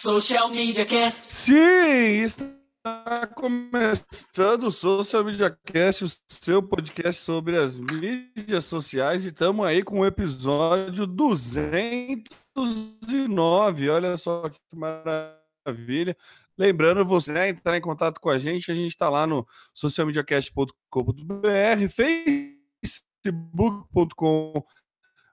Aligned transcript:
Social 0.00 0.48
Media 0.50 0.86
Cast. 0.86 1.34
Sim, 1.34 2.22
está 2.22 3.26
começando 3.34 4.68
o 4.68 4.70
Social 4.70 5.24
Media 5.24 5.58
Cast, 5.64 6.04
o 6.04 6.08
seu 6.28 6.62
podcast 6.62 7.20
sobre 7.20 7.58
as 7.58 7.80
mídias 7.80 8.64
sociais, 8.64 9.24
e 9.24 9.30
estamos 9.30 9.66
aí 9.66 9.82
com 9.82 9.98
o 9.98 10.06
episódio 10.06 11.04
209. 11.04 13.90
Olha 13.90 14.16
só 14.16 14.48
que 14.48 14.60
maravilha. 14.72 16.16
Lembrando 16.56 17.04
você 17.04 17.32
a 17.32 17.48
entrar 17.48 17.76
em 17.76 17.80
contato 17.80 18.20
com 18.20 18.30
a 18.30 18.38
gente, 18.38 18.70
a 18.70 18.76
gente 18.76 18.90
está 18.90 19.10
lá 19.10 19.26
no 19.26 19.44
socialmediacast.com.br, 19.74 21.88
facebook.com 21.88 24.64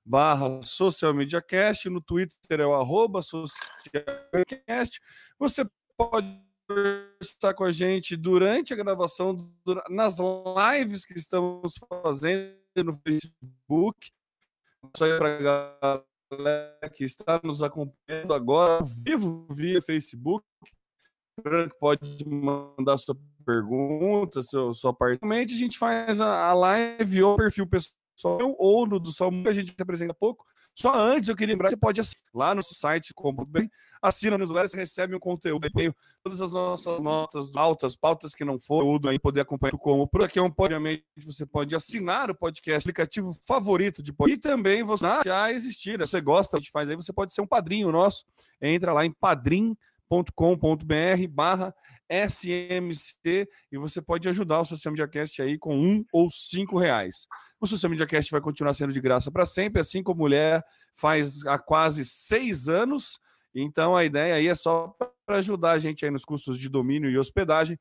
barra 0.06 0.62
Social 0.64 1.14
Media 1.14 1.42
Cast, 1.42 1.90
no 1.90 2.00
Twitter 2.00 2.60
é 2.60 2.66
o 2.66 2.76
arroba 2.76 3.24
socialcast. 3.24 5.02
Você 5.40 5.66
pode 5.98 6.40
conversar 6.68 7.54
com 7.56 7.64
a 7.64 7.72
gente 7.72 8.16
durante 8.16 8.74
a 8.74 8.78
gravação, 8.78 9.52
nas 9.90 10.18
lives 10.20 11.06
que 11.06 11.18
estamos 11.18 11.74
fazendo 11.90 12.56
no 12.78 12.94
Facebook. 12.94 14.12
Para 14.94 15.78
a 15.82 16.04
galera 16.32 16.90
que 16.94 17.04
está 17.04 17.42
nos 17.44 17.64
acompanhando 17.64 18.34
agora, 18.34 18.84
vivo 18.84 19.48
via 19.50 19.82
Facebook, 19.82 20.46
pode 21.80 22.24
mandar 22.28 22.98
sua 22.98 23.18
pergunta, 23.44 24.44
seu, 24.44 24.74
sua 24.76 24.94
parte. 24.94 25.20
A 25.24 25.46
gente 25.48 25.78
faz 25.78 26.22
a, 26.22 26.50
a 26.50 26.54
live 26.54 27.24
ou 27.24 27.36
perfil 27.36 27.68
pessoal 27.68 28.05
ou 28.24 28.88
no 28.88 29.00
do 29.00 29.12
Salmo 29.12 29.44
que 29.44 29.50
a 29.50 29.54
gente 29.54 29.74
apresenta 29.80 30.14
pouco. 30.14 30.46
Só 30.74 30.94
antes 30.94 31.30
eu 31.30 31.36
queria 31.36 31.54
lembrar 31.54 31.70
que 31.70 31.76
você 31.76 31.80
pode 31.80 32.02
assinar 32.02 32.26
lá 32.34 32.54
no 32.54 32.62
site, 32.62 33.14
como 33.14 33.46
bem, 33.46 33.72
assina 34.02 34.38
nos 34.38 34.50
lugares, 34.50 34.74
recebe 34.74 35.16
um 35.16 35.20
conteúdo, 35.20 35.70
tenho 35.72 35.96
todas 36.22 36.42
as 36.42 36.52
nossas 36.52 37.00
notas, 37.00 37.50
altas, 37.56 37.96
pautas 37.96 38.36
que 38.36 38.44
não 38.44 38.60
foram, 38.60 39.10
aí 39.10 39.18
poder 39.18 39.40
acompanhar 39.40 39.72
como 39.78 40.06
por 40.06 40.22
aqui, 40.22 40.38
obviamente 40.38 41.06
você 41.26 41.46
pode 41.46 41.74
assinar 41.74 42.30
o 42.30 42.36
podcast, 42.36 42.86
aplicativo 42.90 43.34
favorito 43.48 44.04
de 44.04 44.12
podcast, 44.12 44.38
e 44.38 44.42
também 44.52 44.84
você 44.84 45.08
já 45.26 45.50
existir, 45.50 45.98
você 45.98 46.20
gosta, 46.20 46.58
a 46.58 46.60
gente 46.60 46.72
faz 46.72 46.90
aí, 46.90 46.96
você 46.98 47.14
pode 47.14 47.34
ser 47.34 47.42
um 47.42 47.48
padrinho 47.48 47.90
nosso, 47.90 48.26
entra 48.62 48.92
lá 48.92 49.06
em 49.06 49.14
padrim.com.br 50.10 51.28
barra 51.30 51.74
SMC 52.10 53.48
e 53.72 53.78
você 53.78 54.02
pode 54.02 54.30
ajudar 54.30 54.62
o 54.62 54.66
Social 54.66 54.92
Media 54.92 55.08
Cast 55.08 55.42
aí 55.42 55.58
com 55.58 55.78
um 55.78 56.06
ou 56.14 56.30
cinco 56.30 56.78
reais. 56.78 57.28
O 57.60 57.66
Social 57.66 57.90
Media 57.90 58.06
Cast 58.06 58.32
vai 58.32 58.42
continuar 58.42 58.74
sendo 58.74 58.94
de 58.94 59.02
graça 59.02 59.32
para 59.32 59.46
sempre, 59.46 59.82
assim 59.82 60.04
como 60.04 60.22
mulher 60.22 60.64
faz 60.96 61.46
há 61.46 61.58
quase 61.58 62.06
seis 62.06 62.70
anos. 62.70 63.20
Então 63.54 63.96
a 63.96 64.06
ideia 64.06 64.36
aí 64.36 64.48
é 64.48 64.56
só 64.56 64.96
para 65.26 65.38
ajudar 65.38 65.72
a 65.72 65.80
gente 65.80 66.06
aí 66.06 66.12
nos 66.12 66.26
custos 66.26 66.60
de 66.60 66.70
domínio 66.70 67.10
e 67.10 67.18
hospedagem. 67.18 67.80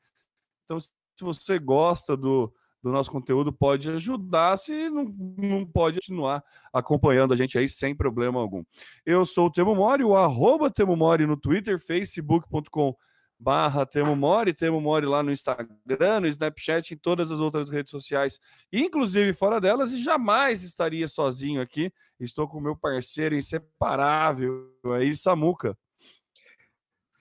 Então, 0.65 0.81
se 0.81 0.91
você 1.21 1.59
gosta 1.59 2.17
do, 2.17 2.53
do 2.85 2.93
nosso 2.93 3.11
conteúdo, 3.11 3.53
pode 3.53 3.89
ajudar, 3.89 4.57
se 4.57 4.89
não, 4.91 5.05
não 5.37 5.67
pode 5.67 5.97
continuar 5.97 6.45
acompanhando 6.73 7.35
a 7.35 7.37
gente 7.37 7.59
aí 7.59 7.69
sem 7.69 7.97
problema 7.97 8.39
algum. 8.39 8.63
Eu 9.05 9.25
sou 9.25 9.47
o 9.47 9.51
Temo 9.51 9.75
Mori, 9.75 10.05
o 10.05 10.15
arroba 10.15 10.71
Temo 10.71 10.95
Mori 10.95 11.27
no 11.27 11.37
Twitter, 11.37 11.81
facebook.com.br 11.81 12.97
barra 13.39 13.85
Temo 13.85 14.17
Mori, 14.17 14.55
Temo 14.55 14.81
Mori 14.81 15.07
lá 15.07 15.23
no 15.23 15.31
Instagram, 15.31 16.21
no 16.21 16.27
Snapchat, 16.27 16.95
em 16.95 16.97
todas 16.97 17.31
as 17.31 17.41
outras 17.41 17.69
redes 17.69 17.91
sociais, 17.91 18.41
inclusive 18.73 19.35
fora 19.35 19.61
delas, 19.61 19.93
e 19.93 20.03
jamais 20.03 20.63
estaria 20.63 21.07
sozinho 21.09 21.61
aqui. 21.61 21.93
Estou 22.19 22.49
com 22.49 22.59
o 22.59 22.61
meu 22.61 22.77
parceiro 22.77 23.35
inseparável 23.35 24.71
aí, 24.95 25.15
Samuca. 25.15 25.77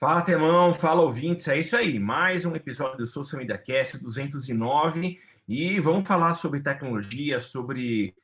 Fala, 0.00 0.22
Temão, 0.22 0.74
fala, 0.74 1.02
ouvintes, 1.02 1.48
é 1.48 1.58
isso 1.58 1.76
aí, 1.76 1.98
mais 1.98 2.44
um 2.44 2.54
episódio 2.54 2.98
do 2.98 3.06
Social 3.06 3.40
Media 3.40 3.56
Cast 3.56 3.98
209, 3.98 5.18
e 5.46 5.78
vamos 5.78 6.06
falar 6.06 6.34
sobre 6.34 6.62
tecnologia, 6.62 7.40
sobre 7.40 8.14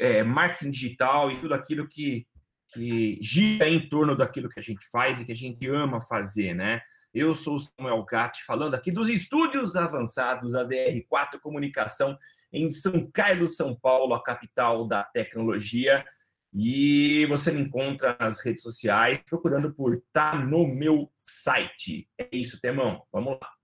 é, 0.00 0.22
marketing 0.22 0.70
digital 0.70 1.30
e 1.30 1.40
tudo 1.40 1.54
aquilo 1.54 1.86
que, 1.86 2.26
que 2.72 3.18
gira 3.20 3.68
em 3.68 3.88
torno 3.88 4.16
daquilo 4.16 4.48
que 4.48 4.58
a 4.58 4.62
gente 4.62 4.86
faz 4.90 5.20
e 5.20 5.24
que 5.24 5.32
a 5.32 5.36
gente 5.36 5.68
ama 5.68 6.00
fazer, 6.00 6.54
né? 6.54 6.80
Eu 7.14 7.34
sou 7.34 7.56
o 7.56 7.60
Samuel 7.60 8.04
Gatti, 8.04 8.44
falando 8.44 8.74
aqui 8.74 8.90
dos 8.90 9.08
estúdios 9.08 9.76
avançados 9.76 10.52
da 10.52 10.66
DR4 10.66 11.40
Comunicação 11.40 12.16
em 12.52 12.68
São 12.68 13.10
Carlos, 13.10 13.56
São 13.56 13.74
Paulo, 13.74 14.14
a 14.14 14.22
capital 14.22 14.86
da 14.86 15.04
tecnologia. 15.04 16.04
E 16.52 17.26
você 17.26 17.50
me 17.50 17.60
encontra 17.60 18.16
nas 18.18 18.40
redes 18.40 18.62
sociais 18.62 19.20
procurando 19.26 19.72
por 19.72 20.02
Tá 20.12 20.34
no 20.34 20.66
meu 20.66 21.10
site. 21.16 22.08
É 22.18 22.28
isso, 22.32 22.60
Temão. 22.60 23.02
Vamos 23.12 23.38
lá. 23.40 23.57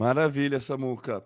Maravilha, 0.00 0.58
Samuca. 0.58 1.22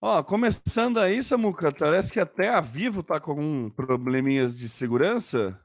Ó, 0.00 0.22
começando 0.22 1.00
aí, 1.00 1.20
Samuca, 1.24 1.72
parece 1.72 2.12
que 2.12 2.20
até 2.20 2.48
a 2.48 2.60
Vivo 2.60 3.02
tá 3.02 3.18
com 3.18 3.34
um 3.34 3.68
probleminhas 3.68 4.56
de 4.56 4.68
segurança. 4.68 5.60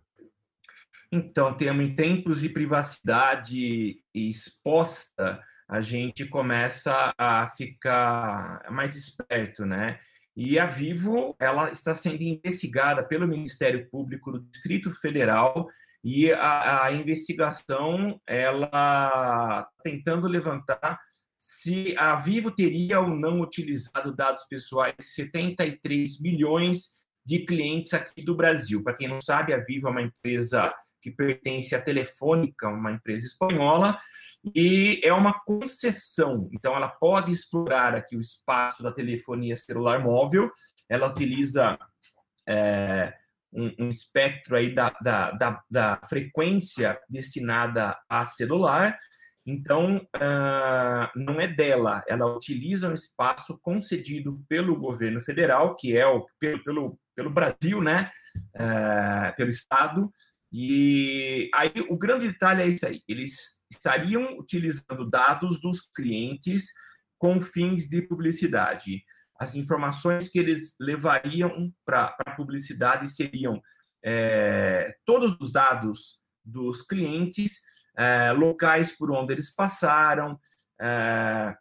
Então, 1.11 1.55
em 1.59 1.93
tempos 1.93 2.41
de 2.41 2.49
privacidade 2.49 4.01
exposta, 4.11 5.39
a 5.69 5.81
gente 5.81 6.25
começa 6.25 7.13
a 7.15 7.47
ficar 7.49 8.65
mais 8.71 8.95
esperto, 8.95 9.63
né? 9.63 9.99
E 10.35 10.57
a 10.57 10.65
Vivo, 10.65 11.35
ela 11.39 11.71
está 11.71 11.93
sendo 11.93 12.23
investigada 12.23 13.03
pelo 13.03 13.27
Ministério 13.27 13.87
Público 13.91 14.31
do 14.31 14.39
Distrito 14.39 14.91
Federal 14.95 15.67
e 16.03 16.31
a, 16.31 16.85
a 16.85 16.91
investigação, 16.91 18.19
ela 18.25 18.67
tá 18.67 19.69
tentando 19.83 20.25
levantar 20.27 20.99
se 21.61 21.95
a 21.95 22.15
Vivo 22.15 22.49
teria 22.49 22.99
ou 22.99 23.09
não 23.09 23.39
utilizado 23.39 24.15
dados 24.15 24.45
pessoais 24.45 24.95
de 24.97 25.05
73 25.05 26.19
milhões 26.19 26.89
de 27.23 27.45
clientes 27.45 27.93
aqui 27.93 28.23
do 28.23 28.35
Brasil. 28.35 28.83
Para 28.83 28.95
quem 28.95 29.07
não 29.07 29.21
sabe, 29.21 29.53
a 29.53 29.59
Vivo 29.59 29.87
é 29.87 29.91
uma 29.91 30.01
empresa 30.01 30.73
que 30.99 31.11
pertence 31.11 31.75
à 31.75 31.81
Telefônica, 31.81 32.67
uma 32.67 32.91
empresa 32.91 33.27
espanhola, 33.27 33.95
e 34.55 34.99
é 35.03 35.13
uma 35.13 35.39
concessão. 35.39 36.49
Então, 36.51 36.75
ela 36.75 36.89
pode 36.89 37.31
explorar 37.31 37.93
aqui 37.93 38.15
o 38.15 38.21
espaço 38.21 38.81
da 38.81 38.91
telefonia 38.91 39.55
celular 39.55 40.03
móvel. 40.03 40.49
Ela 40.89 41.11
utiliza 41.11 41.77
é, 42.49 43.13
um, 43.53 43.85
um, 43.85 43.89
espectro 43.89 44.55
aí 44.55 44.73
da, 44.73 44.89
da, 44.99 45.31
da, 45.31 45.63
da, 45.69 46.01
frequência 46.09 46.99
destinada 47.07 47.95
a 48.09 48.25
celular. 48.25 48.97
Então, 49.45 49.97
uh, 49.97 51.19
não 51.19 51.41
é 51.41 51.47
dela. 51.47 52.03
Ela 52.07 52.25
utiliza 52.35 52.89
um 52.89 52.93
espaço 52.93 53.57
concedido 53.61 54.43
pelo 54.47 54.79
governo 54.79 55.21
federal, 55.21 55.75
que 55.75 55.97
é 55.97 56.05
o 56.05 56.25
pelo, 56.39 56.63
pelo, 56.63 56.99
pelo 57.15 57.29
Brasil, 57.29 57.81
né? 57.81 58.11
Uh, 58.55 59.35
pelo 59.35 59.49
Estado, 59.49 60.09
e 60.51 61.49
aí 61.53 61.71
o 61.89 61.97
grande 61.97 62.27
detalhe 62.27 62.61
é 62.61 62.67
isso 62.67 62.85
aí: 62.85 63.01
eles 63.07 63.61
estariam 63.71 64.37
utilizando 64.37 65.09
dados 65.09 65.61
dos 65.61 65.79
clientes 65.95 66.67
com 67.17 67.39
fins 67.39 67.87
de 67.87 68.01
publicidade. 68.01 69.03
As 69.39 69.55
informações 69.55 70.27
que 70.27 70.37
eles 70.37 70.75
levariam 70.79 71.71
para 71.85 72.15
a 72.25 72.31
publicidade 72.31 73.07
seriam 73.09 73.61
é, 74.03 74.93
todos 75.05 75.37
os 75.39 75.51
dados 75.51 76.19
dos 76.43 76.81
clientes, 76.81 77.61
é, 77.97 78.31
locais 78.31 78.97
por 78.97 79.11
onde 79.11 79.33
eles 79.33 79.53
passaram, 79.53 80.39
é, 80.79 81.55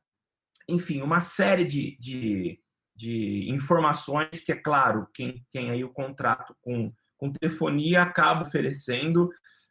enfim, 0.68 1.02
uma 1.02 1.20
série 1.20 1.64
de, 1.64 1.96
de, 1.98 2.60
de, 2.94 3.50
informações 3.50 4.40
que, 4.40 4.52
é 4.52 4.56
claro, 4.56 5.08
quem 5.12 5.44
tem 5.52 5.70
aí 5.70 5.82
o 5.82 5.92
contrato 5.92 6.56
com 6.60 6.92
com 7.20 7.30
telefonia 7.30 8.02
acaba 8.02 8.42
oferecendo, 8.42 9.28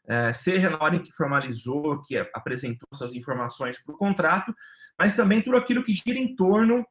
é, 0.08 0.32
seja 0.34 0.70
na 0.70 0.82
hora 0.82 0.96
em 0.96 1.02
que 1.02 1.12
formalizou, 1.12 2.00
que 2.02 2.16
apresentou 2.16 2.88
suas 2.94 3.16
informações 3.16 3.82
para 3.84 3.96
o 3.96 3.98
contrato, 3.98 4.54
mas 4.98 5.16
também 5.16 5.42
tudo 5.42 5.58
aquilo 5.58 5.84
que 5.84 5.94
gira 5.94 6.20
em 6.20 6.36
torno 6.36 6.86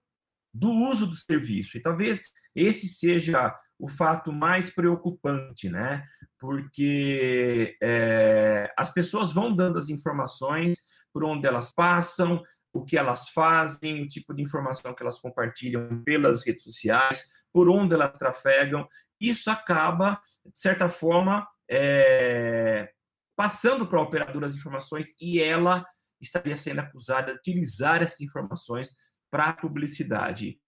do 0.52 0.70
uso 0.70 1.06
do 1.06 1.16
serviço. 1.16 1.78
E 1.78 1.80
talvez 1.80 2.32
esse 2.54 2.88
seja 2.88 3.54
o 3.78 3.88
fato 3.88 4.32
mais 4.32 4.70
preocupante, 4.70 5.68
né? 5.68 6.04
Porque 6.38 7.76
é, 7.82 8.72
as 8.76 8.92
pessoas 8.92 9.32
vão 9.32 9.54
dando 9.54 9.78
as 9.78 9.88
informações 9.88 10.78
por 11.12 11.24
onde 11.24 11.46
elas 11.46 11.72
passam, 11.72 12.42
o 12.72 12.84
que 12.84 12.98
elas 12.98 13.28
fazem, 13.30 14.02
o 14.02 14.08
tipo 14.08 14.34
de 14.34 14.42
informação 14.42 14.94
que 14.94 15.02
elas 15.02 15.20
compartilham 15.20 16.02
pelas 16.04 16.44
redes 16.44 16.64
sociais, 16.64 17.24
por 17.52 17.68
onde 17.68 17.94
elas 17.94 18.16
trafegam. 18.18 18.86
Isso 19.20 19.50
acaba, 19.50 20.20
de 20.44 20.58
certa 20.58 20.88
forma, 20.88 21.46
é, 21.70 22.90
passando 23.36 23.86
para 23.86 23.98
a 23.98 24.02
operadora 24.02 24.46
as 24.46 24.54
informações 24.54 25.14
e 25.20 25.40
ela 25.40 25.84
estaria 26.20 26.56
sendo 26.56 26.80
acusada 26.80 27.32
de 27.32 27.38
utilizar 27.38 28.02
essas 28.02 28.20
informações 28.20 28.94
para 29.30 29.52
publicidade. 29.52 30.58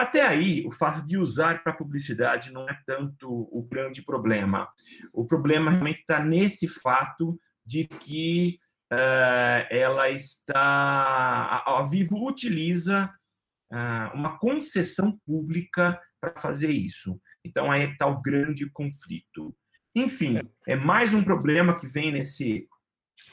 Até 0.00 0.26
aí, 0.26 0.66
o 0.66 0.70
fato 0.70 1.04
de 1.04 1.18
usar 1.18 1.62
para 1.62 1.74
publicidade 1.74 2.50
não 2.54 2.66
é 2.66 2.74
tanto 2.86 3.28
o 3.28 3.62
grande 3.70 4.02
problema. 4.02 4.66
O 5.12 5.26
problema 5.26 5.70
realmente 5.70 5.98
está 5.98 6.24
nesse 6.24 6.66
fato 6.66 7.38
de 7.66 7.86
que 7.86 8.58
uh, 8.90 9.66
ela 9.68 10.08
está. 10.08 10.58
A, 10.58 11.80
a 11.80 11.82
Vivo 11.82 12.26
utiliza 12.26 13.12
uh, 13.70 14.16
uma 14.16 14.38
concessão 14.38 15.20
pública 15.26 16.00
para 16.18 16.32
fazer 16.40 16.70
isso. 16.70 17.20
Então 17.44 17.70
aí 17.70 17.90
está 17.90 18.06
o 18.06 18.22
grande 18.22 18.70
conflito. 18.70 19.54
Enfim, 19.94 20.40
é 20.66 20.76
mais 20.76 21.12
um 21.12 21.22
problema 21.22 21.78
que 21.78 21.86
vem 21.86 22.10
nesse, 22.10 22.66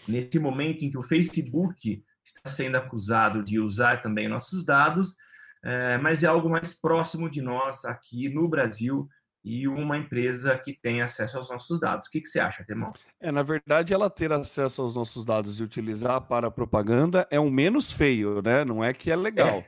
nesse 0.06 0.38
momento 0.38 0.84
em 0.84 0.92
que 0.92 0.98
o 0.98 1.04
Facebook 1.04 2.04
está 2.25 2.50
sendo 2.50 2.75
acusado 2.75 3.42
de 3.42 3.58
usar 3.58 4.02
também 4.02 4.28
nossos 4.28 4.66
dados, 4.66 5.16
é, 5.63 5.98
mas 5.98 6.24
é 6.24 6.27
algo 6.27 6.50
mais 6.50 6.74
próximo 6.74 7.30
de 7.30 7.42
nós 7.42 7.86
aqui 7.86 8.30
no 8.30 8.48
Brasil 8.48 9.07
e 9.44 9.65
uma 9.65 9.98
empresa 9.98 10.57
que 10.57 10.74
tem 10.74 11.01
acesso 11.01 11.38
aos 11.38 11.50
nossos 11.50 11.80
dados. 11.80 12.07
O 12.07 12.12
que, 12.12 12.19
que 12.19 12.27
você 12.27 12.38
acha, 12.38 12.65
Temão? 12.65 12.92
É, 13.19 13.31
na 13.31 13.44
verdade, 13.44 13.94
ela 13.94 14.09
ter 14.09 14.33
acesso 14.33 14.81
aos 14.81 14.94
nossos 14.94 15.24
dados 15.24 15.59
e 15.59 15.63
utilizar 15.63 16.19
para 16.19 16.51
propaganda 16.51 17.25
é 17.31 17.39
o 17.39 17.50
menos 17.50 17.92
feio, 17.92 18.42
né? 18.42 18.65
Não 18.65 18.83
é 18.83 18.94
que 18.94 19.09
é 19.09 19.15
legal. 19.15 19.63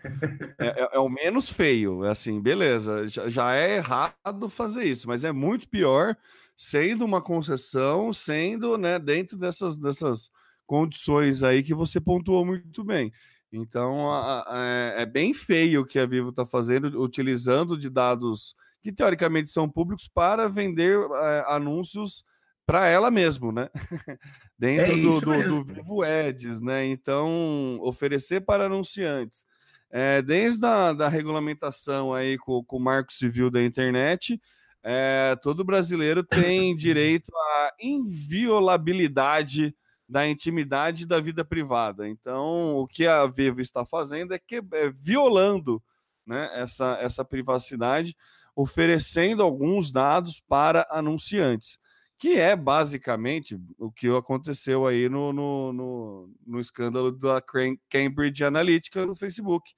É, 0.59 0.67
é, 0.67 0.81
é, 0.81 0.89
é 0.93 0.99
o 0.99 1.07
menos 1.07 1.49
feio. 1.49 2.03
É 2.03 2.09
assim, 2.09 2.41
beleza, 2.41 3.07
já, 3.07 3.29
já 3.29 3.55
é 3.55 3.77
errado 3.77 4.49
fazer 4.49 4.83
isso, 4.83 5.07
mas 5.07 5.23
é 5.23 5.31
muito 5.31 5.69
pior 5.69 6.17
sendo 6.57 7.05
uma 7.05 7.21
concessão, 7.21 8.11
sendo 8.11 8.77
né, 8.77 8.99
dentro 8.99 9.37
dessas, 9.37 9.77
dessas 9.77 10.29
condições 10.65 11.41
aí 11.41 11.63
que 11.63 11.73
você 11.73 12.01
pontuou 12.01 12.45
muito 12.45 12.83
bem. 12.83 13.13
Então, 13.51 14.11
a, 14.11 14.41
a, 14.41 14.65
é, 14.65 15.01
é 15.01 15.05
bem 15.05 15.33
feio 15.33 15.81
o 15.81 15.85
que 15.85 15.97
a 15.99 16.05
Vivo 16.05 16.29
está 16.29 16.45
fazendo, 16.45 17.01
utilizando 17.01 17.77
de 17.77 17.89
dados 17.89 18.55
que 18.81 18.91
teoricamente 18.91 19.49
são 19.49 19.67
públicos 19.69 20.07
para 20.07 20.47
vender 20.47 20.97
é, 20.99 21.43
anúncios 21.47 22.23
para 22.65 22.87
ela 22.87 23.09
mesmo, 23.09 23.51
né? 23.51 23.67
Dentro 24.57 24.93
é 24.93 24.95
do, 24.95 25.19
do, 25.19 25.43
do, 25.43 25.63
Vivo 25.63 26.03
Ads, 26.03 26.61
né? 26.61 26.85
Então, 26.85 27.79
oferecer 27.81 28.41
para 28.41 28.67
anunciantes. 28.67 29.43
É, 29.89 30.21
desde 30.21 30.63
a 30.67 30.93
da 30.93 31.09
regulamentação 31.09 32.13
aí 32.13 32.37
com, 32.37 32.63
com 32.63 32.77
o 32.77 32.79
Marco 32.79 33.11
Civil 33.11 33.49
da 33.49 33.63
internet, 33.63 34.39
é, 34.83 35.35
todo 35.41 35.63
brasileiro 35.63 36.23
tem 36.29 36.75
direito 36.75 37.35
à 37.35 37.73
inviolabilidade 37.81 39.75
da 40.09 40.27
intimidade 40.27 41.05
da 41.05 41.21
vida 41.21 41.45
privada. 41.45 42.09
Então, 42.09 42.75
o 42.77 42.87
que 42.87 43.05
a 43.05 43.27
Vivo 43.27 43.61
está 43.61 43.85
fazendo 43.85 44.33
é 44.33 44.39
que 44.39 44.55
é 44.55 44.89
violando 44.89 45.81
né, 46.25 46.49
essa, 46.53 46.97
essa 46.99 47.23
privacidade, 47.23 48.17
oferecendo 48.55 49.43
alguns 49.43 49.91
dados 49.91 50.41
para 50.41 50.87
anunciantes, 50.89 51.77
que 52.17 52.39
é 52.39 52.55
basicamente 52.55 53.61
o 53.77 53.91
que 53.91 54.07
aconteceu 54.09 54.87
aí 54.87 55.07
no, 55.07 55.31
no, 55.31 55.71
no, 55.71 56.33
no 56.45 56.59
escândalo 56.59 57.11
da 57.11 57.39
Cambridge 57.87 58.43
Analytica 58.43 59.05
do 59.05 59.15
Facebook. 59.15 59.71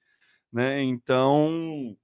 Né? 0.50 0.82
Então, 0.82 1.94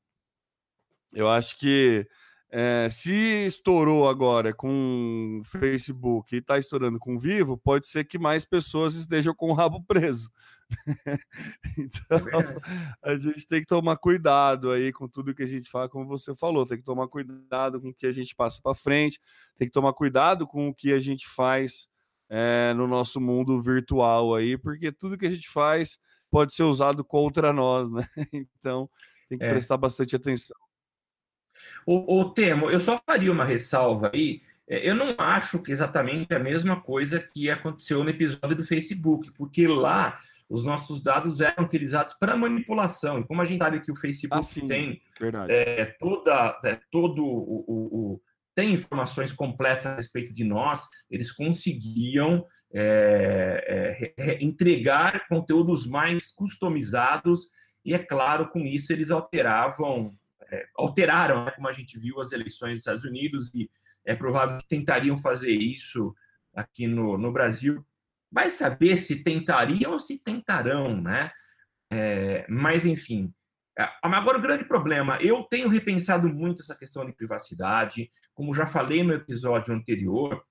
eu 1.13 1.29
acho 1.29 1.59
que 1.59 2.07
é, 2.51 2.89
se 2.91 3.13
estourou 3.47 4.09
agora 4.09 4.55
com 4.55 5.43
Facebook 5.45 6.35
e 6.35 6.39
está 6.39 6.57
estourando 6.57 6.99
com 6.99 7.19
Vivo, 7.19 7.59
pode 7.59 7.87
ser 7.87 8.05
que 8.05 8.19
mais 8.19 8.45
pessoas 8.45 8.95
estejam 8.95 9.35
com 9.35 9.51
o 9.51 9.55
rabo 9.55 9.83
preso. 9.83 10.31
então, 11.79 12.19
a 13.03 13.17
gente 13.17 13.47
tem 13.47 13.61
que 13.61 13.67
tomar 13.67 13.97
cuidado 13.97 14.71
aí 14.71 14.93
com 14.93 15.07
tudo 15.07 15.35
que 15.35 15.43
a 15.43 15.47
gente 15.47 15.71
fala, 15.71 15.89
como 15.89 16.07
você 16.07 16.35
falou, 16.35 16.67
tem 16.67 16.79
que 16.79 16.85
tomar 16.85 17.09
cuidado 17.09 17.81
com 17.81 17.89
o 17.89 17.95
que 17.95 18.07
a 18.07 18.13
gente 18.13 18.35
passa 18.35 18.61
para 18.63 18.75
frente, 18.75 19.21
tem 19.57 19.69
que 19.69 19.73
tomar 19.73 19.93
cuidado 19.93 20.47
com 20.47 20.69
o 20.69 20.75
que 20.75 20.93
a 20.93 21.01
gente 21.01 21.29
faz 21.29 21.87
é, 22.31 22.73
no 22.75 22.87
nosso 22.87 23.21
mundo 23.21 23.61
virtual 23.61 24.35
aí, 24.35 24.57
porque 24.57 24.91
tudo 24.91 25.19
que 25.19 25.27
a 25.27 25.31
gente 25.31 25.49
faz 25.49 25.99
pode 26.31 26.55
ser 26.55 26.65
usado 26.65 27.05
contra 27.05 27.53
nós, 27.53 27.91
né? 27.91 28.07
Então, 28.59 28.89
tem 29.29 29.39
que 29.39 29.45
é. 29.45 29.51
prestar 29.51 29.77
bastante 29.77 30.17
atenção. 30.17 30.57
O, 31.91 32.21
o 32.21 32.25
Temo, 32.27 32.71
eu 32.71 32.81
só 32.81 33.01
faria 33.03 33.33
uma 33.33 33.47
ressalva 33.47 34.11
aí. 34.13 34.43
É, 34.69 34.91
eu 34.91 34.95
não 34.95 35.15
acho 35.17 35.63
que 35.63 35.73
exatamente 35.73 36.35
a 36.35 36.39
mesma 36.39 36.79
coisa 36.83 37.19
que 37.19 37.51
aconteceu 37.51 38.05
no 38.05 38.11
episódio 38.11 38.55
do 38.55 38.63
Facebook, 38.63 39.33
porque 39.33 39.67
lá 39.67 40.19
os 40.51 40.67
nossos 40.67 41.03
dados 41.03 41.41
eram 41.41 41.65
utilizados 41.65 42.13
para 42.13 42.37
manipulação. 42.37 43.21
E 43.21 43.25
como 43.27 43.41
a 43.41 43.47
gente 43.47 43.61
sabe 43.63 43.81
que 43.81 43.91
o 43.91 43.97
Facebook 43.97 44.47
ah, 44.47 44.69
tem 44.69 45.01
é, 45.49 45.87
toda, 45.99 46.61
é, 46.63 46.79
todo 46.91 47.25
o, 47.25 47.65
o, 47.67 48.15
o, 48.15 48.23
tem 48.55 48.75
informações 48.75 49.33
completas 49.33 49.87
a 49.87 49.97
respeito 49.97 50.35
de 50.35 50.45
nós, 50.45 50.87
eles 51.11 51.33
conseguiam 51.33 52.45
é, 52.71 54.13
é, 54.19 54.45
entregar 54.45 55.27
conteúdos 55.27 55.87
mais 55.87 56.31
customizados 56.31 57.47
e, 57.83 57.95
é 57.95 57.99
claro, 57.99 58.51
com 58.51 58.61
isso 58.61 58.93
eles 58.93 59.11
alteravam 59.11 60.13
alteraram, 60.77 61.45
né, 61.45 61.51
como 61.53 61.69
a 61.69 61.73
gente 61.73 61.99
viu, 61.99 62.21
as 62.21 62.33
eleições 62.33 62.73
dos 62.73 62.81
Estados 62.81 63.05
Unidos, 63.05 63.51
e 63.55 63.71
é 64.05 64.15
provável 64.15 64.59
que 64.59 64.69
tentariam 64.69 65.19
fazer 65.19 65.53
isso 65.53 66.15
aqui 66.55 66.87
no, 66.87 67.19
no 67.19 67.33
Brasil. 67.33 67.85
Vai 68.31 68.51
saber 68.51 68.97
se 68.97 69.23
tentariam 69.23 69.93
ou 69.93 70.01
se 70.01 70.19
tentarão, 70.19 71.01
né? 71.01 71.31
É, 71.91 72.47
mas, 72.49 72.85
enfim. 72.85 73.33
Agora, 74.03 74.39
o 74.39 74.43
grande 74.43 74.65
problema, 74.65 75.19
eu 75.23 75.45
tenho 75.45 75.69
repensado 75.69 76.29
muito 76.29 76.63
essa 76.63 76.75
questão 76.75 77.07
de 77.07 77.13
privacidade, 77.13 78.11
como 78.35 78.55
já 78.55 78.67
falei 78.67 79.05
no 79.05 79.13
episódio 79.13 79.73
anterior, 79.73 80.45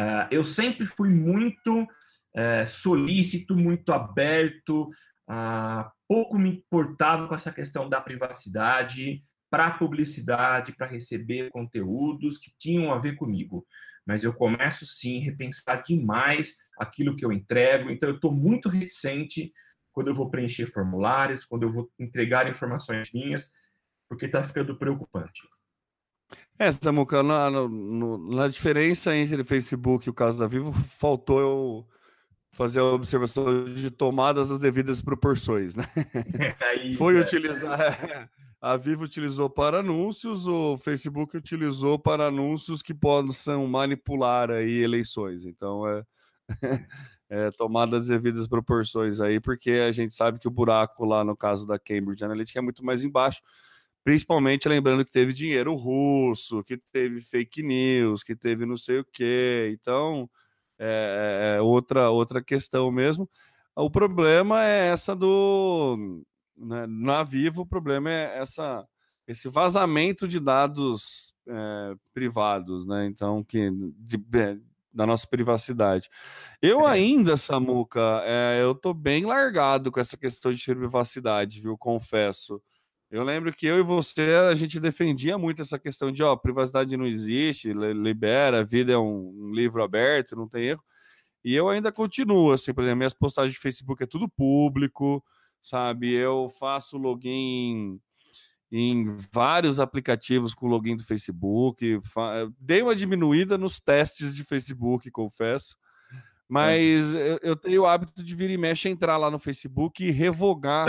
uh, 0.00 0.26
eu 0.32 0.44
sempre 0.44 0.84
fui 0.84 1.10
muito 1.10 1.82
uh, 1.82 2.66
solícito, 2.66 3.54
muito 3.54 3.92
aberto 3.92 4.90
a 5.26 5.90
pouco 6.06 6.38
me 6.38 6.50
importava 6.50 7.26
com 7.28 7.34
essa 7.34 7.52
questão 7.52 7.88
da 7.88 8.00
privacidade 8.00 9.22
para 9.50 9.70
publicidade, 9.70 10.74
para 10.74 10.86
receber 10.86 11.48
conteúdos 11.50 12.38
que 12.38 12.52
tinham 12.58 12.92
a 12.92 12.98
ver 12.98 13.14
comigo. 13.14 13.64
Mas 14.04 14.24
eu 14.24 14.34
começo 14.34 14.84
sim 14.84 15.20
a 15.20 15.24
repensar 15.24 15.82
demais 15.82 16.56
aquilo 16.78 17.14
que 17.14 17.24
eu 17.24 17.32
entrego, 17.32 17.90
então 17.90 18.08
eu 18.08 18.16
estou 18.16 18.32
muito 18.32 18.68
reticente 18.68 19.52
quando 19.92 20.08
eu 20.08 20.14
vou 20.14 20.28
preencher 20.28 20.66
formulários, 20.66 21.44
quando 21.44 21.62
eu 21.62 21.72
vou 21.72 21.88
entregar 21.98 22.50
informações 22.50 23.12
minhas, 23.12 23.52
porque 24.08 24.26
está 24.26 24.42
ficando 24.42 24.76
preocupante. 24.76 25.40
É, 26.58 26.70
Samuca, 26.70 27.22
na, 27.22 27.50
na, 27.50 27.68
na, 27.68 28.48
diferença 28.48 29.14
entre 29.14 29.44
Facebook 29.44 30.06
e 30.06 30.10
o 30.10 30.14
caso 30.14 30.38
da 30.38 30.46
Vivo, 30.46 30.72
faltou 30.72 31.40
eu 31.40 31.88
fazer 32.54 32.80
a 32.80 32.84
observação 32.84 33.64
de 33.72 33.90
tomadas 33.90 34.50
as 34.50 34.58
devidas 34.58 35.00
proporções, 35.02 35.74
né? 35.74 35.84
É 36.60 36.76
isso, 36.76 36.98
Foi 36.98 37.16
é. 37.16 37.20
utilizar. 37.20 38.30
A 38.60 38.76
Vivo 38.76 39.04
utilizou 39.04 39.50
para 39.50 39.80
anúncios, 39.80 40.48
o 40.48 40.78
Facebook 40.78 41.36
utilizou 41.36 41.98
para 41.98 42.28
anúncios 42.28 42.80
que 42.80 42.94
possam 42.94 43.66
manipular 43.66 44.50
aí 44.50 44.82
eleições. 44.82 45.44
Então 45.44 45.86
é, 45.86 46.02
é 47.28 47.50
as 47.94 48.06
devidas 48.06 48.48
proporções 48.48 49.20
aí, 49.20 49.38
porque 49.38 49.72
a 49.72 49.92
gente 49.92 50.14
sabe 50.14 50.38
que 50.38 50.48
o 50.48 50.50
buraco 50.50 51.04
lá 51.04 51.22
no 51.22 51.36
caso 51.36 51.66
da 51.66 51.78
Cambridge 51.78 52.24
Analytica 52.24 52.60
é 52.60 52.62
muito 52.62 52.84
mais 52.84 53.04
embaixo, 53.04 53.42
principalmente 54.02 54.68
lembrando 54.68 55.04
que 55.04 55.12
teve 55.12 55.32
dinheiro 55.32 55.74
russo, 55.74 56.64
que 56.64 56.78
teve 56.90 57.20
fake 57.20 57.62
news, 57.62 58.22
que 58.22 58.34
teve 58.34 58.64
não 58.64 58.76
sei 58.76 59.00
o 59.00 59.04
quê. 59.04 59.70
Então, 59.78 60.30
é, 60.78 61.54
é, 61.54 61.58
é 61.58 61.60
outra, 61.60 62.10
outra 62.10 62.42
questão 62.42 62.90
mesmo. 62.90 63.28
O 63.76 63.90
problema 63.90 64.64
é 64.64 64.88
essa 64.88 65.14
do. 65.14 66.24
Né, 66.56 66.86
na 66.86 67.22
Vivo, 67.24 67.62
o 67.62 67.66
problema 67.66 68.10
é 68.10 68.38
essa, 68.38 68.86
esse 69.26 69.48
vazamento 69.48 70.28
de 70.28 70.38
dados 70.38 71.34
é, 71.48 71.94
privados, 72.12 72.86
né? 72.86 73.06
Então, 73.06 73.42
que, 73.42 73.70
de, 73.98 74.16
da 74.94 75.06
nossa 75.06 75.26
privacidade. 75.26 76.08
Eu 76.62 76.86
é. 76.86 76.92
ainda, 76.92 77.36
Samuca, 77.36 78.22
é, 78.24 78.62
eu 78.62 78.74
tô 78.74 78.94
bem 78.94 79.24
largado 79.26 79.90
com 79.90 79.98
essa 79.98 80.16
questão 80.16 80.52
de 80.52 80.64
privacidade, 80.64 81.60
viu? 81.60 81.76
Confesso. 81.76 82.62
Eu 83.14 83.22
lembro 83.22 83.54
que 83.54 83.64
eu 83.64 83.78
e 83.78 83.82
você, 83.82 84.34
a 84.50 84.56
gente 84.56 84.80
defendia 84.80 85.38
muito 85.38 85.62
essa 85.62 85.78
questão 85.78 86.10
de, 86.10 86.20
ó, 86.24 86.34
privacidade 86.34 86.96
não 86.96 87.06
existe, 87.06 87.72
libera, 87.72 88.58
a 88.58 88.64
vida 88.64 88.92
é 88.92 88.98
um, 88.98 89.32
um 89.38 89.54
livro 89.54 89.84
aberto, 89.84 90.34
não 90.34 90.48
tem 90.48 90.64
erro. 90.64 90.82
E 91.44 91.54
eu 91.54 91.68
ainda 91.68 91.92
continuo, 91.92 92.50
assim, 92.50 92.74
por 92.74 92.82
exemplo, 92.82 92.96
minhas 92.96 93.14
postagens 93.14 93.54
de 93.54 93.60
Facebook 93.60 94.02
é 94.02 94.06
tudo 94.06 94.28
público, 94.28 95.24
sabe? 95.62 96.10
Eu 96.10 96.48
faço 96.58 96.98
login 96.98 98.00
em 98.72 99.06
vários 99.32 99.78
aplicativos 99.78 100.52
com 100.52 100.66
login 100.66 100.96
do 100.96 101.04
Facebook. 101.04 102.00
Dei 102.58 102.82
uma 102.82 102.96
diminuída 102.96 103.56
nos 103.56 103.78
testes 103.78 104.34
de 104.34 104.42
Facebook, 104.42 105.08
confesso. 105.12 105.76
Mas 106.54 107.12
é. 107.16 107.32
eu, 107.32 107.38
eu, 107.42 107.56
tenho 107.56 107.82
o 107.82 107.86
hábito 107.86 108.22
de 108.22 108.32
vir 108.32 108.48
e 108.48 108.56
mexe 108.56 108.88
entrar 108.88 109.16
lá 109.16 109.28
no 109.28 109.40
Facebook 109.40 110.04
e 110.04 110.12
revogar 110.12 110.86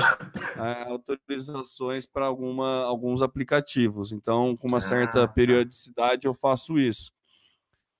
é, 0.55 0.83
autorizações 0.93 2.05
para 2.05 2.27
alguns 2.27 3.23
aplicativos. 3.23 4.11
Então, 4.11 4.55
com 4.55 4.67
uma 4.67 4.79
certa 4.79 5.23
ah, 5.23 5.27
tá. 5.27 5.33
periodicidade, 5.33 6.27
eu 6.27 6.35
faço 6.35 6.77
isso. 6.77 7.11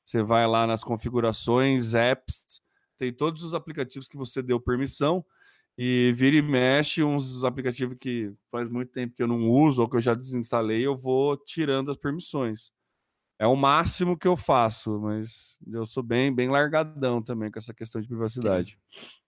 Você 0.05 0.21
vai 0.21 0.45
lá 0.45 0.67
nas 0.67 0.83
configurações, 0.83 1.95
apps, 1.95 2.61
tem 2.99 3.11
todos 3.11 3.41
os 3.41 3.55
aplicativos 3.55 4.07
que 4.07 4.15
você 4.15 4.43
deu 4.43 4.59
permissão 4.59 5.25
e 5.75 6.13
vira 6.15 6.35
e 6.35 6.43
mexe 6.43 7.03
uns 7.03 7.43
aplicativos 7.43 7.97
que 7.99 8.31
faz 8.51 8.69
muito 8.69 8.91
tempo 8.91 9.15
que 9.15 9.23
eu 9.23 9.27
não 9.27 9.49
uso 9.49 9.81
ou 9.81 9.89
que 9.89 9.97
eu 9.97 10.01
já 10.01 10.13
desinstalei, 10.13 10.85
eu 10.85 10.95
vou 10.95 11.35
tirando 11.35 11.89
as 11.89 11.97
permissões. 11.97 12.69
É 13.37 13.45
o 13.45 13.55
máximo 13.55 14.17
que 14.17 14.27
eu 14.27 14.35
faço, 14.35 14.99
mas 15.01 15.57
eu 15.67 15.85
sou 15.85 16.01
bem, 16.01 16.33
bem 16.33 16.49
largadão 16.49 17.21
também 17.21 17.51
com 17.51 17.59
essa 17.59 17.73
questão 17.73 18.01
de 18.01 18.07
privacidade. 18.07 18.79
Sim. 18.87 19.25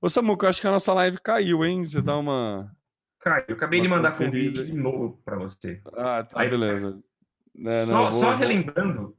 Ô 0.00 0.08
Samuca, 0.08 0.48
acho 0.48 0.60
que 0.60 0.66
a 0.66 0.70
nossa 0.70 0.92
live 0.92 1.18
caiu, 1.18 1.64
hein? 1.64 1.82
Você 1.82 2.02
dá 2.02 2.18
uma. 2.18 2.70
Caiu, 3.20 3.44
eu 3.48 3.56
acabei 3.56 3.80
de 3.80 3.88
mandar 3.88 4.10
conferida. 4.10 4.60
convite 4.60 4.70
de 4.70 4.76
novo 4.76 5.18
para 5.24 5.38
você. 5.38 5.80
Ah, 5.96 6.22
tá, 6.24 6.40
Aí, 6.40 6.50
beleza. 6.50 7.02
É, 7.56 7.86
não, 7.86 8.04
só, 8.04 8.10
vou, 8.10 8.20
só 8.20 8.36
relembrando, 8.36 9.16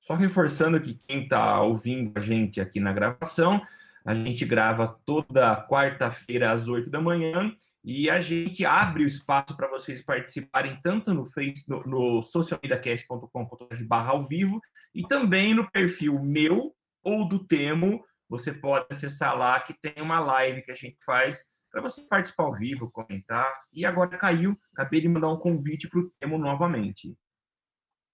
só 0.00 0.14
reforçando 0.14 0.80
que 0.80 0.94
quem 1.06 1.22
está 1.22 1.60
ouvindo 1.60 2.12
a 2.16 2.20
gente 2.20 2.60
aqui 2.60 2.80
na 2.80 2.92
gravação, 2.92 3.62
a 4.04 4.14
gente 4.14 4.44
grava 4.44 4.98
toda 5.04 5.64
quarta-feira 5.68 6.50
às 6.50 6.66
8 6.66 6.90
da 6.90 7.00
manhã 7.00 7.54
e 7.86 8.10
a 8.10 8.18
gente 8.18 8.64
abre 8.66 9.04
o 9.04 9.06
espaço 9.06 9.56
para 9.56 9.70
vocês 9.70 10.02
participarem 10.02 10.76
tanto 10.82 11.14
no 11.14 11.24
Face, 11.24 11.70
no, 11.70 11.84
no 11.84 12.20
socialmediacast.com.br 12.20 13.84
barra 13.86 14.10
ao 14.10 14.26
vivo 14.26 14.60
e 14.92 15.06
também 15.06 15.54
no 15.54 15.70
perfil 15.70 16.20
meu 16.20 16.74
ou 17.04 17.28
do 17.28 17.46
Temo. 17.46 18.04
Você 18.28 18.52
pode 18.52 18.86
acessar 18.90 19.38
lá 19.38 19.60
que 19.60 19.72
tem 19.72 20.02
uma 20.02 20.18
live 20.18 20.62
que 20.62 20.72
a 20.72 20.74
gente 20.74 20.96
faz 21.06 21.44
para 21.70 21.80
você 21.80 22.02
participar 22.08 22.42
ao 22.42 22.56
vivo, 22.56 22.90
comentar. 22.90 23.48
E 23.72 23.86
agora 23.86 24.18
caiu, 24.18 24.58
acabei 24.72 25.00
de 25.00 25.08
mandar 25.08 25.28
um 25.28 25.38
convite 25.38 25.88
para 25.88 26.00
o 26.00 26.10
Temo 26.18 26.38
novamente. 26.38 27.14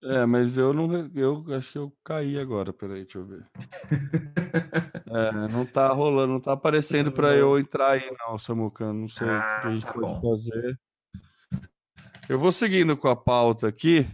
É, 0.05 0.27
mas 0.27 0.59
eu 0.59 0.73
não. 0.73 1.11
Eu 1.15 1.45
acho 1.57 1.71
que 1.71 1.79
eu 1.79 1.93
caí 2.05 2.39
agora. 2.39 2.73
Peraí, 2.73 3.03
deixa 3.03 3.19
eu 3.19 3.27
ver. 3.27 3.47
É, 5.07 5.49
não 5.49 5.65
tá 5.65 5.89
rolando, 5.89 6.33
não 6.33 6.41
tá 6.41 6.53
aparecendo 6.53 7.13
para 7.13 7.37
eu 7.37 7.59
entrar 7.59 7.93
aí, 7.93 8.17
não, 8.19 8.39
Samuca. 8.39 8.93
Não 8.93 9.09
sei 9.09 9.29
ah, 9.29 9.59
o 9.59 9.61
que 9.61 9.67
a 9.67 9.71
gente 9.71 9.87
tá 9.87 9.93
pode 9.93 10.07
bom. 10.07 10.21
fazer. 10.21 10.81
Eu 12.29 12.39
vou 12.39 12.51
seguindo 12.51 12.97
com 12.97 13.09
a 13.09 13.17
pauta 13.17 13.69
aqui. 13.69 14.07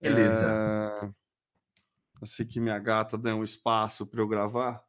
Beleza. 0.00 0.46
É... 0.48 1.10
Assim 2.22 2.46
que 2.46 2.58
minha 2.58 2.78
gata 2.78 3.18
der 3.18 3.34
um 3.34 3.44
espaço 3.44 4.06
para 4.06 4.20
eu 4.20 4.26
gravar. 4.26 4.82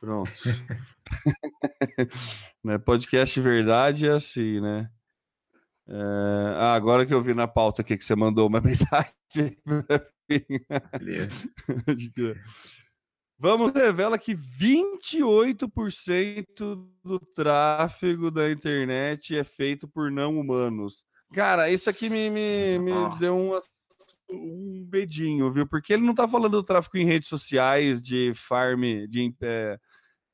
Pronto. 0.00 0.30
né? 2.64 2.78
Podcast 2.78 3.40
verdade 3.40 4.06
é 4.06 4.12
assim, 4.12 4.60
né? 4.60 4.90
Ah, 5.94 6.72
agora 6.74 7.04
que 7.04 7.12
eu 7.12 7.20
vi 7.20 7.34
na 7.34 7.46
pauta 7.46 7.82
aqui 7.82 7.98
que 7.98 8.04
você 8.04 8.16
mandou 8.16 8.48
uma 8.48 8.60
mensagem 8.62 9.12
Vamos 13.38 13.72
revela 13.72 14.18
que 14.18 14.34
28% 14.34 16.88
do 17.04 17.20
tráfego 17.34 18.30
da 18.30 18.50
internet 18.50 19.36
é 19.36 19.44
feito 19.44 19.86
por 19.88 20.10
não 20.10 20.38
humanos. 20.38 21.04
Cara, 21.34 21.68
isso 21.68 21.90
aqui 21.90 22.08
me, 22.08 22.30
me, 22.30 22.78
me 22.78 23.18
deu 23.18 23.36
um, 23.36 23.58
um 24.30 24.82
bedinho, 24.84 25.52
viu? 25.52 25.66
Porque 25.66 25.92
ele 25.92 26.04
não 26.04 26.14
tá 26.14 26.26
falando 26.28 26.52
do 26.52 26.62
tráfego 26.62 26.98
em 26.98 27.04
redes 27.04 27.28
sociais, 27.28 28.00
de 28.00 28.32
farm, 28.34 28.82
de 29.08 29.34
é, 29.42 29.76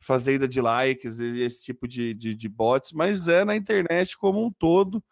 fazenda 0.01 0.47
de 0.47 0.61
likes, 0.61 1.19
esse 1.21 1.65
tipo 1.65 1.89
de, 1.89 2.13
de, 2.15 2.35
de 2.35 2.49
bots, 2.49 2.93
mas 2.93 3.27
é 3.27 3.45
na 3.45 3.57
internet 3.57 4.17
como 4.17 4.45
um 4.45 4.53
todo. 4.53 5.03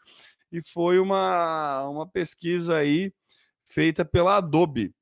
E 0.50 0.62
foi 0.62 0.98
uma, 0.98 1.88
uma 1.88 2.06
pesquisa 2.06 2.76
aí 2.76 3.12
feita 3.64 4.04
pela 4.04 4.36
Adobe, 4.36 4.94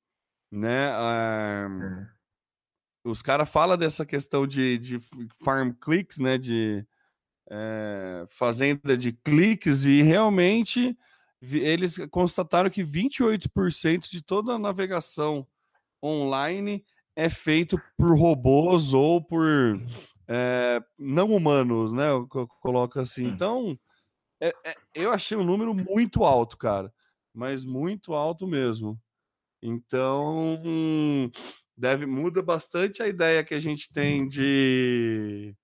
né? 0.50 0.90
Ah, 0.92 1.68
os 3.04 3.20
caras 3.20 3.48
falam 3.48 3.76
dessa 3.76 4.06
questão 4.06 4.46
de, 4.46 4.78
de 4.78 4.98
farm 5.42 5.72
clicks, 5.72 6.18
né? 6.18 6.38
De 6.38 6.86
é, 7.50 8.24
fazenda 8.28 8.96
de 8.96 9.12
cliques, 9.12 9.84
e 9.84 10.02
realmente 10.02 10.96
eles 11.52 11.98
constataram 12.10 12.70
que 12.70 12.82
28% 12.82 14.10
de 14.10 14.22
toda 14.22 14.54
a 14.54 14.58
navegação 14.58 15.46
online 16.02 16.84
é 17.14 17.28
feito 17.28 17.80
por 17.96 18.18
robôs 18.18 18.94
ou 18.94 19.22
por 19.22 19.46
é, 20.26 20.82
não 20.98 21.34
humanos, 21.34 21.92
né? 21.92 22.10
Eu 22.10 22.26
coloco 22.60 22.98
assim. 22.98 23.26
Então, 23.26 23.78
é, 24.48 24.54
é, 24.64 24.76
eu 24.94 25.10
achei 25.10 25.36
um 25.36 25.44
número 25.44 25.74
muito 25.74 26.24
alto, 26.24 26.58
cara, 26.58 26.92
mas 27.32 27.64
muito 27.64 28.12
alto 28.12 28.46
mesmo. 28.46 29.00
Então, 29.62 30.60
deve 31.74 32.04
muda 32.04 32.42
bastante 32.42 33.02
a 33.02 33.08
ideia 33.08 33.42
que 33.42 33.54
a 33.54 33.58
gente 33.58 33.90
tem 33.90 34.28
de, 34.28 35.56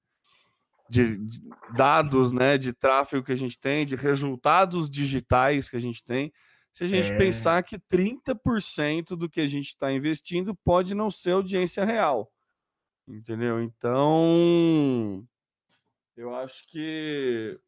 de, 0.89 1.19
de, 1.19 1.43
dados, 1.77 2.33
né, 2.33 2.57
de 2.57 2.73
tráfego 2.73 3.25
que 3.25 3.33
a 3.33 3.37
gente 3.37 3.59
tem, 3.59 3.85
de 3.85 3.97
resultados 3.97 4.89
digitais 4.89 5.69
que 5.69 5.77
a 5.77 5.81
gente 5.81 6.03
tem. 6.03 6.33
Se 6.73 6.85
a 6.85 6.87
gente 6.87 7.13
é... 7.13 7.19
pensar 7.19 7.63
que 7.63 7.79
30% 7.79 9.17
do 9.17 9.29
que 9.29 9.43
a 9.43 9.47
gente 9.47 9.69
está 9.69 9.93
investindo 9.93 10.55
pode 10.65 10.95
não 10.95 11.11
ser 11.11 11.33
audiência 11.33 11.85
real. 11.85 12.33
Entendeu? 13.07 13.61
Então, 13.61 15.27
eu 16.17 16.35
acho 16.35 16.67
que 16.69 17.61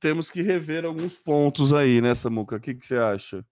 temos 0.00 0.30
que 0.30 0.42
rever 0.42 0.84
alguns 0.84 1.18
pontos 1.18 1.72
aí, 1.72 2.00
né, 2.00 2.14
Samuca? 2.14 2.56
O 2.56 2.60
que, 2.60 2.74
que 2.74 2.86
você 2.86 2.96
acha? 2.96 3.44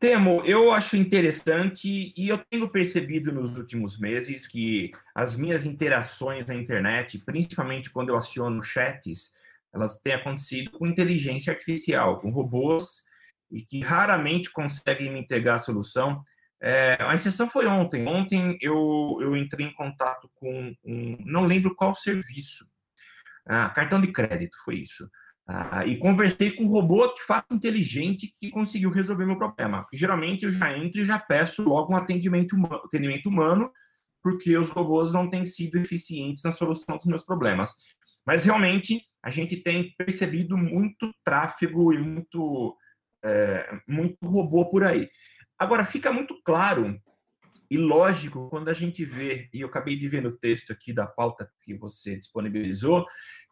Temo, 0.00 0.42
eu 0.44 0.70
acho 0.70 0.96
interessante 0.96 2.14
e 2.16 2.28
eu 2.28 2.38
tenho 2.38 2.68
percebido 2.70 3.32
nos 3.32 3.56
últimos 3.58 3.98
meses 3.98 4.46
que 4.46 4.92
as 5.12 5.34
minhas 5.34 5.66
interações 5.66 6.46
na 6.46 6.54
internet, 6.54 7.18
principalmente 7.24 7.90
quando 7.90 8.10
eu 8.10 8.16
aciono 8.16 8.62
chats, 8.62 9.32
elas 9.74 10.00
têm 10.00 10.14
acontecido 10.14 10.70
com 10.70 10.86
inteligência 10.86 11.52
artificial, 11.52 12.20
com 12.20 12.30
robôs 12.30 13.04
e 13.50 13.60
que 13.62 13.80
raramente 13.80 14.52
conseguem 14.52 15.12
me 15.12 15.18
entregar 15.18 15.56
a 15.56 15.58
solução. 15.58 16.22
É, 16.60 16.96
a 17.00 17.14
exceção 17.14 17.50
foi 17.50 17.66
ontem. 17.66 18.06
Ontem 18.06 18.56
eu, 18.60 19.18
eu 19.20 19.36
entrei 19.36 19.66
em 19.66 19.74
contato 19.74 20.30
com 20.36 20.72
um, 20.84 21.16
não 21.24 21.44
lembro 21.44 21.74
qual 21.74 21.92
serviço, 21.92 22.64
ah, 23.48 23.70
cartão 23.70 24.00
de 24.00 24.12
crédito 24.12 24.56
foi 24.64 24.76
isso. 24.76 25.08
Ah, 25.46 25.86
e 25.86 25.96
conversei 25.98 26.50
com 26.52 26.64
um 26.64 26.68
robô 26.68 27.06
de 27.14 27.22
fato 27.24 27.54
inteligente 27.54 28.32
que 28.38 28.50
conseguiu 28.50 28.90
resolver 28.90 29.24
meu 29.24 29.38
problema. 29.38 29.86
Geralmente 29.92 30.44
eu 30.44 30.50
já 30.50 30.76
entro 30.76 31.00
e 31.00 31.06
já 31.06 31.18
peço 31.18 31.62
logo 31.62 31.92
um 31.92 31.96
atendimento 31.96 32.54
humano, 32.54 32.82
atendimento 32.84 33.28
humano 33.28 33.70
porque 34.22 34.56
os 34.58 34.68
robôs 34.68 35.12
não 35.12 35.30
têm 35.30 35.46
sido 35.46 35.78
eficientes 35.78 36.42
na 36.42 36.52
solução 36.52 36.96
dos 36.96 37.06
meus 37.06 37.24
problemas. 37.24 37.72
Mas 38.26 38.44
realmente 38.44 39.02
a 39.22 39.30
gente 39.30 39.56
tem 39.56 39.94
percebido 39.96 40.56
muito 40.56 41.10
tráfego 41.24 41.94
e 41.94 41.98
muito, 41.98 42.76
é, 43.24 43.80
muito 43.88 44.18
robô 44.22 44.68
por 44.68 44.84
aí. 44.84 45.08
Agora, 45.58 45.84
fica 45.84 46.12
muito 46.12 46.40
claro 46.44 47.00
e 47.70 47.76
lógico 47.76 48.48
quando 48.48 48.68
a 48.68 48.74
gente 48.74 49.04
vê, 49.04 49.48
e 49.52 49.60
eu 49.60 49.68
acabei 49.68 49.96
de 49.96 50.08
ver 50.08 50.22
no 50.22 50.32
texto 50.32 50.72
aqui 50.72 50.92
da 50.92 51.06
pauta 51.06 51.50
que 51.62 51.74
você 51.74 52.16
disponibilizou, 52.16 53.06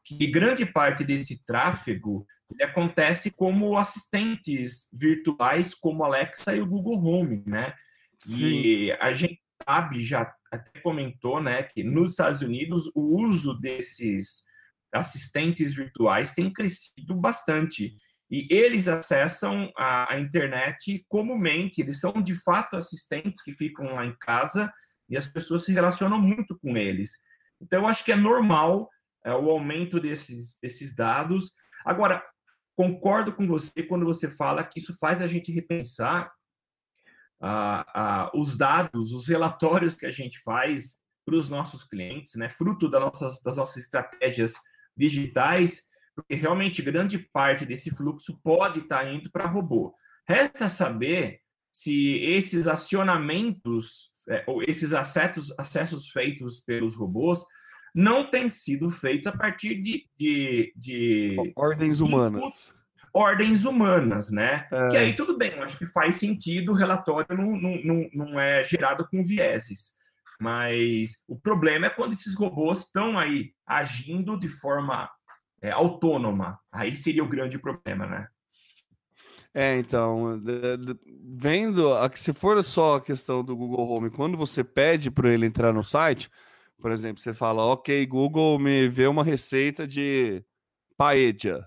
que 0.04 0.26
grande 0.26 0.64
parte 0.64 1.04
desse 1.04 1.44
tráfego 1.44 2.26
ele 2.50 2.62
acontece 2.62 3.30
como 3.30 3.76
assistentes 3.76 4.88
virtuais, 4.92 5.74
como 5.74 6.04
Alexa 6.04 6.54
e 6.54 6.60
o 6.60 6.66
Google 6.66 7.04
Home, 7.04 7.42
né? 7.44 7.74
Sim. 8.20 8.62
E 8.62 8.92
a 8.92 9.12
gente 9.12 9.40
sabe, 9.68 10.00
já 10.00 10.32
até 10.50 10.80
comentou, 10.80 11.42
né, 11.42 11.62
que 11.62 11.82
nos 11.82 12.10
Estados 12.12 12.42
Unidos 12.42 12.90
o 12.94 13.20
uso 13.20 13.52
desses 13.54 14.44
assistentes 14.92 15.74
virtuais 15.74 16.32
tem 16.32 16.52
crescido 16.52 17.14
bastante. 17.14 17.96
E 18.30 18.46
eles 18.50 18.88
acessam 18.88 19.70
a, 19.76 20.12
a 20.12 20.18
internet 20.18 21.04
comumente, 21.08 21.80
eles 21.80 22.00
são 22.00 22.12
de 22.12 22.34
fato 22.34 22.76
assistentes 22.76 23.42
que 23.42 23.52
ficam 23.52 23.94
lá 23.94 24.04
em 24.04 24.16
casa 24.20 24.72
e 25.08 25.16
as 25.16 25.26
pessoas 25.26 25.64
se 25.64 25.72
relacionam 25.72 26.20
muito 26.20 26.58
com 26.58 26.76
eles. 26.76 27.12
Então, 27.60 27.82
eu 27.82 27.86
acho 27.86 28.04
que 28.04 28.12
é 28.12 28.16
normal 28.16 28.90
é, 29.24 29.32
o 29.32 29.50
aumento 29.50 30.00
desses, 30.00 30.58
desses 30.60 30.94
dados. 30.94 31.52
Agora, 31.84 32.22
concordo 32.76 33.32
com 33.32 33.46
você 33.46 33.82
quando 33.82 34.04
você 34.04 34.28
fala 34.28 34.64
que 34.64 34.80
isso 34.80 34.96
faz 34.98 35.22
a 35.22 35.26
gente 35.26 35.52
repensar 35.52 36.30
ah, 37.40 37.84
ah, 37.94 38.30
os 38.34 38.56
dados, 38.56 39.12
os 39.12 39.28
relatórios 39.28 39.94
que 39.94 40.06
a 40.06 40.10
gente 40.10 40.40
faz 40.40 40.98
para 41.24 41.36
os 41.36 41.48
nossos 41.48 41.82
clientes, 41.82 42.34
né, 42.34 42.48
fruto 42.48 42.88
das 42.88 43.00
nossas, 43.00 43.42
das 43.42 43.56
nossas 43.56 43.84
estratégias 43.84 44.54
digitais, 44.96 45.82
porque 46.16 46.34
realmente 46.34 46.80
grande 46.80 47.18
parte 47.18 47.66
desse 47.66 47.90
fluxo 47.90 48.40
pode 48.42 48.80
estar 48.80 49.04
tá 49.04 49.12
indo 49.12 49.30
para 49.30 49.46
robô. 49.46 49.94
Resta 50.26 50.68
saber 50.70 51.40
se 51.70 52.16
esses 52.22 52.66
acionamentos, 52.66 54.10
é, 54.30 54.42
ou 54.46 54.62
esses 54.62 54.94
acessos, 54.94 55.52
acessos 55.58 56.08
feitos 56.08 56.58
pelos 56.60 56.96
robôs, 56.96 57.44
não 57.94 58.28
tem 58.30 58.48
sido 58.48 58.88
feito 58.88 59.28
a 59.28 59.32
partir 59.32 59.82
de, 59.82 60.08
de, 60.18 60.72
de 60.74 61.52
ordens 61.54 62.00
humanas. 62.00 62.72
ordens 63.12 63.64
humanas, 63.66 64.30
né? 64.30 64.66
É. 64.72 64.88
Que 64.88 64.96
aí 64.96 65.12
tudo 65.14 65.36
bem, 65.36 65.52
acho 65.60 65.76
que 65.76 65.86
faz 65.86 66.16
sentido, 66.16 66.72
o 66.72 66.74
relatório 66.74 67.36
não, 67.36 67.56
não, 67.56 67.82
não, 67.82 68.10
não 68.12 68.40
é 68.40 68.64
gerado 68.64 69.06
com 69.06 69.22
vieses. 69.22 69.94
Mas 70.40 71.22
o 71.28 71.38
problema 71.38 71.86
é 71.86 71.90
quando 71.90 72.12
esses 72.12 72.34
robôs 72.34 72.80
estão 72.80 73.18
aí 73.18 73.52
agindo 73.66 74.38
de 74.38 74.48
forma 74.48 75.10
é, 75.66 75.72
autônoma. 75.72 76.60
Aí 76.70 76.94
seria 76.94 77.24
o 77.24 77.28
grande 77.28 77.58
problema, 77.58 78.06
né? 78.06 78.28
É, 79.52 79.78
então, 79.78 80.40
vendo, 81.34 81.90
se 82.14 82.32
for 82.32 82.62
só 82.62 82.96
a 82.96 83.00
questão 83.00 83.42
do 83.42 83.56
Google 83.56 83.88
Home, 83.88 84.10
quando 84.10 84.36
você 84.36 84.62
pede 84.62 85.10
para 85.10 85.32
ele 85.32 85.46
entrar 85.46 85.72
no 85.72 85.82
site, 85.82 86.30
por 86.78 86.92
exemplo, 86.92 87.22
você 87.22 87.32
fala, 87.32 87.64
ok, 87.64 88.04
Google, 88.06 88.58
me 88.58 88.88
vê 88.88 89.06
uma 89.06 89.24
receita 89.24 89.88
de 89.88 90.44
paella. 90.96 91.66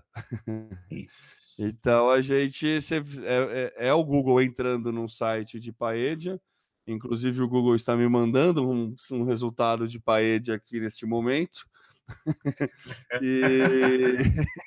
então, 1.58 2.10
a 2.10 2.20
gente, 2.20 2.66
é, 2.68 3.72
é, 3.82 3.88
é, 3.88 3.92
o 3.92 4.04
Google 4.04 4.40
entrando 4.40 4.92
num 4.92 5.08
site 5.08 5.58
de 5.58 5.72
paella, 5.72 6.40
inclusive 6.86 7.42
o 7.42 7.48
Google 7.48 7.74
está 7.74 7.96
me 7.96 8.08
mandando 8.08 8.70
um, 8.70 8.94
um 9.12 9.24
resultado 9.24 9.86
de 9.88 9.98
paella 9.98 10.54
aqui 10.54 10.80
neste 10.80 11.04
momento, 11.04 11.68
e, 13.22 14.18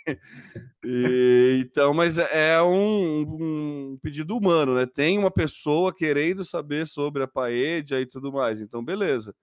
e, 0.85 1.63
então, 1.65 1.93
mas 1.93 2.17
é 2.17 2.61
um, 2.61 3.21
um, 3.21 3.99
pedido 4.01 4.37
humano, 4.37 4.75
né? 4.75 4.85
Tem 4.85 5.17
uma 5.17 5.31
pessoa 5.31 5.93
querendo 5.93 6.43
saber 6.43 6.87
sobre 6.87 7.23
a 7.23 7.27
paella 7.27 7.99
e 7.99 8.05
tudo 8.05 8.31
mais. 8.31 8.61
Então, 8.61 8.83
beleza. 8.83 9.35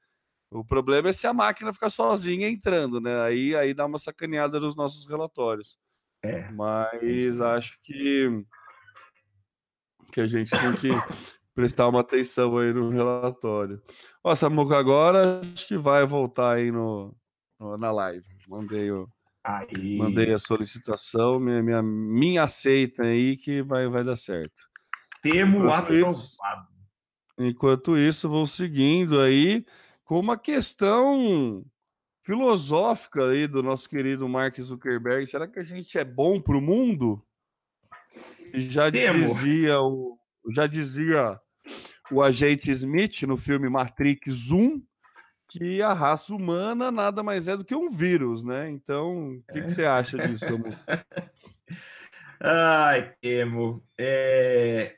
O 0.50 0.64
problema 0.64 1.10
é 1.10 1.12
se 1.12 1.26
a 1.26 1.32
máquina 1.32 1.72
ficar 1.72 1.90
sozinha 1.90 2.48
entrando, 2.48 3.00
né? 3.00 3.22
Aí, 3.22 3.54
aí 3.54 3.72
dá 3.72 3.86
uma 3.86 3.98
sacaneada 3.98 4.58
nos 4.58 4.74
nossos 4.74 5.08
relatórios. 5.08 5.78
É. 6.22 6.50
Mas 6.50 7.40
acho 7.40 7.78
que, 7.82 8.44
que 10.12 10.20
a 10.20 10.26
gente 10.26 10.50
tem 10.50 10.72
que 10.74 10.88
prestar 11.54 11.88
uma 11.88 12.00
atenção 12.00 12.58
aí 12.58 12.72
no 12.72 12.90
relatório. 12.90 13.80
Ó, 14.24 14.34
Samuca, 14.34 14.76
agora 14.76 15.40
acho 15.54 15.68
que 15.68 15.78
vai 15.78 16.04
voltar 16.04 16.56
aí 16.56 16.72
no, 16.72 17.14
na 17.78 17.90
live. 17.90 18.26
Mandei, 18.48 18.90
o, 18.90 19.08
aí. 19.44 19.96
mandei 19.96 20.32
a 20.32 20.38
solicitação, 20.38 21.38
minha, 21.38 21.62
minha, 21.62 21.82
minha 21.82 22.42
aceita 22.42 23.02
aí 23.02 23.36
que 23.36 23.62
vai, 23.62 23.86
vai 23.86 24.02
dar 24.02 24.16
certo. 24.16 24.62
Temo 25.22 25.70
aprovado. 25.70 26.68
Enquanto 27.38 27.96
isso, 27.96 28.28
vou 28.28 28.46
seguindo 28.46 29.20
aí 29.20 29.64
com 30.04 30.18
uma 30.18 30.36
questão 30.36 31.64
filosófica 32.22 33.28
aí 33.28 33.46
do 33.46 33.62
nosso 33.62 33.88
querido 33.88 34.28
Mark 34.28 34.58
Zuckerberg. 34.60 35.26
Será 35.26 35.46
que 35.46 35.58
a 35.58 35.62
gente 35.62 35.98
é 35.98 36.04
bom 36.04 36.40
para 36.40 36.56
o 36.56 36.60
mundo? 36.60 37.22
Já 38.54 38.90
Temo. 38.90 39.24
dizia 39.24 39.80
o 39.80 40.18
já 40.50 40.66
dizia 40.66 41.40
o 42.10 42.22
agente 42.22 42.70
Smith 42.70 43.22
no 43.22 43.36
filme 43.36 43.68
Matrix 43.68 44.50
1 44.50 44.82
que 45.50 45.82
a 45.82 45.92
raça 45.92 46.32
humana 46.32 46.92
nada 46.92 47.22
mais 47.22 47.48
é 47.48 47.56
do 47.56 47.64
que 47.64 47.74
um 47.74 47.90
vírus, 47.90 48.44
né? 48.44 48.70
Então, 48.70 49.32
o 49.32 49.42
que, 49.52 49.58
é. 49.58 49.62
que, 49.62 49.68
você 49.68 49.84
acha 49.84 50.16
disso, 50.28 50.54
amor? 50.54 50.78
Ai, 52.40 53.12
Temo. 53.20 53.84
É... 53.98 54.96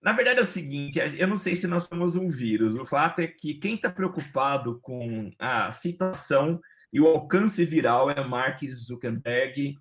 Na 0.00 0.12
verdade 0.12 0.38
é 0.38 0.42
o 0.42 0.46
seguinte, 0.46 1.00
eu 1.18 1.26
não 1.26 1.36
sei 1.36 1.56
se 1.56 1.66
nós 1.66 1.84
somos 1.84 2.14
um 2.14 2.30
vírus. 2.30 2.74
O 2.76 2.86
fato 2.86 3.18
é 3.20 3.26
que 3.26 3.54
quem 3.54 3.74
está 3.74 3.90
preocupado 3.90 4.78
com 4.80 5.32
a 5.38 5.72
situação 5.72 6.60
e 6.92 7.00
o 7.00 7.06
alcance 7.08 7.64
viral 7.64 8.08
é 8.08 8.24
Mark 8.24 8.60
Zuckerberg. 8.64 9.76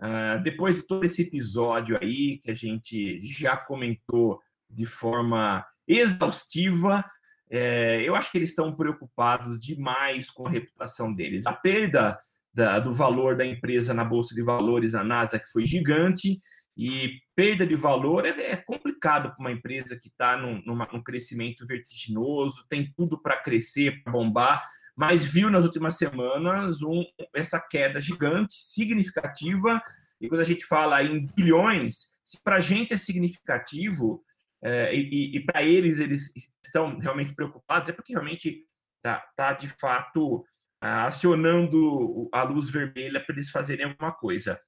Uh, 0.00 0.42
depois 0.42 0.76
de 0.76 0.86
todo 0.86 1.04
esse 1.04 1.20
episódio 1.20 1.98
aí 2.00 2.38
que 2.38 2.50
a 2.50 2.54
gente 2.54 3.20
já 3.20 3.54
comentou 3.54 4.40
de 4.68 4.86
forma 4.86 5.62
exaustiva, 5.86 7.04
é, 7.50 8.02
eu 8.02 8.14
acho 8.14 8.30
que 8.30 8.38
eles 8.38 8.50
estão 8.50 8.74
preocupados 8.74 9.58
demais 9.58 10.30
com 10.30 10.46
a 10.46 10.50
reputação 10.50 11.12
deles. 11.12 11.46
A 11.46 11.52
perda 11.52 12.16
da, 12.54 12.78
do 12.78 12.94
valor 12.94 13.36
da 13.36 13.44
empresa 13.44 13.92
na 13.92 14.04
Bolsa 14.04 14.34
de 14.34 14.42
Valores, 14.42 14.94
a 14.94 15.02
Nasdaq, 15.02 15.50
foi 15.50 15.64
gigante, 15.64 16.38
e 16.76 17.20
perda 17.34 17.66
de 17.66 17.74
valor 17.74 18.24
é, 18.24 18.30
é 18.30 18.56
complicado 18.56 19.34
para 19.34 19.40
uma 19.40 19.52
empresa 19.52 19.98
que 19.98 20.08
está 20.08 20.36
num, 20.36 20.62
num, 20.64 21.02
crescimento 21.02 21.66
vertiginoso, 21.66 22.64
tem 22.68 22.92
tudo 22.96 23.20
para 23.20 23.36
crescer, 23.36 24.02
para 24.02 24.12
bombar, 24.12 24.62
mas 24.96 25.24
viu 25.24 25.50
nas 25.50 25.64
últimas 25.64 25.96
semanas 25.96 26.80
um, 26.82 27.04
essa 27.34 27.60
queda 27.60 28.00
gigante, 28.00 28.54
significativa, 28.54 29.82
e 30.20 30.28
quando 30.28 30.40
a 30.40 30.44
gente 30.44 30.64
fala 30.64 31.02
em 31.02 31.26
bilhões, 31.34 32.12
se 32.24 32.40
para 32.42 32.56
a 32.56 32.60
gente 32.60 32.94
é 32.94 32.98
significativo, 32.98 34.22
é, 34.62 34.94
e, 34.94 35.36
e 35.36 35.44
para 35.44 35.62
eles, 35.62 35.98
eles 35.98 36.30
estão 36.64 36.98
realmente 36.98 37.34
preocupados, 37.34 37.88
é 37.88 37.92
porque 37.92 38.12
realmente 38.12 38.66
está 38.96 39.24
tá, 39.36 39.52
de 39.52 39.68
fato 39.80 40.44
acionando 40.80 42.28
a 42.32 42.42
luz 42.42 42.70
vermelha 42.70 43.22
para 43.22 43.34
eles 43.34 43.50
fazerem 43.50 43.84
alguma 43.84 44.12
coisa. 44.12 44.58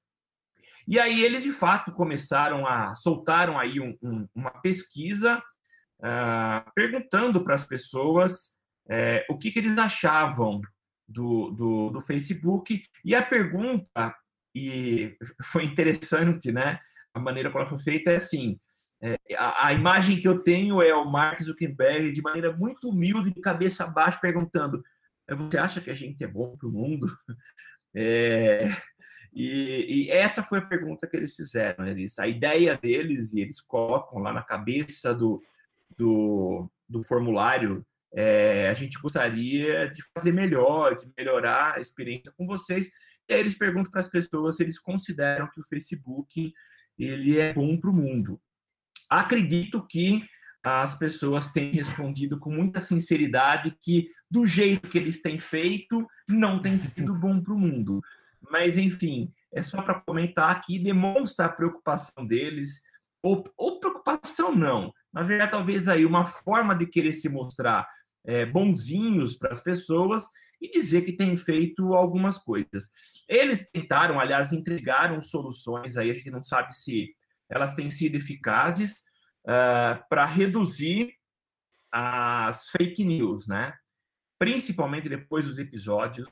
E 0.86 0.98
aí 0.98 1.22
eles, 1.22 1.42
de 1.42 1.52
fato, 1.52 1.92
começaram 1.92 2.66
a... 2.66 2.94
soltaram 2.96 3.58
aí 3.58 3.80
um, 3.80 3.96
um, 4.02 4.28
uma 4.34 4.50
pesquisa 4.50 5.42
uh, 6.00 6.70
perguntando 6.74 7.42
para 7.42 7.54
as 7.54 7.64
pessoas 7.64 8.56
uh, 8.86 9.24
o 9.32 9.38
que, 9.38 9.50
que, 9.50 9.60
eles 9.60 9.78
achavam 9.78 10.60
do, 11.08 11.50
do, 11.52 11.90
do 11.90 12.02
Facebook. 12.02 12.82
E 13.04 13.14
a 13.14 13.22
pergunta, 13.22 14.14
e 14.54 15.16
foi 15.44 15.64
interessante, 15.64 16.50
né? 16.52 16.78
A 17.14 17.20
maneira 17.20 17.50
como 17.50 17.62
ela 17.62 17.70
foi 17.70 17.78
feita 17.78 18.10
é 18.10 18.16
assim: 18.16 18.58
é, 19.02 19.18
a, 19.36 19.66
a, 19.66 19.72
imagem 19.72 20.20
que 20.20 20.28
eu 20.28 20.38
tenho 20.38 20.80
é 20.80 20.94
o 20.94 21.04
Mark 21.04 21.42
Zuckerberg 21.42 22.12
de 22.12 22.22
maneira 22.22 22.56
muito 22.56 22.88
humilde, 22.88 23.34
de 23.34 23.40
cabeça 23.40 23.84
baixa, 23.84 24.20
perguntando: 24.20 24.82
você 25.28 25.58
acha 25.58 25.80
que 25.80 25.90
a 25.90 25.94
gente 25.94 26.22
é 26.22 26.26
bom 26.28 26.56
para 26.56 26.68
o 26.68 26.72
mundo? 26.72 27.06
É, 27.94 28.74
e, 29.34 30.06
e, 30.06 30.10
essa 30.10 30.42
foi 30.42 30.60
a 30.60 30.66
pergunta 30.66 31.06
que 31.06 31.14
eles 31.14 31.36
fizeram. 31.36 31.86
Eles, 31.86 32.18
a 32.18 32.26
ideia 32.26 32.74
deles, 32.74 33.34
e 33.34 33.42
eles 33.42 33.60
colocam 33.60 34.18
lá 34.20 34.32
na 34.32 34.42
cabeça 34.42 35.14
do, 35.14 35.42
do, 35.94 36.70
do 36.88 37.02
formulário, 37.02 37.84
é, 38.14 38.70
a 38.70 38.72
gente 38.72 38.98
gostaria 38.98 39.90
de 39.90 40.02
fazer 40.16 40.32
melhor, 40.32 40.96
de 40.96 41.06
melhorar 41.14 41.76
a 41.76 41.80
experiência 41.82 42.32
com 42.34 42.46
vocês. 42.46 42.90
E 43.28 43.34
aí 43.34 43.40
eles 43.40 43.58
perguntam 43.58 43.90
para 43.90 44.00
as 44.00 44.08
pessoas 44.08 44.56
se 44.56 44.62
eles 44.62 44.78
consideram 44.78 45.46
que 45.50 45.60
o 45.60 45.66
Facebook 45.68 46.52
ele 46.98 47.38
é 47.38 47.52
bom 47.52 47.78
para 47.78 47.90
o 47.90 47.94
mundo. 47.94 48.40
Acredito 49.12 49.86
que 49.86 50.26
as 50.62 50.96
pessoas 50.96 51.48
têm 51.48 51.70
respondido 51.72 52.38
com 52.38 52.50
muita 52.50 52.80
sinceridade 52.80 53.76
que, 53.78 54.08
do 54.30 54.46
jeito 54.46 54.88
que 54.88 54.96
eles 54.96 55.20
têm 55.20 55.38
feito, 55.38 56.06
não 56.26 56.62
tem 56.62 56.78
sido 56.78 57.12
bom 57.20 57.38
para 57.38 57.52
o 57.52 57.58
mundo. 57.58 58.00
Mas, 58.50 58.78
enfim, 58.78 59.30
é 59.52 59.60
só 59.60 59.82
para 59.82 60.00
comentar 60.00 60.50
aqui, 60.50 60.78
demonstra 60.78 61.44
a 61.44 61.50
preocupação 61.50 62.26
deles, 62.26 62.80
ou, 63.22 63.44
ou, 63.54 63.78
preocupação 63.78 64.56
não, 64.56 64.94
na 65.12 65.22
verdade, 65.22 65.50
talvez 65.50 65.88
aí 65.88 66.06
uma 66.06 66.24
forma 66.24 66.74
de 66.74 66.86
querer 66.86 67.12
se 67.12 67.28
mostrar 67.28 67.86
é, 68.24 68.46
bonzinhos 68.46 69.36
para 69.36 69.52
as 69.52 69.60
pessoas 69.60 70.24
e 70.58 70.70
dizer 70.70 71.02
que 71.02 71.12
tem 71.12 71.36
feito 71.36 71.92
algumas 71.92 72.38
coisas. 72.38 72.90
Eles 73.28 73.70
tentaram, 73.70 74.18
aliás, 74.18 74.54
entregaram 74.54 75.20
soluções 75.20 75.98
aí, 75.98 76.10
a 76.10 76.14
gente 76.14 76.30
não 76.30 76.42
sabe 76.42 76.74
se 76.74 77.14
elas 77.52 77.72
têm 77.74 77.90
sido 77.90 78.16
eficazes 78.16 78.92
uh, 79.46 80.02
para 80.08 80.24
reduzir 80.24 81.14
as 81.90 82.68
fake 82.70 83.04
news, 83.04 83.46
né? 83.46 83.74
Principalmente 84.38 85.08
depois 85.08 85.46
dos 85.46 85.58
episódios 85.58 86.28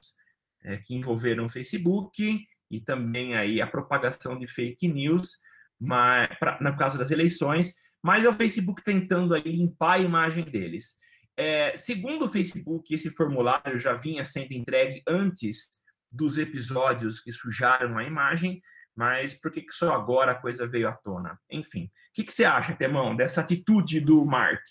é, 0.64 0.78
que 0.78 0.94
envolveram 0.94 1.44
o 1.44 1.50
Facebook 1.50 2.40
e 2.70 2.80
também 2.80 3.37
aí 3.37 3.61
a 3.61 3.66
propagação 3.66 4.38
de 4.38 4.46
fake 4.46 4.88
news, 4.88 5.38
mas, 5.78 6.28
pra, 6.38 6.59
no 6.61 6.76
caso 6.76 6.98
das 6.98 7.11
eleições, 7.11 7.74
mas 8.02 8.24
é 8.24 8.28
o 8.28 8.35
Facebook 8.35 8.83
tentando 8.83 9.35
aí 9.35 9.42
limpar 9.42 9.94
a 9.94 9.98
imagem 9.98 10.44
deles. 10.44 10.96
É, 11.37 11.76
segundo 11.76 12.24
o 12.24 12.28
Facebook, 12.28 12.92
esse 12.94 13.11
formulário 13.11 13.78
já 13.78 13.94
vinha 13.94 14.24
sendo 14.24 14.52
entregue 14.52 15.02
antes 15.06 15.68
dos 16.11 16.38
episódios 16.38 17.20
que 17.20 17.30
sujaram 17.30 17.96
a 17.96 18.04
imagem, 18.04 18.61
mas 19.00 19.32
por 19.32 19.50
que, 19.50 19.62
que 19.62 19.72
só 19.72 19.94
agora 19.94 20.32
a 20.32 20.34
coisa 20.34 20.66
veio 20.66 20.86
à 20.86 20.92
tona? 20.92 21.40
Enfim, 21.50 21.84
o 21.84 21.88
que, 22.12 22.22
que 22.22 22.34
você 22.34 22.44
acha, 22.44 22.76
Temão, 22.76 23.16
dessa 23.16 23.40
atitude 23.40 23.98
do 23.98 24.26
Mark? 24.26 24.66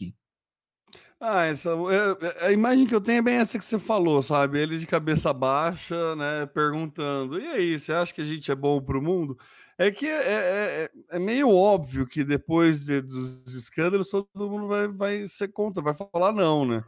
Ah, 1.20 1.46
essa, 1.46 1.72
é, 1.72 2.46
é, 2.46 2.46
a 2.46 2.52
imagem 2.52 2.86
que 2.86 2.94
eu 2.94 3.02
tenho 3.02 3.18
é 3.18 3.22
bem 3.24 3.36
essa 3.38 3.58
que 3.58 3.66
você 3.66 3.80
falou, 3.80 4.22
sabe? 4.22 4.60
Ele 4.60 4.78
de 4.78 4.86
cabeça 4.86 5.34
baixa, 5.34 6.16
né, 6.16 6.46
perguntando: 6.46 7.42
e 7.42 7.48
aí, 7.48 7.80
você 7.80 7.92
acha 7.92 8.14
que 8.14 8.22
a 8.22 8.24
gente 8.24 8.52
é 8.52 8.56
bom 8.56 8.80
para 8.80 9.00
o 9.00 9.02
mundo? 9.02 9.36
É 9.80 9.90
que 9.90 10.06
é, 10.06 10.12
é, 10.12 10.84
é, 10.84 10.90
é, 11.10 11.20
meio 11.20 11.50
óbvio 11.50 12.06
que 12.06 12.24
depois 12.24 12.86
de, 12.86 13.02
dos 13.02 13.56
escândalos 13.56 14.12
todo 14.12 14.28
mundo 14.36 14.68
vai, 14.68 14.88
vai 14.90 15.28
ser 15.28 15.48
contra, 15.48 15.82
vai 15.82 15.96
falar 15.96 16.34
não, 16.34 16.68
né? 16.68 16.84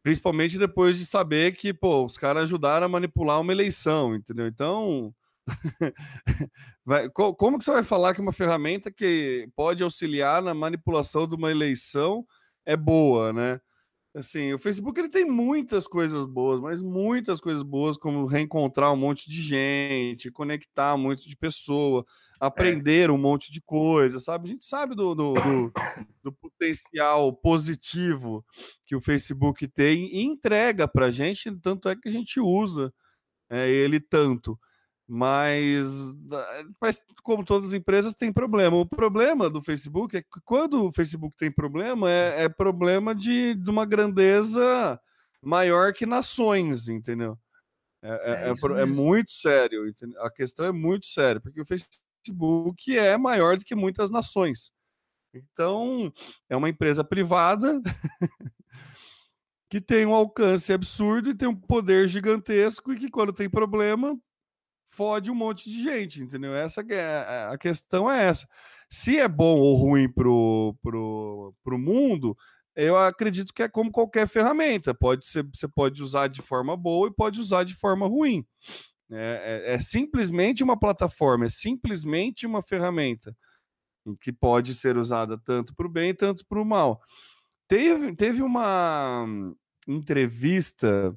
Principalmente 0.00 0.60
depois 0.60 0.96
de 0.96 1.04
saber 1.04 1.56
que, 1.56 1.74
pô, 1.74 2.04
os 2.04 2.16
caras 2.16 2.44
ajudaram 2.44 2.86
a 2.86 2.88
manipular 2.88 3.40
uma 3.40 3.52
eleição, 3.52 4.14
entendeu? 4.14 4.46
Então, 4.46 5.12
vai, 6.84 7.08
como 7.10 7.58
que 7.58 7.64
você 7.64 7.72
vai 7.72 7.82
falar 7.82 8.14
que 8.14 8.20
uma 8.20 8.32
ferramenta 8.32 8.90
que 8.90 9.48
pode 9.54 9.82
auxiliar 9.82 10.42
na 10.42 10.54
manipulação 10.54 11.26
de 11.26 11.34
uma 11.34 11.50
eleição 11.50 12.26
é 12.64 12.76
boa, 12.76 13.32
né? 13.32 13.60
Assim, 14.16 14.52
o 14.52 14.58
Facebook 14.60 14.98
ele 14.98 15.08
tem 15.08 15.24
muitas 15.24 15.88
coisas 15.88 16.24
boas, 16.24 16.60
mas 16.60 16.80
muitas 16.80 17.40
coisas 17.40 17.64
boas, 17.64 17.96
como 17.96 18.26
reencontrar 18.26 18.92
um 18.92 18.96
monte 18.96 19.28
de 19.28 19.42
gente, 19.42 20.30
conectar 20.30 20.94
um 20.94 20.98
monte 20.98 21.28
de 21.28 21.36
pessoa, 21.36 22.06
aprender 22.38 23.08
é. 23.08 23.12
um 23.12 23.18
monte 23.18 23.50
de 23.50 23.60
coisa, 23.60 24.20
sabe? 24.20 24.48
A 24.48 24.52
gente 24.52 24.64
sabe 24.64 24.94
do, 24.94 25.16
do, 25.16 25.32
do, 25.32 25.72
do 26.22 26.32
potencial 26.32 27.32
positivo 27.32 28.44
que 28.86 28.94
o 28.94 29.00
Facebook 29.00 29.66
tem 29.66 30.06
e 30.14 30.22
entrega 30.22 30.86
para 30.86 31.06
a 31.06 31.10
gente, 31.10 31.50
tanto 31.60 31.88
é 31.88 31.96
que 31.96 32.08
a 32.08 32.12
gente 32.12 32.38
usa 32.38 32.94
é, 33.50 33.68
ele 33.68 33.98
tanto. 33.98 34.56
Mas, 35.06 36.14
mas, 36.80 37.00
como 37.22 37.44
todas 37.44 37.70
as 37.70 37.74
empresas, 37.74 38.14
tem 38.14 38.32
problema. 38.32 38.76
O 38.76 38.86
problema 38.86 39.50
do 39.50 39.60
Facebook 39.60 40.16
é 40.16 40.22
que 40.22 40.40
quando 40.44 40.86
o 40.86 40.92
Facebook 40.92 41.36
tem 41.36 41.52
problema, 41.52 42.10
é, 42.10 42.44
é 42.44 42.48
problema 42.48 43.14
de, 43.14 43.54
de 43.54 43.70
uma 43.70 43.84
grandeza 43.84 44.98
maior 45.42 45.92
que 45.92 46.06
nações, 46.06 46.88
entendeu? 46.88 47.38
É, 48.02 48.08
é, 48.08 48.48
é, 48.48 48.78
é, 48.78 48.82
é 48.82 48.84
muito 48.86 49.32
sério. 49.32 49.86
Entendeu? 49.86 50.22
A 50.22 50.30
questão 50.30 50.64
é 50.64 50.72
muito 50.72 51.06
séria, 51.06 51.40
porque 51.40 51.60
o 51.60 51.66
Facebook 51.66 52.98
é 52.98 53.16
maior 53.18 53.58
do 53.58 53.64
que 53.64 53.74
muitas 53.74 54.10
nações. 54.10 54.72
Então, 55.34 56.12
é 56.48 56.56
uma 56.56 56.68
empresa 56.68 57.04
privada 57.04 57.82
que 59.68 59.80
tem 59.80 60.06
um 60.06 60.14
alcance 60.14 60.72
absurdo 60.72 61.30
e 61.30 61.36
tem 61.36 61.48
um 61.48 61.56
poder 61.56 62.08
gigantesco 62.08 62.92
e 62.92 62.96
que, 62.96 63.10
quando 63.10 63.32
tem 63.32 63.50
problema, 63.50 64.16
fode 64.94 65.30
um 65.30 65.34
monte 65.34 65.68
de 65.68 65.82
gente, 65.82 66.22
entendeu? 66.22 66.54
Essa 66.54 66.84
é 66.88 67.48
a 67.52 67.58
questão 67.58 68.10
é 68.10 68.26
essa. 68.26 68.46
Se 68.88 69.18
é 69.18 69.26
bom 69.26 69.58
ou 69.58 69.76
ruim 69.76 70.08
pro, 70.08 70.76
pro, 70.82 71.54
pro 71.64 71.78
mundo, 71.78 72.36
eu 72.76 72.96
acredito 72.96 73.52
que 73.52 73.62
é 73.62 73.68
como 73.68 73.90
qualquer 73.90 74.28
ferramenta. 74.28 74.94
Pode 74.94 75.26
ser, 75.26 75.44
você 75.52 75.66
pode 75.68 76.02
usar 76.02 76.28
de 76.28 76.42
forma 76.42 76.76
boa 76.76 77.08
e 77.08 77.14
pode 77.14 77.40
usar 77.40 77.64
de 77.64 77.74
forma 77.74 78.06
ruim. 78.06 78.44
É, 79.10 79.64
é, 79.66 79.74
é 79.74 79.80
simplesmente 79.80 80.62
uma 80.62 80.78
plataforma, 80.78 81.46
é 81.46 81.48
simplesmente 81.50 82.46
uma 82.46 82.62
ferramenta 82.62 83.36
que 84.20 84.32
pode 84.32 84.74
ser 84.74 84.96
usada 84.96 85.38
tanto 85.38 85.74
para 85.74 85.86
o 85.86 85.90
bem 85.90 86.14
tanto 86.14 86.44
para 86.46 86.60
o 86.60 86.64
mal. 86.64 87.00
Teve, 87.68 88.14
teve 88.14 88.42
uma 88.42 89.26
entrevista 89.88 91.16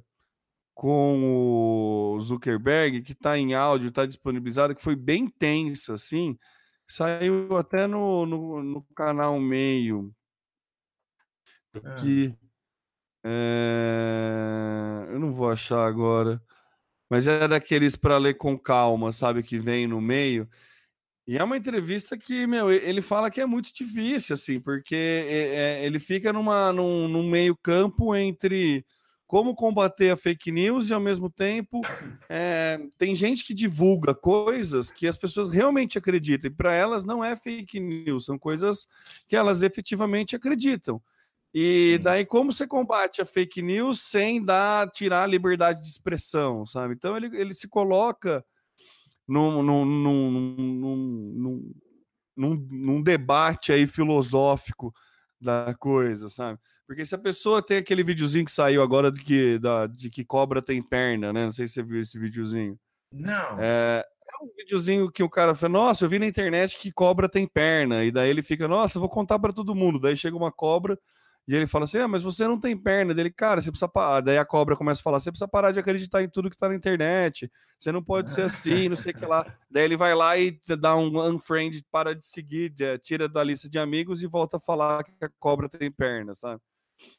com 0.78 2.14
o 2.14 2.20
Zuckerberg, 2.20 3.02
que 3.02 3.14
está 3.14 3.36
em 3.36 3.56
áudio, 3.56 3.90
está 3.90 4.06
disponibilizado, 4.06 4.76
que 4.76 4.82
foi 4.82 4.96
bem 4.96 5.28
tensa, 5.28 5.96
assim. 5.96 6.38
Saiu 6.88 7.58
até 7.58 7.88
no, 7.88 8.28
no, 8.28 8.62
no 8.62 8.84
canal 8.96 9.40
meio. 9.40 10.14
Aqui. 11.84 12.32
É... 13.26 15.08
Eu 15.10 15.20
não 15.20 15.34
vou 15.34 15.50
achar 15.50 15.84
agora. 15.84 16.40
Mas 17.10 17.26
é 17.26 17.48
daqueles 17.48 17.96
para 17.96 18.20
ler 18.20 18.36
com 18.36 18.56
calma, 18.56 19.12
sabe? 19.12 19.42
Que 19.42 19.58
vem 19.58 19.88
no 19.88 20.00
meio. 20.00 20.48
E 21.26 21.40
é 21.40 21.44
uma 21.44 21.58
entrevista 21.58 22.16
que, 22.16 22.46
meu, 22.46 22.72
ele 22.72 23.02
fala 23.02 23.32
que 23.32 23.42
é 23.42 23.48
muito 23.48 23.74
difícil, 23.74 24.36
assim, 24.36 24.62
porque 24.62 24.96
é, 24.96 25.56
é, 25.56 25.86
ele 25.86 26.00
fica 26.00 26.32
numa, 26.32 26.72
num, 26.72 27.08
num 27.08 27.28
meio 27.28 27.58
campo 27.58 28.16
entre 28.16 28.86
como 29.28 29.54
combater 29.54 30.10
a 30.10 30.16
fake 30.16 30.52
news 30.52 30.90
e 30.90 30.94
ao 30.94 31.02
mesmo 31.02 31.30
tempo 31.30 31.82
é, 32.30 32.80
tem 32.98 33.14
gente 33.14 33.44
que 33.44 33.54
divulga 33.54 34.16
coisas 34.16 34.90
que 34.90 35.06
as 35.06 35.18
pessoas 35.18 35.52
realmente 35.52 35.98
acreditam 35.98 36.50
e 36.50 36.54
para 36.54 36.74
elas 36.74 37.04
não 37.04 37.24
é 37.24 37.36
fake 37.36 37.78
news, 37.78 38.26
são 38.26 38.40
coisas 38.40 38.88
que 39.28 39.36
elas 39.36 39.62
efetivamente 39.62 40.36
acreditam. 40.36 41.02
E 41.54 42.00
daí 42.02 42.26
como 42.26 42.52
você 42.52 42.66
combate 42.66 43.22
a 43.22 43.26
fake 43.26 43.62
news 43.62 44.02
sem 44.02 44.44
dar 44.44 44.90
tirar 44.92 45.24
a 45.24 45.28
liberdade 45.28 45.82
de 45.82 45.88
expressão, 45.88 46.66
sabe? 46.66 46.94
Então 46.94 47.18
ele, 47.18 47.36
ele 47.38 47.54
se 47.54 47.68
coloca 47.68 48.46
num, 49.28 49.62
num, 49.62 49.86
num, 49.86 51.74
num, 52.36 52.68
num 52.70 53.02
debate 53.02 53.74
aí 53.74 53.86
filosófico 53.86 54.94
da 55.40 55.76
coisa, 55.78 56.30
sabe? 56.30 56.60
Porque 56.88 57.06
se 57.06 57.14
a 57.14 57.18
pessoa 57.18 57.62
tem 57.62 57.78
aquele 57.78 58.02
videozinho 58.02 58.46
que 58.46 58.52
saiu 58.52 58.82
agora 58.82 59.12
de 59.12 59.22
que, 59.22 59.60
da, 59.60 59.88
de 59.88 60.10
que 60.10 60.24
cobra 60.24 60.62
tem 60.62 60.82
perna, 60.82 61.34
né? 61.34 61.44
Não 61.44 61.52
sei 61.52 61.68
se 61.68 61.74
você 61.74 61.84
viu 61.84 62.00
esse 62.00 62.18
videozinho. 62.18 62.80
Não. 63.12 63.60
É, 63.60 64.06
é 64.06 64.44
um 64.44 64.50
videozinho 64.56 65.12
que 65.12 65.22
o 65.22 65.30
cara 65.30 65.54
fala, 65.54 65.74
nossa, 65.74 66.06
eu 66.06 66.10
vi 66.10 66.18
na 66.18 66.26
internet 66.26 66.78
que 66.78 66.92
cobra 66.92 67.28
tem 67.28 67.46
perna. 67.46 68.06
E 68.06 68.12
daí 68.12 68.30
ele 68.30 68.42
fica, 68.42 68.68
nossa, 68.70 68.98
eu 68.98 69.02
vou 69.02 69.10
contar 69.10 69.38
para 69.38 69.52
todo 69.52 69.76
mundo. 69.76 70.00
Daí 70.00 70.16
chega 70.16 70.38
uma 70.38 70.52
cobra 70.52 70.98
e 71.48 71.56
ele 71.56 71.66
fala 71.66 71.86
assim: 71.86 72.00
ah, 72.00 72.08
mas 72.08 72.22
você 72.22 72.46
não 72.46 72.60
tem 72.60 72.76
perna. 72.76 73.14
Dele, 73.14 73.32
cara, 73.32 73.62
você 73.62 73.72
precisa 73.72 73.88
parar. 73.88 74.20
Daí 74.20 74.38
a 74.38 74.44
cobra 74.44 74.76
começa 74.76 75.00
a 75.00 75.04
falar: 75.04 75.20
você 75.20 75.32
precisa 75.32 75.48
parar 75.48 75.72
de 75.72 75.80
acreditar 75.80 76.22
em 76.22 76.30
tudo 76.30 76.50
que 76.50 76.58
tá 76.58 76.68
na 76.68 76.76
internet. 76.76 77.50
Você 77.80 77.92
não 77.92 78.04
pode 78.04 78.32
ser 78.32 78.42
assim, 78.42 78.88
não 78.90 78.98
sei 78.98 79.14
o 79.14 79.16
que 79.16 79.26
lá. 79.26 79.46
Daí 79.72 79.84
ele 79.84 79.96
vai 79.96 80.14
lá 80.14 80.38
e 80.38 80.60
dá 80.78 80.96
um 80.98 81.18
unfriend, 81.30 81.86
para 81.90 82.14
de 82.14 82.26
seguir, 82.26 82.74
tira 83.02 83.30
da 83.30 83.44
lista 83.44 83.70
de 83.70 83.80
amigos 83.80 84.22
e 84.22 84.28
volta 84.28 84.58
a 84.58 84.60
falar 84.60 85.06
que 85.06 85.12
a 85.24 85.30
cobra 85.40 85.70
tem 85.70 85.90
perna, 85.90 86.36
sabe? 86.36 86.62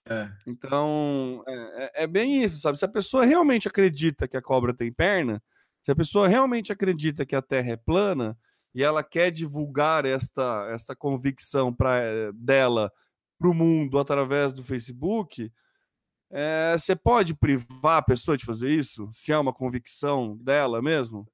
É. 0.09 0.31
Então, 0.47 1.43
é, 1.47 1.53
é, 1.53 2.05
é 2.05 2.07
bem 2.07 2.43
isso, 2.43 2.59
sabe? 2.61 2.79
Se 2.79 2.85
a 2.85 2.89
pessoa 2.89 3.25
realmente 3.25 3.69
acredita 3.69 4.27
que 4.27 4.37
a 4.37 4.43
cobra 4.43 4.75
tem 4.75 4.93
perna, 4.93 5.43
se 5.83 5.93
a 5.93 5.97
pessoa 5.97 6.29
realmente 6.29 6.73
acredita 6.73 7.25
que 7.25 7.37
a 7.37 7.43
Terra 7.43 7.73
é 7.73 7.77
plana 7.77 8.37
e 8.75 8.83
ela 8.83 9.03
quer 9.03 9.31
divulgar 9.31 10.05
esta, 10.05 10.69
esta 10.71 10.95
convicção 10.95 11.73
para 11.73 11.99
eh, 11.99 12.33
dela 12.35 12.93
para 13.39 13.49
o 13.49 13.55
mundo 13.55 13.99
através 13.99 14.53
do 14.53 14.65
Facebook, 14.65 15.51
é, 16.31 16.75
você 16.77 16.95
pode 16.95 17.35
privar 17.35 17.99
a 17.99 18.03
pessoa 18.03 18.37
de 18.37 18.45
fazer 18.45 18.69
isso? 18.71 19.09
Se 19.13 19.33
é 19.33 19.39
uma 19.39 19.53
convicção 19.53 20.37
dela 20.39 20.83
mesmo? 20.83 21.27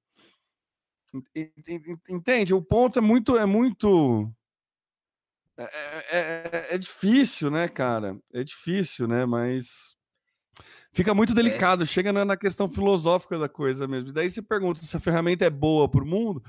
Entende? 2.09 2.53
O 2.53 2.63
ponto 2.63 2.99
é 2.99 3.03
muito, 3.03 3.39
é 3.39 3.47
muito, 3.47 4.31
é, 5.59 5.65
é, 5.65 6.19
é, 6.19 6.75
é 6.75 6.79
difícil, 6.79 7.51
né, 7.51 7.69
cara? 7.69 8.19
É 8.33 8.43
difícil, 8.43 9.07
né? 9.07 9.25
Mas 9.25 9.97
fica 10.93 11.15
muito 11.15 11.35
delicado. 11.35 11.87
Chega 11.87 12.13
na 12.13 12.37
questão 12.37 12.69
filosófica 12.71 13.39
da 13.39 13.49
coisa 13.49 13.87
mesmo. 13.87 14.13
Daí 14.13 14.29
você 14.29 14.43
pergunta 14.43 14.83
se 14.83 14.97
a 14.97 15.01
ferramenta 15.01 15.45
é 15.45 15.51
boa 15.51 15.89
para 15.89 16.03
o 16.03 16.07
mundo 16.07 16.43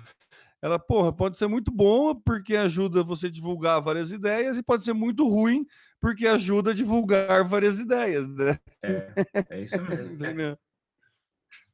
ela, 0.65 0.79
porra, 0.79 1.13
pode 1.13 1.37
ser 1.37 1.47
muito 1.47 1.71
boa 1.71 2.19
porque 2.19 2.55
ajuda 2.55 3.03
você 3.03 3.27
a 3.27 3.31
divulgar 3.31 3.79
várias 3.79 4.11
ideias 4.11 4.57
e 4.57 4.63
pode 4.63 4.83
ser 4.83 4.93
muito 4.93 5.27
ruim 5.27 5.63
porque 6.01 6.25
ajuda 6.27 6.71
a 6.71 6.73
divulgar 6.73 7.43
várias 7.43 7.79
ideias, 7.79 8.27
né? 8.29 8.57
É, 8.81 9.13
é 9.49 9.61
isso 9.61 9.75
mesmo. 9.83 10.41
é. 10.41 10.57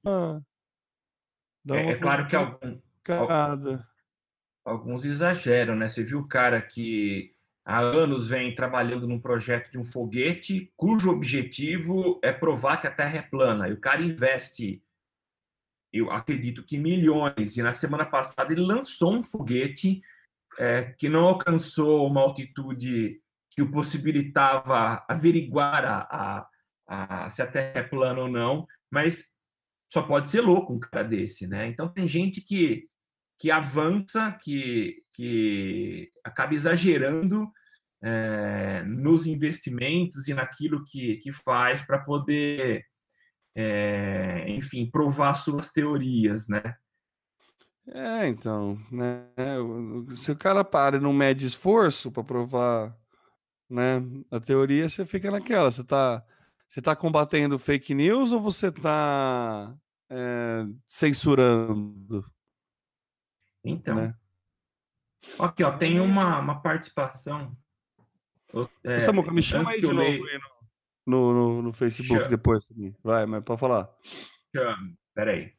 Ah, 0.05 0.41
é, 1.69 1.91
é 1.91 1.95
claro 1.95 2.27
que 2.27 2.35
algum, 2.35 2.81
alguns 4.65 5.05
exageram, 5.05 5.75
né? 5.75 5.89
Você 5.89 6.03
viu 6.03 6.19
o 6.19 6.27
cara 6.27 6.61
que 6.61 7.33
há 7.65 7.79
anos 7.79 8.27
vem 8.27 8.55
trabalhando 8.55 9.07
num 9.07 9.19
projeto 9.19 9.71
de 9.71 9.77
um 9.77 9.83
foguete 9.83 10.71
cujo 10.75 11.11
objetivo 11.11 12.19
é 12.23 12.31
provar 12.31 12.77
que 12.77 12.87
a 12.87 12.91
Terra 12.91 13.17
é 13.17 13.21
plana. 13.21 13.67
E 13.69 13.73
o 13.73 13.79
cara 13.79 14.01
investe 14.01 14.81
eu 15.93 16.09
acredito 16.09 16.63
que 16.63 16.77
milhões. 16.77 17.57
E 17.57 17.61
na 17.61 17.73
semana 17.73 18.05
passada 18.05 18.51
ele 18.53 18.61
lançou 18.61 19.13
um 19.13 19.23
foguete 19.23 20.01
é, 20.57 20.93
que 20.97 21.09
não 21.09 21.25
alcançou 21.25 22.07
uma 22.07 22.21
altitude 22.21 23.21
que 23.49 23.61
o 23.61 23.69
possibilitava 23.69 25.03
averiguar 25.07 25.83
a, 25.83 26.47
a, 26.87 27.25
a, 27.25 27.29
se 27.29 27.41
a 27.41 27.47
Terra 27.47 27.79
é 27.79 27.83
plana 27.83 28.21
ou 28.21 28.29
não, 28.29 28.65
mas 28.89 29.31
só 29.91 30.01
pode 30.01 30.29
ser 30.29 30.39
louco 30.41 30.73
um 30.73 30.79
cara 30.79 31.03
desse, 31.03 31.45
né? 31.47 31.67
Então 31.67 31.89
tem 31.89 32.07
gente 32.07 32.39
que, 32.39 32.87
que 33.41 33.49
avança, 33.49 34.31
que, 34.39 35.03
que 35.13 36.11
acaba 36.23 36.53
exagerando 36.53 37.51
é, 37.99 38.83
nos 38.83 39.25
investimentos 39.25 40.27
e 40.27 40.33
naquilo 40.35 40.85
que, 40.85 41.17
que 41.17 41.31
faz 41.31 41.81
para 41.81 41.97
poder 41.97 42.85
é, 43.55 44.45
enfim, 44.47 44.87
provar 44.91 45.33
suas 45.33 45.71
teorias, 45.71 46.47
né? 46.47 46.61
É, 47.87 48.27
então, 48.27 48.79
né? 48.91 49.25
Se 50.15 50.31
o 50.31 50.37
cara 50.37 50.63
para 50.63 50.97
e 50.97 50.99
não 50.99 51.11
mede 51.11 51.47
esforço 51.47 52.11
para 52.11 52.23
provar, 52.23 52.95
né, 53.67 54.03
a 54.29 54.39
teoria, 54.39 54.87
você 54.87 55.03
fica 55.03 55.31
naquela. 55.31 55.71
Você 55.71 55.83
tá, 55.83 56.23
você 56.67 56.79
tá 56.79 56.95
combatendo 56.95 57.57
fake 57.57 57.95
news 57.95 58.31
ou 58.31 58.39
você 58.39 58.71
tá 58.71 59.75
é, 60.11 60.63
censurando? 60.87 62.23
Então. 63.63 63.95
Né? 63.95 64.15
Aqui, 65.39 65.63
ó, 65.63 65.71
tem 65.71 65.99
uma, 65.99 66.39
uma 66.39 66.61
participação. 66.61 67.55
É, 68.83 68.99
Samuca, 68.99 69.31
me 69.31 69.41
chama 69.41 69.71
aí 69.71 69.79
de 69.79 69.87
novo 69.87 69.99
leio... 69.99 70.25
aí 70.25 70.39
no, 71.05 71.33
no, 71.33 71.61
no 71.61 71.73
Facebook 71.73 72.23
Chama. 72.23 72.29
depois. 72.29 72.65
Vai, 73.03 73.25
mas 73.25 73.43
pode 73.43 73.59
falar. 73.59 73.89
Chama. 74.55 74.93
Peraí. 75.13 75.53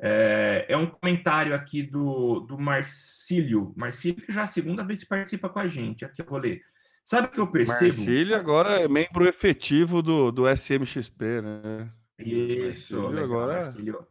É, 0.00 0.66
é, 0.68 0.76
um 0.76 0.86
comentário 0.86 1.54
aqui 1.54 1.82
do, 1.82 2.40
do 2.40 2.58
Marcílio. 2.58 3.72
Marcílio, 3.76 4.24
que 4.24 4.32
já 4.32 4.42
é 4.42 4.44
a 4.44 4.48
segunda 4.48 4.84
vez 4.84 5.00
que 5.00 5.08
participa 5.08 5.48
com 5.48 5.58
a 5.58 5.68
gente. 5.68 6.04
Aqui 6.04 6.20
eu 6.20 6.26
vou 6.26 6.38
ler. 6.38 6.60
Sabe 7.04 7.28
o 7.28 7.30
que 7.30 7.40
eu 7.40 7.46
percebo? 7.46 7.80
Marcílio 7.82 8.36
agora 8.36 8.80
é 8.80 8.88
membro 8.88 9.26
efetivo 9.28 10.02
do, 10.02 10.32
do 10.32 10.48
SMXP, 10.48 11.42
né? 11.42 11.92
Isso, 12.18 13.08
legal, 13.08 13.24
agora. 13.24 13.64
Marcílio. 13.64 14.06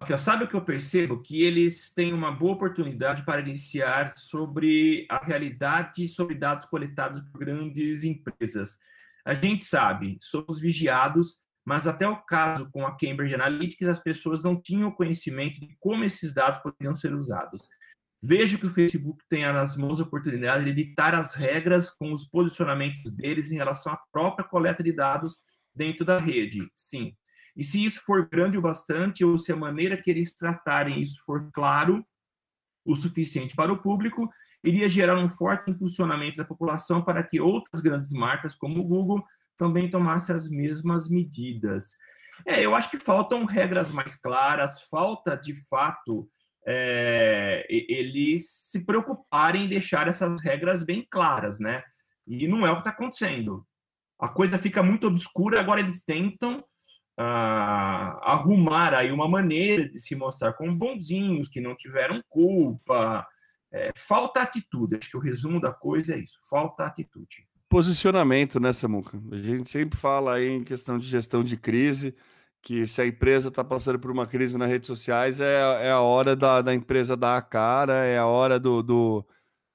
Aqui, 0.00 0.18
sabe 0.18 0.44
o 0.44 0.48
que 0.48 0.54
eu 0.54 0.62
percebo? 0.62 1.22
Que 1.22 1.42
eles 1.42 1.92
têm 1.92 2.12
uma 2.12 2.30
boa 2.30 2.52
oportunidade 2.52 3.24
para 3.24 3.40
iniciar 3.40 4.12
sobre 4.16 5.06
a 5.10 5.24
realidade 5.24 6.08
sobre 6.08 6.34
dados 6.34 6.66
coletados 6.66 7.20
por 7.20 7.38
grandes 7.38 8.04
empresas. 8.04 8.78
A 9.24 9.34
gente 9.34 9.64
sabe, 9.64 10.18
somos 10.20 10.60
vigiados 10.60 11.46
mas 11.66 11.88
até 11.88 12.06
o 12.06 12.16
caso 12.16 12.70
com 12.70 12.86
a 12.86 12.96
Cambridge 12.96 13.34
Analytics, 13.34 13.88
as 13.88 13.98
pessoas 13.98 14.40
não 14.40 14.54
tinham 14.54 14.92
conhecimento 14.92 15.58
de 15.58 15.76
como 15.80 16.04
esses 16.04 16.32
dados 16.32 16.60
poderiam 16.60 16.94
ser 16.94 17.12
usados. 17.12 17.68
Vejo 18.22 18.56
que 18.56 18.66
o 18.66 18.70
Facebook 18.70 19.24
tem 19.28 19.44
nas 19.44 19.76
mãos 19.76 20.00
a 20.00 20.04
oportunidade 20.04 20.64
de 20.64 20.70
editar 20.70 21.12
as 21.12 21.34
regras 21.34 21.90
com 21.90 22.12
os 22.12 22.24
posicionamentos 22.24 23.10
deles 23.10 23.50
em 23.50 23.56
relação 23.56 23.92
à 23.92 24.00
própria 24.12 24.46
coleta 24.46 24.80
de 24.80 24.92
dados 24.92 25.38
dentro 25.74 26.04
da 26.04 26.20
rede. 26.20 26.70
Sim. 26.76 27.16
E 27.56 27.64
se 27.64 27.84
isso 27.84 28.00
for 28.04 28.28
grande 28.28 28.58
o 28.58 28.62
bastante, 28.62 29.24
ou 29.24 29.38
se 29.38 29.50
a 29.50 29.56
maneira 29.56 29.96
que 29.96 30.10
eles 30.10 30.34
tratarem 30.34 31.00
isso 31.00 31.18
for 31.24 31.50
claro 31.52 32.04
o 32.84 32.94
suficiente 32.94 33.56
para 33.56 33.72
o 33.72 33.82
público, 33.82 34.28
iria 34.62 34.88
gerar 34.88 35.18
um 35.18 35.28
forte 35.28 35.70
impulsionamento 35.70 36.36
da 36.36 36.44
população 36.44 37.02
para 37.02 37.22
que 37.22 37.40
outras 37.40 37.80
grandes 37.80 38.12
marcas, 38.12 38.54
como 38.54 38.80
o 38.80 38.84
Google, 38.84 39.24
também 39.56 39.90
tomasse 39.90 40.30
as 40.32 40.48
mesmas 40.48 41.08
medidas. 41.08 41.96
É, 42.44 42.64
eu 42.64 42.74
acho 42.74 42.90
que 42.90 42.98
faltam 42.98 43.44
regras 43.44 43.90
mais 43.90 44.14
claras, 44.14 44.82
falta 44.82 45.36
de 45.36 45.54
fato 45.68 46.28
é, 46.66 47.64
eles 47.68 48.50
se 48.50 48.84
preocuparem 48.84 49.64
em 49.64 49.68
deixar 49.68 50.08
essas 50.08 50.42
regras 50.42 50.82
bem 50.82 51.06
claras, 51.08 51.60
né? 51.60 51.82
E 52.26 52.48
não 52.48 52.66
é 52.66 52.70
o 52.70 52.74
que 52.74 52.80
está 52.80 52.90
acontecendo. 52.90 53.64
A 54.18 54.28
coisa 54.28 54.58
fica 54.58 54.82
muito 54.82 55.06
obscura, 55.06 55.60
agora 55.60 55.80
eles 55.80 56.02
tentam 56.02 56.64
ah, 57.16 58.18
arrumar 58.22 58.94
aí 58.94 59.10
uma 59.10 59.28
maneira 59.28 59.88
de 59.88 59.98
se 59.98 60.14
mostrar 60.14 60.52
como 60.52 60.74
bonzinhos, 60.74 61.48
que 61.48 61.60
não 61.60 61.74
tiveram 61.76 62.22
culpa. 62.28 63.26
É, 63.72 63.92
falta 63.96 64.42
atitude. 64.42 64.96
Acho 64.96 65.10
que 65.10 65.16
o 65.16 65.20
resumo 65.20 65.60
da 65.60 65.72
coisa 65.72 66.14
é 66.14 66.18
isso: 66.18 66.38
falta 66.48 66.84
atitude 66.84 67.46
posicionamento, 67.68 68.60
né, 68.60 68.72
Samuca? 68.72 69.20
A 69.30 69.36
gente 69.36 69.70
sempre 69.70 69.98
fala 69.98 70.34
aí 70.34 70.48
em 70.48 70.64
questão 70.64 70.98
de 70.98 71.06
gestão 71.06 71.42
de 71.44 71.56
crise, 71.56 72.14
que 72.62 72.86
se 72.86 73.00
a 73.00 73.06
empresa 73.06 73.48
está 73.48 73.62
passando 73.62 73.98
por 73.98 74.10
uma 74.10 74.26
crise 74.26 74.56
nas 74.58 74.68
redes 74.68 74.86
sociais, 74.86 75.40
é, 75.40 75.86
é 75.86 75.90
a 75.90 76.00
hora 76.00 76.34
da, 76.34 76.62
da 76.62 76.74
empresa 76.74 77.16
dar 77.16 77.36
a 77.36 77.42
cara, 77.42 78.04
é 78.04 78.18
a 78.18 78.26
hora 78.26 78.58
do, 78.58 78.82
do, 78.82 79.26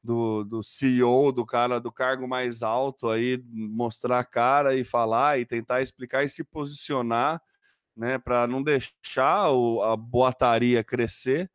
do, 0.04 0.44
do 0.44 0.64
CEO, 0.64 1.32
do 1.32 1.46
cara 1.46 1.80
do 1.80 1.92
cargo 1.92 2.28
mais 2.28 2.64
alto 2.64 3.10
aí, 3.10 3.44
mostrar 3.52 4.20
a 4.20 4.24
cara 4.24 4.76
e 4.76 4.84
falar 4.84 5.40
e 5.40 5.46
tentar 5.46 5.82
explicar 5.82 6.24
e 6.24 6.30
se 6.30 6.44
posicionar, 6.44 7.42
né, 7.96 8.18
para 8.18 8.48
não 8.48 8.64
deixar 8.64 9.52
o, 9.52 9.82
a 9.84 9.96
boataria 9.96 10.84
crescer, 10.84 11.52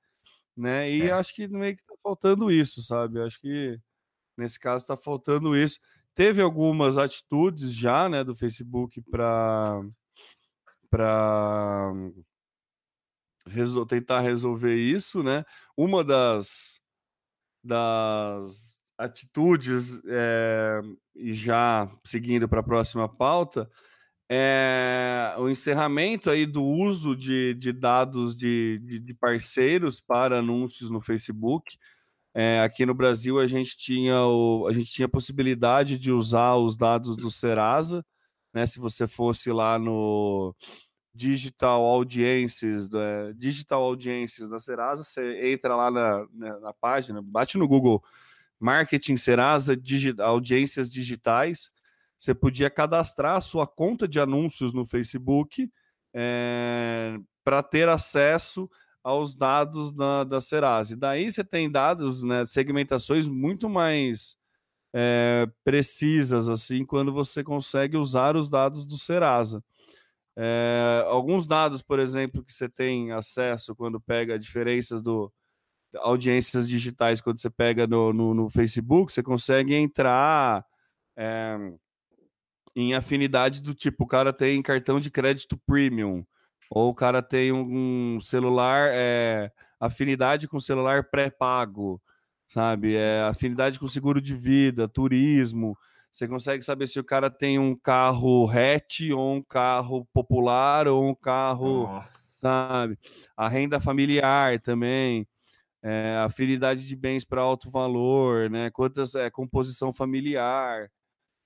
né? 0.57 0.91
E 0.91 1.03
é. 1.03 1.13
acho 1.13 1.35
que 1.35 1.49
meio 1.49 1.77
que 1.77 1.85
tá 1.85 1.95
faltando 2.03 2.51
isso, 2.51 2.83
sabe? 2.83 3.21
Acho 3.21 3.41
que 3.41 3.79
nesse 4.37 4.61
caso 4.61 4.85
está 4.85 4.97
faltando 4.97 5.57
isso 5.57 5.81
teve 6.17 6.41
algumas 6.41 6.97
atitudes 6.97 7.75
já, 7.75 8.09
né, 8.09 8.25
do 8.25 8.35
Facebook 8.35 9.01
para 9.03 9.85
para 10.91 11.93
resol 13.47 13.85
tentar 13.85 14.21
resolver 14.21 14.75
isso, 14.75 15.23
né? 15.23 15.45
Uma 15.77 16.03
das 16.03 16.81
das 17.67 18.75
atitudes 18.99 20.01
é, 20.07 20.81
e 21.15 21.33
já 21.35 21.91
seguindo 22.05 22.49
para 22.49 22.61
a 22.61 22.65
próxima 22.65 23.09
pauta 23.09 23.69
é 24.29 25.35
o 25.39 25.49
encerramento 25.49 26.31
aí 26.31 26.47
do 26.47 26.63
uso 26.63 27.15
de, 27.15 27.55
de 27.55 27.73
dados 27.73 28.37
de, 28.37 28.81
de, 28.81 28.99
de 28.99 29.15
parceiros 29.15 30.01
para 30.01 30.39
anúncios 30.39 30.91
no 30.91 31.01
Facebook. 31.01 31.77
É, 32.35 32.61
aqui 32.61 32.85
no 32.85 32.93
Brasil 32.93 33.39
a 33.39 33.47
gente 33.47 33.77
tinha 33.77 34.21
o, 34.27 34.67
a 34.69 34.73
gente 34.73 34.91
tinha 34.91 35.07
a 35.07 35.11
possibilidade 35.11 35.99
de 35.99 36.11
usar 36.11 36.57
os 36.57 36.77
dados 36.77 37.17
do 37.17 37.31
Serasa, 37.31 38.05
né? 38.53 38.67
Se 38.67 38.81
você 38.81 39.07
fosse 39.07 39.51
lá 39.53 39.79
no 39.79 40.55
Digital 41.17 41.83
Audiences, 41.83 42.89
é, 42.93 43.33
Digital 43.33 43.83
Audiences 43.83 44.47
da 44.49 44.59
Serasa, 44.59 45.03
você 45.03 45.51
entra 45.53 45.75
lá 45.75 45.91
na, 45.91 46.27
na, 46.33 46.61
na 46.61 46.73
página, 46.75 47.23
bate 47.23 47.57
no 47.57 47.67
Google 47.67 48.03
Marketing 48.61 49.17
Serasa 49.17 49.77
digi, 49.77 50.15
Audiências 50.19 50.91
Digitais, 50.91 51.71
você 52.19 52.35
podia 52.35 52.71
cadastrar 52.71 53.37
a 53.37 53.41
sua 53.41 53.67
conta 53.67 54.07
de 54.07 54.21
anúncios 54.21 54.73
no 54.73 54.85
Facebook 54.85 55.71
é, 56.15 57.17
para 57.43 57.63
ter 57.63 57.89
acesso 57.89 58.69
aos 59.03 59.35
dados 59.35 59.93
da, 59.93 60.25
da 60.25 60.41
Serasa. 60.41 60.97
daí 60.97 61.31
você 61.31 61.45
tem 61.45 61.71
dados, 61.71 62.23
né, 62.23 62.45
segmentações 62.45 63.29
muito 63.29 63.69
mais 63.69 64.37
é, 64.93 65.47
precisas, 65.63 66.49
assim, 66.49 66.85
quando 66.85 67.13
você 67.13 67.45
consegue 67.45 67.97
usar 67.97 68.35
os 68.35 68.49
dados 68.49 68.87
do 68.87 68.97
Serasa. 68.97 69.63
É, 70.39 71.05
alguns 71.07 71.47
dados, 71.47 71.81
por 71.83 71.99
exemplo, 71.99 72.45
que 72.45 72.53
você 72.53 72.69
tem 72.69 73.11
acesso 73.13 73.75
quando 73.75 74.01
pega 74.01 74.39
diferenças 74.39 75.03
do 75.03 75.33
audiências 75.95 76.69
digitais, 76.69 77.21
quando 77.21 77.41
você 77.41 77.49
pega 77.49 77.87
no, 77.87 78.13
no, 78.13 78.35
no 78.35 78.51
Facebook, 78.51 79.13
você 79.13 79.23
consegue 79.23 79.75
entrar 79.75 80.65
é, 81.17 81.57
em 82.75 82.95
afinidade 82.95 83.63
do 83.63 83.75
tipo, 83.75 84.05
o 84.05 84.07
cara 84.07 84.33
tem 84.33 84.61
cartão 84.63 85.01
de 85.01 85.11
crédito 85.11 85.59
premium, 85.67 86.25
ou 86.71 86.91
o 86.91 86.95
cara 86.95 87.23
tem 87.23 87.53
um 87.53 88.21
celular, 88.21 88.91
é, 88.93 89.51
afinidade 89.81 90.47
com 90.47 90.61
celular 90.61 91.05
pré-pago, 91.05 92.01
sabe? 92.49 92.95
É, 92.95 93.23
afinidade 93.23 93.79
com 93.79 93.89
seguro 93.89 94.21
de 94.21 94.35
vida, 94.35 94.89
turismo. 94.89 95.79
Você 96.17 96.27
consegue 96.27 96.63
saber 96.63 96.87
se 96.87 96.99
o 96.99 97.05
cara 97.05 97.29
tem 97.29 97.59
um 97.59 97.77
carro 97.77 98.49
hatch 98.49 99.03
ou 99.15 99.35
um 99.35 99.43
carro 99.43 100.09
popular 100.15 100.89
ou 100.89 101.07
um 101.07 101.15
carro, 101.15 101.83
Nossa. 101.83 102.39
sabe? 102.41 102.99
A 103.37 103.47
renda 103.49 103.79
familiar 103.79 104.59
também. 104.59 105.29
É, 105.83 106.17
afinidade 106.25 106.89
de 106.89 106.97
bens 106.97 107.23
para 107.23 107.43
alto 107.43 107.71
valor, 107.71 108.49
né? 108.49 108.71
Quantas 108.71 109.15
é 109.15 109.29
composição 109.29 109.93
familiar, 109.93 110.91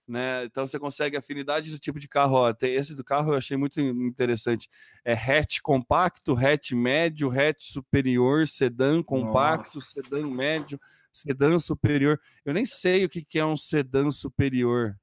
né? 0.06 0.44
Então 0.44 0.64
você 0.64 0.78
consegue 0.78 1.16
afinidade 1.16 1.68
do 1.72 1.78
tipo 1.78 1.98
de 1.98 2.06
carro. 2.06 2.36
Ó, 2.36 2.54
esse 2.62 2.94
do 2.94 3.02
carro 3.02 3.32
eu 3.32 3.38
achei 3.38 3.56
muito 3.56 3.80
interessante. 3.80 4.68
É 5.04 5.14
hatch 5.14 5.58
compacto, 5.64 6.36
hatch 6.36 6.70
médio, 6.70 7.28
hatch 7.28 7.64
superior, 7.72 8.46
sedã 8.46 9.02
compacto, 9.02 9.78
Nossa. 9.78 10.00
sedã 10.00 10.30
médio, 10.30 10.80
sedã 11.12 11.58
superior. 11.58 12.20
Eu 12.44 12.54
nem 12.54 12.64
sei 12.64 13.04
o 13.04 13.08
que, 13.08 13.24
que 13.24 13.38
é 13.38 13.44
um 13.44 13.56
sedã 13.56 14.10
superior, 14.10 14.96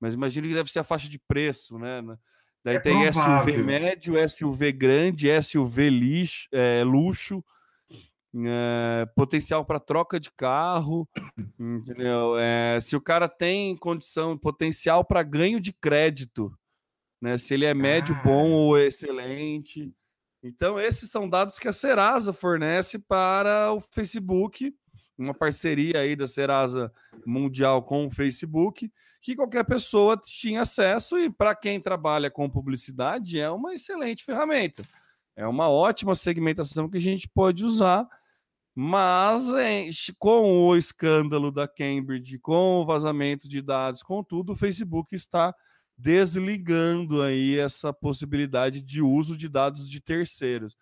mas 0.00 0.14
imagino 0.14 0.46
que 0.46 0.54
deve 0.54 0.70
ser 0.70 0.80
a 0.80 0.84
faixa 0.84 1.08
de 1.08 1.18
preço, 1.18 1.78
né? 1.78 2.02
Daí 2.64 2.76
é 2.76 2.80
tem 2.80 3.02
provável. 3.12 3.54
SUV 3.54 3.62
médio, 3.62 4.28
SUV 4.28 4.72
grande, 4.72 5.42
SUV 5.42 5.88
lixo, 5.88 6.48
é, 6.52 6.82
luxo, 6.82 7.44
é, 8.44 9.06
potencial 9.14 9.64
para 9.64 9.80
troca 9.80 10.18
de 10.18 10.30
carro, 10.32 11.08
entendeu? 11.58 12.36
É, 12.38 12.80
se 12.80 12.96
o 12.96 13.00
cara 13.00 13.28
tem 13.28 13.76
condição, 13.76 14.36
potencial 14.36 15.04
para 15.04 15.22
ganho 15.22 15.60
de 15.60 15.72
crédito, 15.72 16.52
né? 17.22 17.38
Se 17.38 17.54
ele 17.54 17.64
é 17.64 17.72
médio, 17.72 18.14
ah. 18.18 18.22
bom 18.22 18.50
ou 18.50 18.78
excelente. 18.78 19.92
Então, 20.42 20.78
esses 20.78 21.10
são 21.10 21.28
dados 21.28 21.58
que 21.58 21.68
a 21.68 21.72
Serasa 21.72 22.32
fornece 22.32 22.98
para 22.98 23.72
o 23.72 23.80
Facebook, 23.80 24.74
uma 25.18 25.34
parceria 25.34 26.00
aí 26.00 26.14
da 26.14 26.26
Serasa 26.26 26.92
Mundial 27.24 27.82
com 27.82 28.06
o 28.06 28.10
Facebook, 28.10 28.90
que 29.20 29.34
qualquer 29.34 29.64
pessoa 29.64 30.16
tinha 30.16 30.62
acesso 30.62 31.18
e 31.18 31.30
para 31.30 31.54
quem 31.54 31.80
trabalha 31.80 32.30
com 32.30 32.48
publicidade 32.48 33.40
é 33.40 33.50
uma 33.50 33.74
excelente 33.74 34.24
ferramenta. 34.24 34.84
É 35.34 35.46
uma 35.46 35.68
ótima 35.68 36.14
segmentação 36.14 36.88
que 36.88 36.96
a 36.96 37.00
gente 37.00 37.28
pode 37.28 37.64
usar 37.64 38.08
mas 38.78 39.46
com 40.18 40.68
o 40.68 40.76
escândalo 40.76 41.50
da 41.50 41.66
Cambridge, 41.66 42.38
com 42.38 42.82
o 42.82 42.84
vazamento 42.84 43.48
de 43.48 43.62
dados, 43.62 44.02
com 44.02 44.22
tudo, 44.22 44.52
o 44.52 44.56
Facebook 44.56 45.14
está 45.14 45.54
desligando 45.96 47.22
aí 47.22 47.58
essa 47.58 47.90
possibilidade 47.90 48.82
de 48.82 49.00
uso 49.00 49.34
de 49.34 49.48
dados 49.48 49.88
de 49.88 49.98
terceiros. 49.98 50.76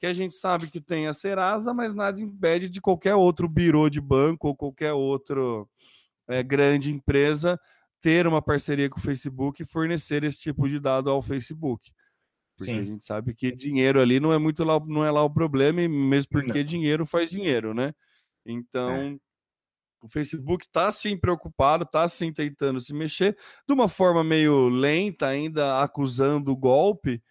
Que 0.00 0.06
a 0.06 0.14
gente 0.14 0.34
sabe 0.34 0.70
que 0.70 0.80
tem 0.80 1.06
a 1.06 1.12
Serasa, 1.12 1.74
mas 1.74 1.94
nada 1.94 2.20
impede 2.20 2.68
de 2.68 2.80
qualquer 2.80 3.14
outro 3.14 3.48
birô 3.48 3.88
de 3.88 4.00
banco 4.00 4.48
ou 4.48 4.56
qualquer 4.56 4.94
outra 4.94 5.40
é, 6.26 6.42
grande 6.42 6.90
empresa 6.90 7.60
ter 8.00 8.26
uma 8.26 8.40
parceria 8.40 8.88
com 8.88 8.98
o 8.98 9.02
Facebook 9.02 9.62
e 9.62 9.66
fornecer 9.66 10.24
esse 10.24 10.38
tipo 10.40 10.68
de 10.68 10.80
dado 10.80 11.10
ao 11.10 11.20
Facebook. 11.20 11.92
Porque 12.56 12.72
Sim. 12.72 12.78
a 12.78 12.84
gente 12.84 13.04
sabe 13.04 13.34
que 13.34 13.52
dinheiro 13.52 14.00
ali 14.00 14.20
não 14.20 14.32
é 14.32 14.38
muito 14.38 14.64
lá, 14.64 14.78
não 14.86 15.04
é 15.04 15.10
lá 15.10 15.22
o 15.22 15.30
problema, 15.30 15.86
mesmo 15.88 16.30
porque 16.30 16.60
não. 16.60 16.64
dinheiro 16.64 17.06
faz 17.06 17.30
dinheiro, 17.30 17.72
né? 17.72 17.94
Então, 18.44 18.90
é. 18.90 19.16
o 20.02 20.08
Facebook 20.08 20.66
está 20.66 20.90
sim 20.90 21.16
preocupado, 21.16 21.84
está 21.84 22.06
sim 22.08 22.32
tentando 22.32 22.80
se 22.80 22.92
mexer 22.92 23.36
de 23.66 23.72
uma 23.72 23.88
forma 23.88 24.22
meio 24.22 24.68
lenta, 24.68 25.26
ainda 25.26 25.82
acusando 25.82 26.52
o 26.52 26.56
golpe, 26.56 27.22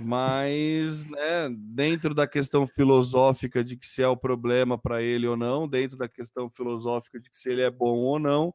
mas 0.00 1.04
né, 1.04 1.48
dentro 1.50 2.14
da 2.14 2.26
questão 2.26 2.66
filosófica 2.66 3.62
de 3.62 3.76
que 3.76 3.86
se 3.86 4.02
é 4.02 4.08
o 4.08 4.16
problema 4.16 4.78
para 4.78 5.02
ele 5.02 5.26
ou 5.26 5.36
não, 5.36 5.68
dentro 5.68 5.96
da 5.96 6.08
questão 6.08 6.48
filosófica 6.48 7.20
de 7.20 7.28
que 7.28 7.36
se 7.36 7.50
ele 7.50 7.62
é 7.62 7.70
bom 7.70 7.98
ou 7.98 8.18
não, 8.18 8.54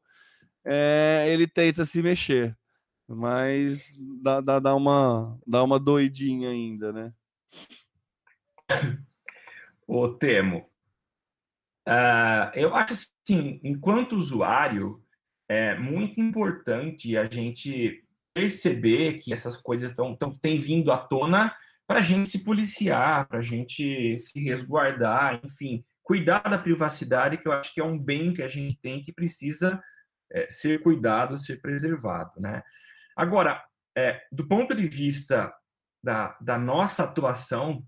é, 0.65 1.25
ele 1.27 1.47
tenta 1.47 1.86
se 1.86 2.01
mexer, 2.01 2.58
mas 3.08 3.93
dá, 4.21 4.41
dá, 4.41 4.60
dá, 4.60 4.75
uma, 4.75 5.38
dá 5.45 5.63
uma 5.63 5.79
doidinha 5.79 6.49
ainda, 6.49 6.91
né? 6.91 7.13
O 9.88 10.10
Temo, 10.10 10.67
uh, 11.88 12.49
eu 12.55 12.73
acho 12.73 12.95
assim, 12.95 13.60
enquanto 13.63 14.17
usuário, 14.17 14.99
é 15.47 15.77
muito 15.77 16.19
importante 16.19 17.15
a 17.15 17.27
gente 17.29 18.05
perceber 18.36 19.13
que 19.13 19.34
essas 19.34 19.56
coisas 19.56 19.91
estão 19.91 20.13
têm 20.41 20.60
vindo 20.60 20.91
à 20.91 20.98
tona 20.98 21.56
para 21.88 22.00
a 22.00 22.02
gente 22.02 22.30
se 22.30 22.43
policiar, 22.43 23.28
para 23.28 23.39
a 23.39 23.41
gente 23.41 24.17
se 24.17 24.39
resguardar, 24.43 25.39
enfim, 25.43 25.86
cuidar 26.04 26.39
da 26.39 26.58
privacidade, 26.58 27.38
que 27.38 27.48
eu 27.48 27.54
acho 27.54 27.74
que 27.74 27.80
é 27.80 27.84
um 27.84 27.98
bem 27.98 28.34
que 28.34 28.43
a 28.43 28.48
gente 28.50 28.78
tem 28.82 29.02
que 29.02 29.13
precisa 29.13 29.82
é, 30.34 30.50
ser 30.52 30.84
cuidado, 30.84 31.38
ser 31.38 31.62
preservado, 31.62 32.34
né? 32.41 32.62
Agora, 33.15 33.63
é, 33.98 34.21
do 34.30 34.45
ponto 34.45 34.76
de 34.76 34.86
vista 34.88 35.54
da, 36.04 36.38
da 36.41 36.60
nossa 36.60 37.04
atuação 37.04 37.86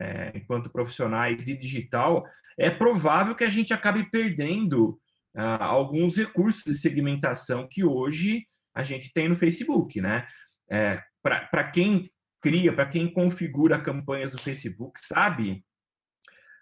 é, 0.00 0.32
enquanto 0.34 0.70
profissionais 0.70 1.44
de 1.44 1.56
digital, 1.56 2.24
é 2.58 2.68
provável 2.68 3.36
que 3.36 3.44
a 3.44 3.50
gente 3.50 3.72
acabe 3.72 4.10
perdendo 4.10 5.00
ah, 5.34 5.64
alguns 5.64 6.16
recursos 6.16 6.64
de 6.64 6.74
segmentação 6.74 7.68
que 7.70 7.84
hoje 7.84 8.44
a 8.74 8.82
gente 8.82 9.12
tem 9.12 9.28
no 9.28 9.36
Facebook, 9.36 10.00
né? 10.00 10.26
É, 10.70 11.02
para 11.22 11.64
quem 11.70 12.10
cria, 12.40 12.72
para 12.72 12.86
quem 12.86 13.12
configura 13.12 13.80
campanhas 13.80 14.32
do 14.32 14.38
Facebook, 14.38 14.98
sabe, 15.00 15.64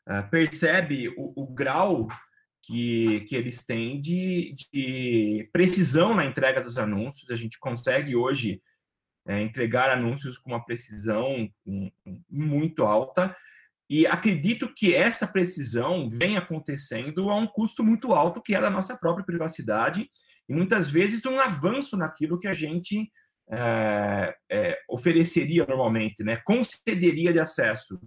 uh, 0.08 0.28
percebe 0.30 1.08
o, 1.16 1.32
o, 1.42 1.46
grau 1.46 2.06
que, 2.62 3.20
que 3.20 3.34
eles 3.34 3.64
têm 3.64 3.98
de, 3.98 4.52
de 4.72 5.48
precisão 5.52 6.14
na 6.14 6.24
entrega 6.24 6.60
dos 6.60 6.76
anúncios. 6.76 7.30
A 7.30 7.36
gente 7.36 7.58
consegue 7.58 8.14
hoje 8.14 8.60
é, 9.26 9.40
entregar 9.40 9.90
anúncios 9.90 10.36
com 10.36 10.50
uma 10.50 10.64
precisão 10.64 11.48
muito 12.28 12.84
alta. 12.84 13.34
E 13.88 14.06
acredito 14.06 14.72
que 14.74 14.94
essa 14.94 15.26
precisão 15.26 16.08
vem 16.08 16.36
acontecendo 16.36 17.30
a 17.30 17.34
um 17.34 17.46
custo 17.46 17.82
muito 17.82 18.12
alto, 18.12 18.42
que 18.42 18.54
é 18.54 18.60
da 18.60 18.70
nossa 18.70 18.96
própria 18.96 19.24
privacidade, 19.24 20.08
e 20.50 20.52
muitas 20.52 20.90
vezes 20.90 21.24
um 21.24 21.38
avanço 21.38 21.96
naquilo 21.96 22.36
que 22.36 22.48
a 22.48 22.52
gente 22.52 23.08
é, 23.48 24.34
é, 24.50 24.78
ofereceria 24.88 25.64
normalmente, 25.64 26.24
né? 26.24 26.38
concederia 26.44 27.32
de 27.32 27.38
acesso. 27.38 28.00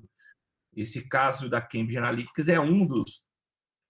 Esse 0.75 1.07
caso 1.07 1.49
da 1.49 1.61
Cambridge 1.61 1.97
Analytics 1.97 2.49
é 2.49 2.59
um 2.59 2.85
dos 2.85 3.21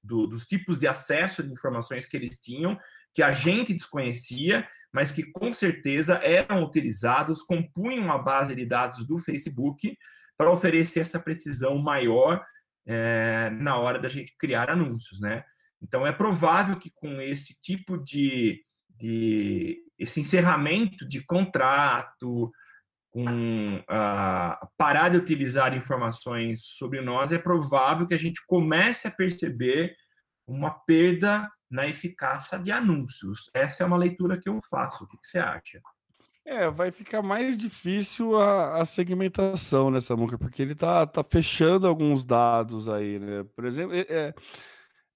do, 0.03 0.27
dos 0.27 0.45
tipos 0.45 0.77
de 0.77 0.87
acesso 0.87 1.41
de 1.41 1.51
informações 1.51 2.05
que 2.05 2.15
eles 2.15 2.37
tinham, 2.37 2.77
que 3.11 3.23
a 3.23 3.31
gente 3.31 3.73
desconhecia, 3.73 4.67
mas 4.91 5.11
que 5.11 5.23
com 5.23 5.51
certeza 5.51 6.15
eram 6.17 6.63
utilizados, 6.63 7.41
compunham 7.41 8.11
a 8.11 8.19
base 8.19 8.53
de 8.53 8.67
dados 8.67 9.07
do 9.07 9.17
Facebook 9.17 9.97
para 10.37 10.51
oferecer 10.51 10.99
essa 10.99 11.19
precisão 11.19 11.79
maior 11.79 12.43
é, 12.85 13.49
na 13.49 13.77
hora 13.77 13.97
da 13.97 14.09
gente 14.09 14.35
criar 14.37 14.69
anúncios, 14.69 15.19
né? 15.19 15.43
Então 15.83 16.07
é 16.07 16.11
provável 16.11 16.77
que 16.77 16.89
com 16.95 17.21
esse 17.21 17.59
tipo 17.61 17.97
de, 17.97 18.63
de 18.89 19.83
esse 19.99 20.21
encerramento 20.21 21.07
de 21.07 21.23
contrato, 21.25 22.51
com 23.11 23.83
a 23.87 24.67
parar 24.75 25.09
de 25.09 25.17
utilizar 25.17 25.75
informações 25.75 26.61
sobre 26.63 27.01
nós, 27.01 27.31
é 27.31 27.37
provável 27.37 28.07
que 28.07 28.13
a 28.15 28.19
gente 28.19 28.41
comece 28.47 29.07
a 29.07 29.11
perceber 29.11 29.95
uma 30.47 30.71
perda 30.71 31.47
na 31.69 31.87
eficácia 31.87 32.57
de 32.57 32.71
anúncios. 32.71 33.49
Essa 33.53 33.83
é 33.83 33.85
uma 33.85 33.97
leitura 33.97 34.39
que 34.39 34.49
eu 34.49 34.59
faço. 34.69 35.03
O 35.03 35.07
que, 35.07 35.17
você 35.21 35.37
acha? 35.37 35.81
É, 36.45 36.69
vai 36.69 36.91
ficar 36.91 37.21
mais 37.21 37.57
difícil 37.57 38.39
a, 38.39 38.81
a 38.81 38.85
segmentação 38.85 39.89
nessa 39.89 40.15
música, 40.15 40.37
porque 40.37 40.61
ele 40.61 40.75
tá, 40.75 41.05
tá 41.05 41.23
fechando 41.23 41.87
alguns 41.87 42.25
dados 42.25 42.89
aí, 42.89 43.17
né? 43.17 43.45
Por 43.55 43.65
exemplo, 43.65 43.95
é, 43.95 44.33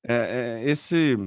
é, 0.03 0.61
é, 0.63 0.69
esse 0.69 1.17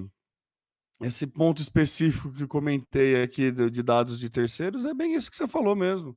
esse 1.02 1.26
ponto 1.26 1.62
específico 1.62 2.30
que 2.32 2.46
comentei 2.46 3.22
aqui 3.22 3.50
de, 3.50 3.70
de 3.70 3.82
dados 3.82 4.18
de 4.18 4.28
terceiros 4.28 4.84
é 4.84 4.92
bem 4.92 5.14
isso 5.14 5.30
que 5.30 5.36
você 5.36 5.48
falou 5.48 5.74
mesmo 5.74 6.16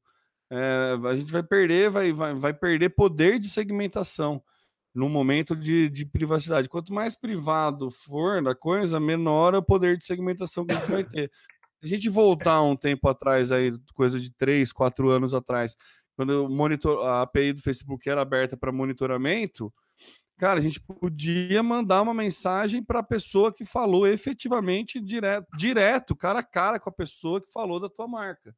é, 0.56 0.98
a 1.10 1.16
gente 1.16 1.32
vai 1.32 1.42
perder, 1.42 1.90
vai, 1.90 2.14
vai, 2.14 2.34
vai 2.36 2.54
perder 2.54 2.90
poder 2.90 3.40
de 3.40 3.50
segmentação 3.50 4.40
no 4.94 5.10
momento 5.10 5.56
de, 5.56 5.90
de 5.90 6.06
privacidade. 6.06 6.70
Quanto 6.70 6.94
mais 6.94 7.16
privado 7.16 7.90
for 7.90 8.40
da 8.44 8.54
coisa, 8.54 9.00
menor 9.00 9.56
é 9.56 9.58
o 9.58 9.64
poder 9.64 9.98
de 9.98 10.06
segmentação 10.06 10.64
que 10.64 10.74
a 10.74 10.80
gente 10.80 10.92
vai 10.92 11.04
ter. 11.04 11.32
Se 11.82 11.88
a 11.88 11.88
gente 11.88 12.08
voltar 12.08 12.62
um 12.62 12.76
tempo 12.76 13.10
atrás, 13.10 13.52
aí, 13.52 13.74
coisa 13.96 14.20
de 14.20 14.32
três, 14.32 14.72
quatro 14.72 15.10
anos 15.10 15.34
atrás, 15.34 15.76
quando 16.16 16.46
o 16.46 16.50
monitor, 16.50 17.04
a 17.08 17.24
API 17.24 17.54
do 17.54 17.62
Facebook 17.62 18.08
era 18.08 18.22
aberta 18.22 18.56
para 18.56 18.72
monitoramento, 18.72 19.74
cara, 20.44 20.60
a 20.60 20.62
gente 20.62 20.82
podia 20.82 21.64
mandar 21.64 22.02
uma 22.02 22.14
mensagem 22.14 22.84
para 22.84 23.00
a 23.00 23.04
pessoa 23.04 23.54
que 23.54 23.64
falou 23.64 24.06
efetivamente 24.06 25.00
direto, 25.00 25.48
direto, 25.58 26.14
cara 26.14 26.40
a 26.40 26.44
cara 26.44 26.82
com 26.82 26.90
a 26.90 26.92
pessoa 26.92 27.40
que 27.40 27.50
falou 27.50 27.80
da 27.80 27.88
tua 27.88 28.10
marca. 28.10 28.54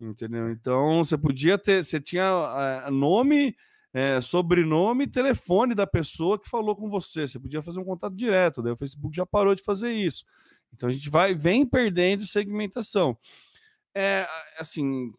Entendeu? 0.00 0.48
Então 0.48 1.02
você 1.02 1.18
podia 1.18 1.58
ter, 1.58 1.82
você 1.82 2.00
tinha 2.00 2.86
uh, 2.86 2.90
nome, 2.92 3.56
é, 3.92 4.20
sobrenome, 4.20 5.08
telefone 5.08 5.74
da 5.74 5.88
pessoa 5.88 6.38
que 6.38 6.48
falou 6.48 6.76
com 6.76 6.88
você. 6.88 7.26
Você 7.26 7.40
podia 7.40 7.62
fazer 7.62 7.80
um 7.80 7.84
contato 7.84 8.14
direto. 8.14 8.62
Daí 8.62 8.72
o 8.72 8.76
Facebook 8.76 9.16
já 9.16 9.26
parou 9.26 9.56
de 9.56 9.64
fazer 9.64 9.90
isso. 9.90 10.24
Então 10.72 10.88
a 10.88 10.92
gente 10.92 11.10
vai 11.10 11.34
vem 11.34 11.66
perdendo 11.66 12.28
segmentação. 12.28 13.18
É 13.92 14.24
assim, 14.56 15.12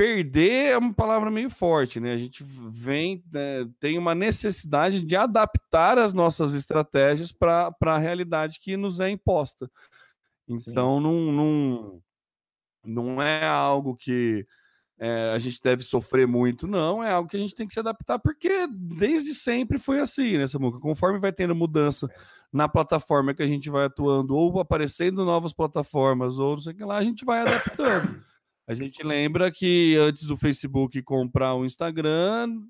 perder 0.00 0.68
é 0.72 0.78
uma 0.78 0.94
palavra 0.94 1.30
meio 1.30 1.50
forte, 1.50 2.00
né? 2.00 2.14
A 2.14 2.16
gente 2.16 2.42
vem 2.42 3.22
né, 3.30 3.68
tem 3.78 3.98
uma 3.98 4.14
necessidade 4.14 5.02
de 5.02 5.14
adaptar 5.14 5.98
as 5.98 6.14
nossas 6.14 6.54
estratégias 6.54 7.32
para 7.32 7.70
a 7.82 7.98
realidade 7.98 8.58
que 8.60 8.78
nos 8.78 8.98
é 8.98 9.10
imposta. 9.10 9.70
Então 10.48 11.00
não, 11.00 11.30
não 11.30 12.02
não 12.82 13.20
é 13.20 13.46
algo 13.46 13.94
que 13.94 14.46
é, 14.98 15.32
a 15.34 15.38
gente 15.38 15.60
deve 15.62 15.82
sofrer 15.82 16.26
muito, 16.26 16.66
não. 16.66 17.04
É 17.04 17.12
algo 17.12 17.28
que 17.28 17.36
a 17.36 17.40
gente 17.40 17.54
tem 17.54 17.66
que 17.66 17.74
se 17.74 17.80
adaptar, 17.80 18.18
porque 18.18 18.66
desde 18.70 19.34
sempre 19.34 19.78
foi 19.78 20.00
assim, 20.00 20.38
né, 20.38 20.46
Samuca? 20.46 20.80
Conforme 20.80 21.18
vai 21.18 21.30
tendo 21.30 21.54
mudança 21.54 22.08
na 22.50 22.66
plataforma 22.66 23.34
que 23.34 23.42
a 23.42 23.46
gente 23.46 23.68
vai 23.68 23.84
atuando, 23.84 24.34
ou 24.34 24.60
aparecendo 24.60 25.26
novas 25.26 25.52
plataformas, 25.52 26.38
ou 26.38 26.52
não 26.52 26.60
sei 26.60 26.72
o 26.72 26.76
que 26.76 26.84
lá, 26.84 26.96
a 26.96 27.04
gente 27.04 27.22
vai 27.22 27.40
adaptando. 27.40 28.29
A 28.70 28.74
gente 28.74 29.02
lembra 29.02 29.50
que 29.50 29.96
antes 29.96 30.24
do 30.26 30.36
Facebook 30.36 31.02
comprar 31.02 31.56
o 31.56 31.64
Instagram, 31.64 32.62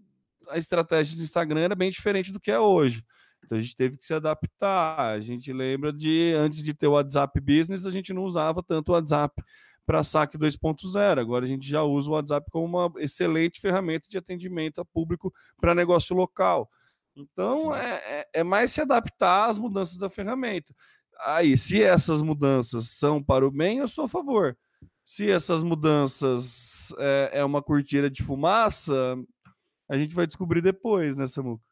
a 0.49 0.57
estratégia 0.57 1.15
do 1.15 1.23
Instagram 1.23 1.61
era 1.61 1.75
bem 1.75 1.91
diferente 1.91 2.33
do 2.33 2.41
que 2.41 2.51
é 2.51 2.59
hoje. 2.59 3.05
Então 3.45 3.59
a 3.59 3.61
gente 3.61 3.77
teve 3.77 3.99
que 3.99 4.07
se 4.07 4.15
adaptar. 4.15 4.99
A 4.99 5.21
gente 5.21 5.53
lembra 5.53 5.93
de 5.93 6.33
antes 6.39 6.63
de 6.63 6.73
ter 6.73 6.87
o 6.87 6.93
WhatsApp 6.93 7.39
Business, 7.39 7.85
a 7.85 7.91
gente 7.91 8.15
não 8.15 8.23
usava 8.23 8.63
tanto 8.63 8.89
o 8.89 8.93
WhatsApp 8.95 9.45
para 9.85 10.03
saque 10.03 10.39
2.0. 10.39 11.21
Agora 11.21 11.45
a 11.45 11.49
gente 11.49 11.69
já 11.69 11.83
usa 11.83 12.09
o 12.09 12.15
WhatsApp 12.15 12.51
como 12.51 12.65
uma 12.65 12.91
excelente 13.03 13.61
ferramenta 13.61 14.09
de 14.09 14.17
atendimento 14.17 14.81
a 14.81 14.87
público 14.87 15.31
para 15.61 15.75
negócio 15.75 16.17
local. 16.17 16.67
Então 17.15 17.77
é, 17.77 17.97
é, 17.97 18.29
é, 18.37 18.43
mais 18.43 18.73
se 18.73 18.81
adaptar 18.81 19.51
às 19.51 19.59
mudanças 19.59 19.99
da 19.99 20.09
ferramenta. 20.09 20.75
Aí, 21.27 21.59
se 21.59 21.83
essas 21.83 22.23
mudanças 22.23 22.89
são 22.89 23.23
para 23.23 23.47
o 23.47 23.51
bem, 23.51 23.81
eu 23.81 23.87
sou 23.87 24.07
a 24.07 24.09
favor. 24.09 24.57
Se 25.11 25.29
essas 25.29 25.65
mudanças 25.65 26.95
é, 26.97 27.41
é 27.41 27.45
uma 27.45 27.61
cortina 27.61 28.09
de 28.09 28.23
fumaça, 28.23 28.95
a 29.89 29.99
gente 29.99 30.15
vai 30.15 30.25
descobrir 30.25 30.63
depois, 30.63 31.17
né, 31.17 31.27
Samuca? 31.27 31.65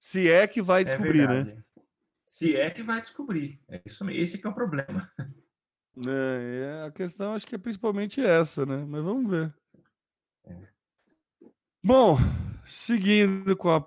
Se 0.00 0.28
é 0.28 0.44
que 0.48 0.60
vai 0.60 0.80
é 0.80 0.84
descobrir, 0.86 1.28
né? 1.28 1.62
Se 2.24 2.56
é 2.56 2.68
que 2.68 2.82
vai 2.82 3.00
descobrir. 3.00 3.60
É 3.68 3.80
isso 3.86 4.04
mesmo. 4.04 4.20
Esse 4.20 4.38
que 4.38 4.46
é 4.48 4.50
o 4.50 4.54
problema. 4.54 5.08
É, 6.08 6.86
a 6.86 6.90
questão 6.90 7.34
acho 7.34 7.46
que 7.46 7.54
é 7.54 7.58
principalmente 7.58 8.18
essa, 8.18 8.64
né? 8.64 8.82
Mas 8.88 9.04
vamos 9.04 9.30
ver. 9.30 9.54
É. 10.46 10.56
Bom, 11.84 12.16
seguindo 12.64 13.54
com 13.54 13.68
a 13.68 13.86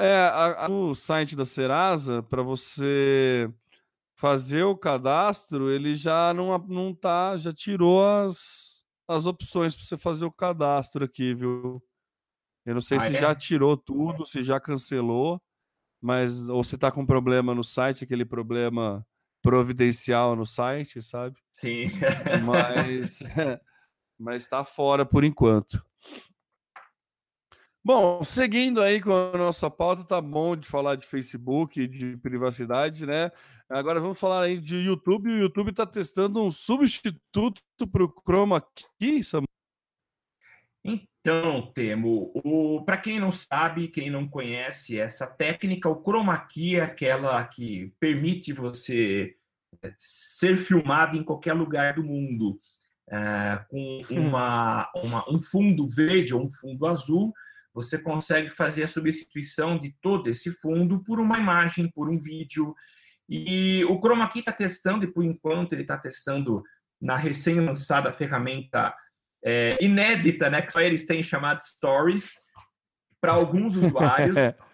é, 0.00 0.14
a, 0.14 0.66
a, 0.66 0.68
no 0.68 0.94
site 0.94 1.34
da 1.34 1.44
Serasa, 1.44 2.22
para 2.22 2.42
você 2.42 3.52
fazer 4.20 4.64
o 4.64 4.76
cadastro, 4.76 5.70
ele 5.70 5.94
já 5.94 6.34
não, 6.34 6.58
não 6.68 6.94
tá, 6.94 7.38
já 7.38 7.54
tirou 7.54 8.04
as, 8.04 8.84
as 9.08 9.24
opções 9.24 9.74
para 9.74 9.82
você 9.82 9.96
fazer 9.96 10.26
o 10.26 10.30
cadastro 10.30 11.06
aqui, 11.06 11.34
viu? 11.34 11.82
Eu 12.66 12.74
não 12.74 12.82
sei 12.82 12.98
ah, 12.98 13.00
se 13.00 13.16
é? 13.16 13.18
já 13.18 13.34
tirou 13.34 13.78
tudo, 13.78 14.26
se 14.26 14.42
já 14.42 14.60
cancelou, 14.60 15.40
mas 16.02 16.50
ou 16.50 16.62
se 16.62 16.74
está 16.74 16.92
com 16.92 17.06
problema 17.06 17.54
no 17.54 17.64
site, 17.64 18.04
aquele 18.04 18.26
problema 18.26 19.02
providencial 19.42 20.36
no 20.36 20.44
site, 20.44 21.00
sabe? 21.00 21.38
Sim. 21.52 21.86
mas 22.44 23.22
mas 24.20 24.42
está 24.42 24.62
fora 24.62 25.06
por 25.06 25.24
enquanto. 25.24 25.82
Bom, 27.82 28.22
seguindo 28.22 28.82
aí 28.82 29.00
com 29.00 29.10
a 29.10 29.38
nossa 29.38 29.70
pauta, 29.70 30.04
tá 30.04 30.20
bom 30.20 30.54
de 30.54 30.68
falar 30.68 30.96
de 30.96 31.06
Facebook, 31.06 31.88
de 31.88 32.18
privacidade, 32.18 33.06
né? 33.06 33.32
Agora 33.70 34.00
vamos 34.00 34.18
falar 34.18 34.42
aí 34.42 34.58
de 34.58 34.74
YouTube. 34.74 35.30
O 35.30 35.38
YouTube 35.38 35.70
está 35.70 35.86
testando 35.86 36.42
um 36.42 36.50
substituto 36.50 37.62
para 37.90 38.02
o 38.02 38.12
Chroma 38.26 38.60
Key, 38.98 39.22
Samuel. 39.22 39.46
Então, 40.84 41.70
Temo, 41.72 42.32
para 42.84 42.96
quem 42.96 43.20
não 43.20 43.30
sabe, 43.30 43.86
quem 43.86 44.10
não 44.10 44.26
conhece 44.26 44.98
essa 44.98 45.26
técnica, 45.26 45.88
o 45.88 46.02
chroma 46.02 46.36
key 46.46 46.76
é 46.76 46.80
aquela 46.80 47.44
que 47.44 47.92
permite 48.00 48.52
você 48.52 49.36
é, 49.82 49.94
ser 49.98 50.56
filmado 50.56 51.16
em 51.16 51.22
qualquer 51.22 51.52
lugar 51.52 51.94
do 51.94 52.02
mundo, 52.02 52.58
é, 53.08 53.64
com 53.68 54.00
uma, 54.10 54.90
uma, 54.96 55.30
um 55.30 55.40
fundo 55.40 55.86
verde 55.86 56.34
ou 56.34 56.44
um 56.44 56.50
fundo 56.50 56.86
azul, 56.86 57.32
você 57.72 57.98
consegue 57.98 58.50
fazer 58.50 58.84
a 58.84 58.88
substituição 58.88 59.78
de 59.78 59.94
todo 60.00 60.28
esse 60.28 60.50
fundo 60.50 61.04
por 61.04 61.20
uma 61.20 61.38
imagem, 61.38 61.88
por 61.90 62.08
um 62.08 62.18
vídeo. 62.18 62.74
E 63.30 63.84
o 63.84 64.00
Chroma 64.00 64.28
Key 64.28 64.40
está 64.40 64.52
testando, 64.52 65.04
e 65.04 65.12
por 65.12 65.24
enquanto 65.24 65.72
ele 65.72 65.82
está 65.82 65.96
testando 65.96 66.64
na 67.00 67.16
recém-lançada 67.16 68.12
ferramenta 68.12 68.92
é, 69.44 69.78
inédita, 69.80 70.50
né, 70.50 70.60
que 70.60 70.72
só 70.72 70.80
eles 70.80 71.06
têm 71.06 71.22
chamado 71.22 71.60
Stories, 71.60 72.32
para 73.20 73.32
alguns 73.32 73.76
usuários. 73.76 74.36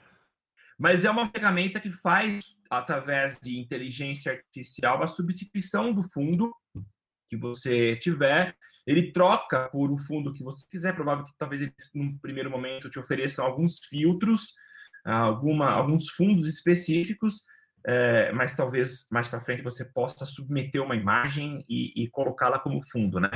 Mas 0.78 1.04
é 1.04 1.11
uma 1.11 1.28
ferramenta 1.30 1.80
que 1.80 1.90
faz, 1.90 2.57
através 2.70 3.38
de 3.40 3.59
inteligência 3.59 4.32
artificial, 4.32 5.02
a 5.02 5.07
substituição 5.07 5.92
do 5.92 6.02
fundo 6.02 6.54
que 7.28 7.36
você 7.36 7.96
tiver, 7.96 8.54
ele 8.86 9.11
troca 9.11 9.68
por 9.70 9.90
um 9.90 9.98
fundo 9.98 10.32
que 10.32 10.44
você 10.44 10.64
quiser. 10.70 10.94
Provável 10.94 11.24
que 11.24 11.32
talvez 11.36 11.62
eles, 11.62 11.90
num 11.94 12.16
primeiro 12.18 12.50
momento, 12.50 12.90
te 12.90 12.98
ofereçam 12.98 13.44
alguns 13.44 13.78
filtros, 13.88 14.54
alguma, 15.04 15.70
alguns 15.70 16.09
fundos 16.11 16.46
específicos, 16.46 17.42
é, 17.87 18.32
mas 18.32 18.55
talvez 18.55 19.07
mais 19.12 19.28
para 19.28 19.41
frente 19.41 19.62
você 19.62 19.84
possa 19.84 20.26
submeter 20.26 20.82
uma 20.82 20.97
imagem 20.97 21.64
e, 21.68 22.05
e 22.05 22.11
colocá-la 22.11 22.59
como 22.59 22.82
fundo, 22.91 23.20
né? 23.20 23.30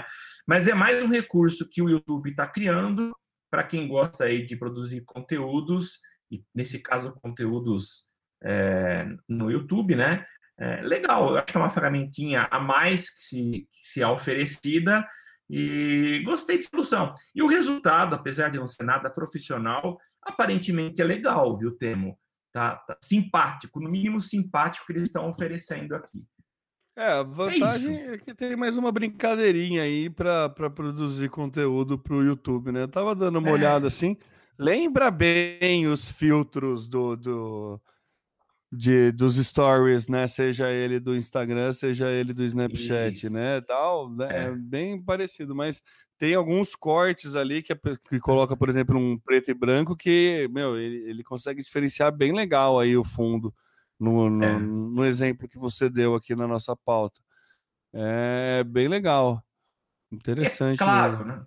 Mas 0.47 0.67
é 0.67 0.75
mais 0.75 1.03
um 1.05 1.09
recurso 1.09 1.69
que 1.71 1.81
o 1.81 1.89
YouTube 1.89 2.31
está 2.31 2.49
criando 2.49 3.15
para 3.49 3.63
quem 3.63 3.87
gosta 3.87 4.25
aí 4.25 4.45
de 4.45 4.57
produzir 4.57 5.03
conteúdos, 5.03 5.99
e 6.31 6.43
nesse 6.53 6.81
caso, 6.81 7.15
conteúdos 7.23 8.09
é, 8.43 9.07
no 9.29 9.51
YouTube, 9.51 9.95
né? 9.95 10.27
É, 10.59 10.81
legal, 10.83 11.31
eu 11.31 11.37
acho 11.37 11.47
que 11.47 11.57
é 11.57 11.61
uma 11.61 11.71
ferramentinha 11.71 12.49
a 12.51 12.59
mais 12.59 13.09
que 13.09 13.23
se, 13.23 13.69
que 13.71 13.89
se 13.89 14.03
é 14.03 14.07
oferecida 14.07 15.07
e 15.49 16.23
gostei 16.25 16.59
de 16.59 16.65
solução. 16.65 17.15
E 17.35 17.43
o 17.43 17.47
resultado, 17.47 18.15
apesar 18.15 18.51
de 18.51 18.59
não 18.59 18.67
ser 18.67 18.83
nada 18.83 19.09
profissional, 19.09 19.99
aparentemente 20.23 21.01
é 21.01 21.05
legal, 21.05 21.57
viu, 21.57 21.77
Temo? 21.77 22.19
Tá, 22.53 22.77
tá 22.77 22.97
simpático, 23.01 23.81
no 23.81 23.89
mínimo 23.89 24.21
simpático 24.21 24.87
que 24.87 24.93
eles 24.93 25.05
estão 25.05 25.29
oferecendo 25.29 25.95
aqui. 25.95 26.21
É, 26.97 27.13
a 27.13 27.23
vantagem 27.23 27.97
é, 27.97 28.15
é 28.15 28.19
que 28.19 28.35
tem 28.35 28.57
mais 28.57 28.77
uma 28.77 28.91
brincadeirinha 28.91 29.83
aí 29.83 30.11
para 30.11 30.51
produzir 30.51 31.31
conteúdo 31.31 31.99
para 31.99 32.15
o 32.15 32.23
YouTube, 32.23 32.73
né? 32.73 32.83
Eu 32.83 32.89
tava 32.89 33.15
dando 33.15 33.39
uma 33.39 33.49
é. 33.49 33.53
olhada 33.53 33.87
assim, 33.87 34.17
lembra 34.59 35.11
bem 35.11 35.87
os 35.87 36.11
filtros 36.11 36.89
do, 36.89 37.17
do 37.17 37.81
de, 38.73 39.11
dos 39.13 39.37
stories, 39.37 40.07
né? 40.07 40.27
Seja 40.27 40.71
ele 40.71 41.01
do 41.01 41.17
Instagram, 41.17 41.73
seja 41.73 42.09
ele 42.09 42.33
do 42.33 42.45
Snapchat, 42.45 43.29
né? 43.29 43.61
Tal, 43.63 44.09
né? 44.11 44.29
É. 44.31 44.45
é. 44.45 44.51
bem 44.53 45.03
parecido, 45.03 45.55
mas 45.55 45.83
tem 46.17 46.35
alguns 46.35 46.77
cortes 46.77 47.35
ali 47.35 47.63
que, 47.63 47.75
que 48.09 48.21
coloca, 48.21 48.57
por 48.57 48.69
exemplo, 48.69 48.97
um 48.97 49.19
preto 49.19 49.51
e 49.51 49.55
branco 49.55 49.97
que, 49.97 50.49
meu, 50.53 50.79
ele, 50.79 51.11
ele 51.11 51.25
consegue 51.25 51.63
diferenciar 51.63 52.13
bem 52.13 52.33
legal 52.33 52.79
aí 52.79 52.97
o 52.97 53.03
fundo 53.03 53.53
no, 53.99 54.31
no, 54.31 54.45
é. 54.45 54.59
no 54.59 55.05
exemplo 55.05 55.49
que 55.49 55.59
você 55.59 55.91
deu 55.91 56.15
aqui 56.15 56.37
na 56.37 56.47
nossa 56.47 56.77
pauta. 56.77 57.21
É 57.93 58.63
bem 58.65 58.87
legal. 58.87 59.43
Interessante. 60.13 60.75
É 60.75 60.79
claro, 60.79 61.25
né? 61.25 61.45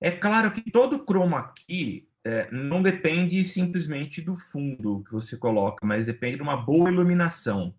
É 0.00 0.10
claro 0.10 0.52
que 0.52 0.70
todo 0.70 1.04
chroma 1.04 1.38
aqui 1.38 2.05
é, 2.26 2.50
não 2.50 2.82
depende 2.82 3.44
simplesmente 3.44 4.20
do 4.20 4.36
fundo 4.36 5.04
que 5.04 5.12
você 5.12 5.36
coloca, 5.36 5.86
mas 5.86 6.06
depende 6.06 6.36
de 6.36 6.42
uma 6.42 6.56
boa 6.56 6.90
iluminação. 6.90 7.72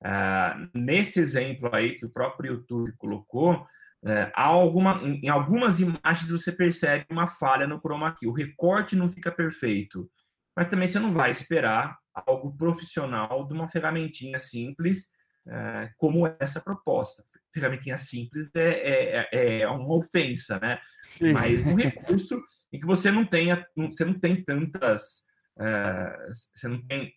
É, 0.00 0.54
nesse 0.72 1.18
exemplo 1.18 1.68
aí 1.74 1.96
que 1.96 2.06
o 2.06 2.08
próprio 2.08 2.52
YouTube 2.52 2.92
colocou, 2.96 3.66
é, 4.04 4.30
há 4.36 4.44
alguma, 4.44 5.02
em 5.02 5.28
algumas 5.28 5.80
imagens 5.80 6.30
você 6.30 6.52
percebe 6.52 7.06
uma 7.10 7.26
falha 7.26 7.66
no 7.66 7.80
chroma 7.80 8.14
key. 8.14 8.28
O 8.28 8.32
recorte 8.32 8.94
não 8.94 9.10
fica 9.10 9.32
perfeito, 9.32 10.08
mas 10.54 10.68
também 10.68 10.86
você 10.86 11.00
não 11.00 11.12
vai 11.12 11.32
esperar 11.32 11.98
algo 12.14 12.56
profissional 12.56 13.48
de 13.48 13.52
uma 13.52 13.68
ferramentinha 13.68 14.38
simples 14.38 15.08
é, 15.44 15.90
como 15.96 16.24
essa 16.38 16.60
proposta. 16.60 17.24
Ferramentinha 17.58 17.98
simples 17.98 18.50
é, 18.54 19.28
é, 19.32 19.60
é 19.60 19.68
uma 19.68 19.94
ofensa, 19.94 20.58
né? 20.60 20.78
Sim. 21.06 21.32
Mas 21.32 21.64
um 21.66 21.74
recurso 21.74 22.42
em 22.72 22.80
que 22.80 22.86
você 22.86 23.10
não 23.10 23.24
tenha, 23.24 23.66
você 23.76 24.04
não 24.04 24.18
tem 24.18 24.42
tantas, 24.42 25.24
é, 25.58 26.28
você 26.54 26.68
não 26.68 26.80
tem 26.86 27.12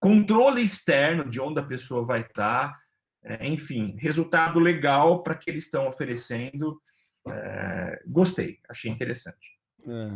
controle 0.00 0.62
externo 0.62 1.28
de 1.28 1.40
onde 1.40 1.60
a 1.60 1.64
pessoa 1.64 2.04
vai 2.04 2.20
estar, 2.20 2.78
é, 3.22 3.46
enfim, 3.48 3.96
resultado 3.98 4.58
legal 4.58 5.22
para 5.22 5.34
que 5.34 5.50
eles 5.50 5.64
estão 5.64 5.88
oferecendo. 5.88 6.80
É, 7.26 8.02
gostei, 8.06 8.58
achei 8.68 8.90
interessante. 8.90 9.58
É, 9.86 10.10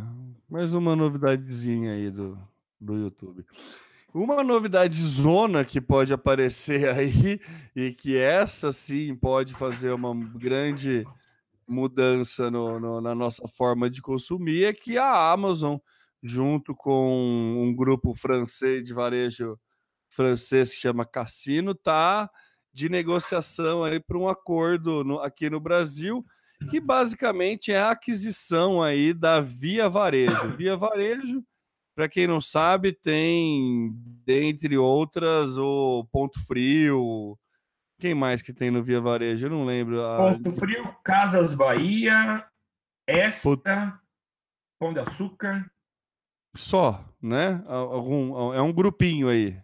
mais 0.48 0.74
uma 0.74 0.94
novidadezinha 0.94 1.92
aí 1.92 2.10
do, 2.10 2.38
do 2.80 2.96
YouTube. 2.96 3.44
Uma 4.12 4.42
novidade 4.42 5.00
zona 5.00 5.64
que 5.64 5.80
pode 5.80 6.12
aparecer 6.12 6.88
aí, 6.96 7.40
e 7.76 7.92
que 7.92 8.16
essa 8.16 8.72
sim 8.72 9.14
pode 9.14 9.54
fazer 9.54 9.92
uma 9.92 10.14
grande 10.14 11.06
mudança 11.66 12.50
no, 12.50 12.80
no, 12.80 13.00
na 13.00 13.14
nossa 13.14 13.46
forma 13.46 13.90
de 13.90 14.00
consumir 14.00 14.64
é 14.64 14.72
que 14.72 14.96
a 14.96 15.30
Amazon, 15.30 15.76
junto 16.22 16.74
com 16.74 17.62
um 17.62 17.74
grupo 17.76 18.14
francês 18.14 18.82
de 18.82 18.94
varejo 18.94 19.58
francês 20.08 20.72
que 20.72 20.80
chama 20.80 21.04
Cassino, 21.04 21.74
tá 21.74 22.30
de 22.72 22.88
negociação 22.88 23.84
aí 23.84 24.00
para 24.00 24.16
um 24.16 24.28
acordo 24.28 25.04
no, 25.04 25.20
aqui 25.20 25.50
no 25.50 25.60
Brasil, 25.60 26.24
que 26.70 26.80
basicamente 26.80 27.72
é 27.72 27.78
a 27.78 27.90
aquisição 27.90 28.82
aí 28.82 29.12
da 29.12 29.40
Via 29.40 29.88
Varejo. 29.88 30.56
Via 30.56 30.76
Varejo, 30.76 31.44
para 31.98 32.08
quem 32.08 32.28
não 32.28 32.40
sabe, 32.40 32.92
tem, 32.92 33.92
dentre 34.24 34.78
outras, 34.78 35.58
o 35.58 36.06
Ponto 36.12 36.38
Frio, 36.46 37.36
quem 37.98 38.14
mais 38.14 38.40
que 38.40 38.52
tem 38.52 38.70
no 38.70 38.84
Via 38.84 39.00
Varejo? 39.00 39.46
Eu 39.46 39.50
não 39.50 39.64
lembro. 39.64 39.96
Ponto 40.16 40.52
Frio, 40.52 40.94
Casas 41.02 41.52
Bahia, 41.52 42.46
Extra, 43.04 44.00
Pão 44.78 44.92
de 44.92 45.00
Açúcar. 45.00 45.68
Só, 46.54 47.04
né? 47.20 47.64
Algum, 47.66 48.54
é 48.54 48.62
um 48.62 48.72
grupinho 48.72 49.28
aí. 49.28 49.60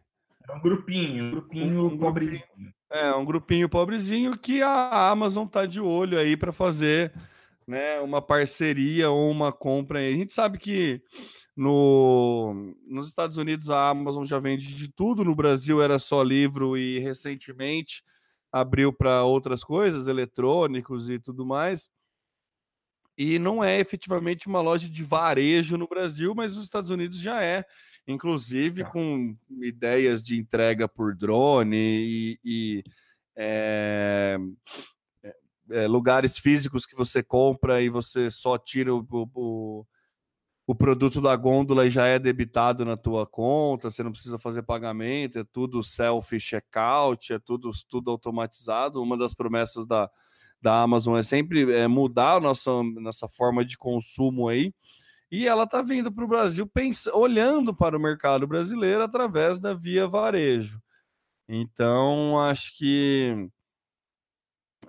É 0.49 0.53
um 0.55 0.61
grupinho, 0.61 1.25
um 1.27 1.31
grupinho 1.31 1.87
um, 1.87 1.97
pobrezinho. 1.97 2.75
É, 2.91 3.15
um 3.15 3.25
grupinho 3.25 3.69
pobrezinho 3.69 4.37
que 4.37 4.61
a 4.61 5.09
Amazon 5.09 5.47
tá 5.47 5.67
de 5.67 5.81
olho 5.81 6.19
aí 6.19 6.37
para 6.37 6.53
fazer 6.53 7.13
né, 7.65 8.01
uma 8.01 8.21
parceria 8.21 9.09
ou 9.09 9.31
uma 9.31 9.53
compra. 9.53 10.01
A 10.01 10.11
gente 10.11 10.33
sabe 10.33 10.59
que 10.59 11.01
no, 11.57 12.75
nos 12.87 13.09
Estados 13.09 13.37
Unidos 13.37 13.71
a 13.71 13.91
Amazon 13.91 14.25
já 14.25 14.39
vende 14.39 14.75
de 14.75 14.89
tudo, 14.89 15.25
no 15.25 15.35
Brasil 15.35 15.81
era 15.81 15.99
só 15.99 16.23
livro 16.23 16.77
e 16.77 16.99
recentemente 16.99 18.03
abriu 18.51 18.93
para 18.93 19.25
outras 19.25 19.65
coisas, 19.65 20.07
eletrônicos 20.07 21.11
e 21.11 21.19
tudo 21.19 21.45
mais. 21.45 21.91
E 23.17 23.39
não 23.39 23.63
é 23.63 23.79
efetivamente 23.79 24.49
uma 24.49 24.61
loja 24.61 24.89
de 24.89 25.03
varejo 25.03 25.77
no 25.77 25.87
Brasil, 25.87 26.35
mas 26.35 26.57
nos 26.57 26.65
Estados 26.65 26.91
Unidos 26.91 27.21
já 27.21 27.43
é, 27.43 27.65
inclusive 28.07 28.83
tá. 28.83 28.91
com 28.91 29.37
ideias 29.61 30.23
de 30.23 30.37
entrega 30.37 30.89
por 30.89 31.15
drone 31.15 31.77
e, 31.77 32.41
e 32.45 32.85
é, 33.37 34.37
é, 35.71 35.87
lugares 35.87 36.37
físicos 36.39 36.87
que 36.87 36.97
você 36.97 37.23
compra 37.23 37.81
e 37.81 37.89
você 37.89 38.31
só 38.31 38.59
tira 38.59 38.95
o, 38.95 39.07
o, 39.11 39.87
o 40.67 40.75
produto 40.75 41.21
da 41.21 41.37
gôndola 41.37 41.89
já 41.91 42.07
é 42.07 42.19
debitado 42.19 42.85
na 42.85 42.97
tua 42.97 43.27
conta, 43.27 43.91
você 43.91 44.03
não 44.03 44.13
precisa 44.13 44.39
fazer 44.39 44.63
pagamento, 44.63 45.39
é 45.39 45.45
tudo 45.45 45.83
self 45.83 46.39
checkout, 46.41 47.33
é 47.33 47.39
tudo 47.39 47.71
tudo 47.89 48.11
automatizado. 48.11 49.03
Uma 49.03 49.17
das 49.17 49.35
promessas 49.35 49.87
da 49.87 50.11
da 50.65 50.81
Amazon 50.81 51.19
é 51.19 51.23
sempre 51.23 51.71
é, 51.75 51.87
mudar 51.87 52.37
a 52.37 52.41
nossa, 52.41 52.71
nossa 52.83 53.29
forma 53.29 53.63
de 53.63 53.77
consumo 53.77 54.49
aí. 54.49 54.73
E 55.31 55.47
ela 55.47 55.65
está 55.65 55.83
vindo 55.83 56.11
para 56.11 56.25
o 56.25 56.29
Brasil 56.29 56.67
pensando, 56.67 57.19
olhando 57.19 57.75
para 57.75 57.95
o 57.95 58.01
mercado 58.01 58.47
brasileiro 58.47 59.03
através 59.03 59.59
da 59.59 59.75
via 59.75 60.09
varejo. 60.09 60.81
Então, 61.47 62.41
acho 62.41 62.75
que 62.79 63.51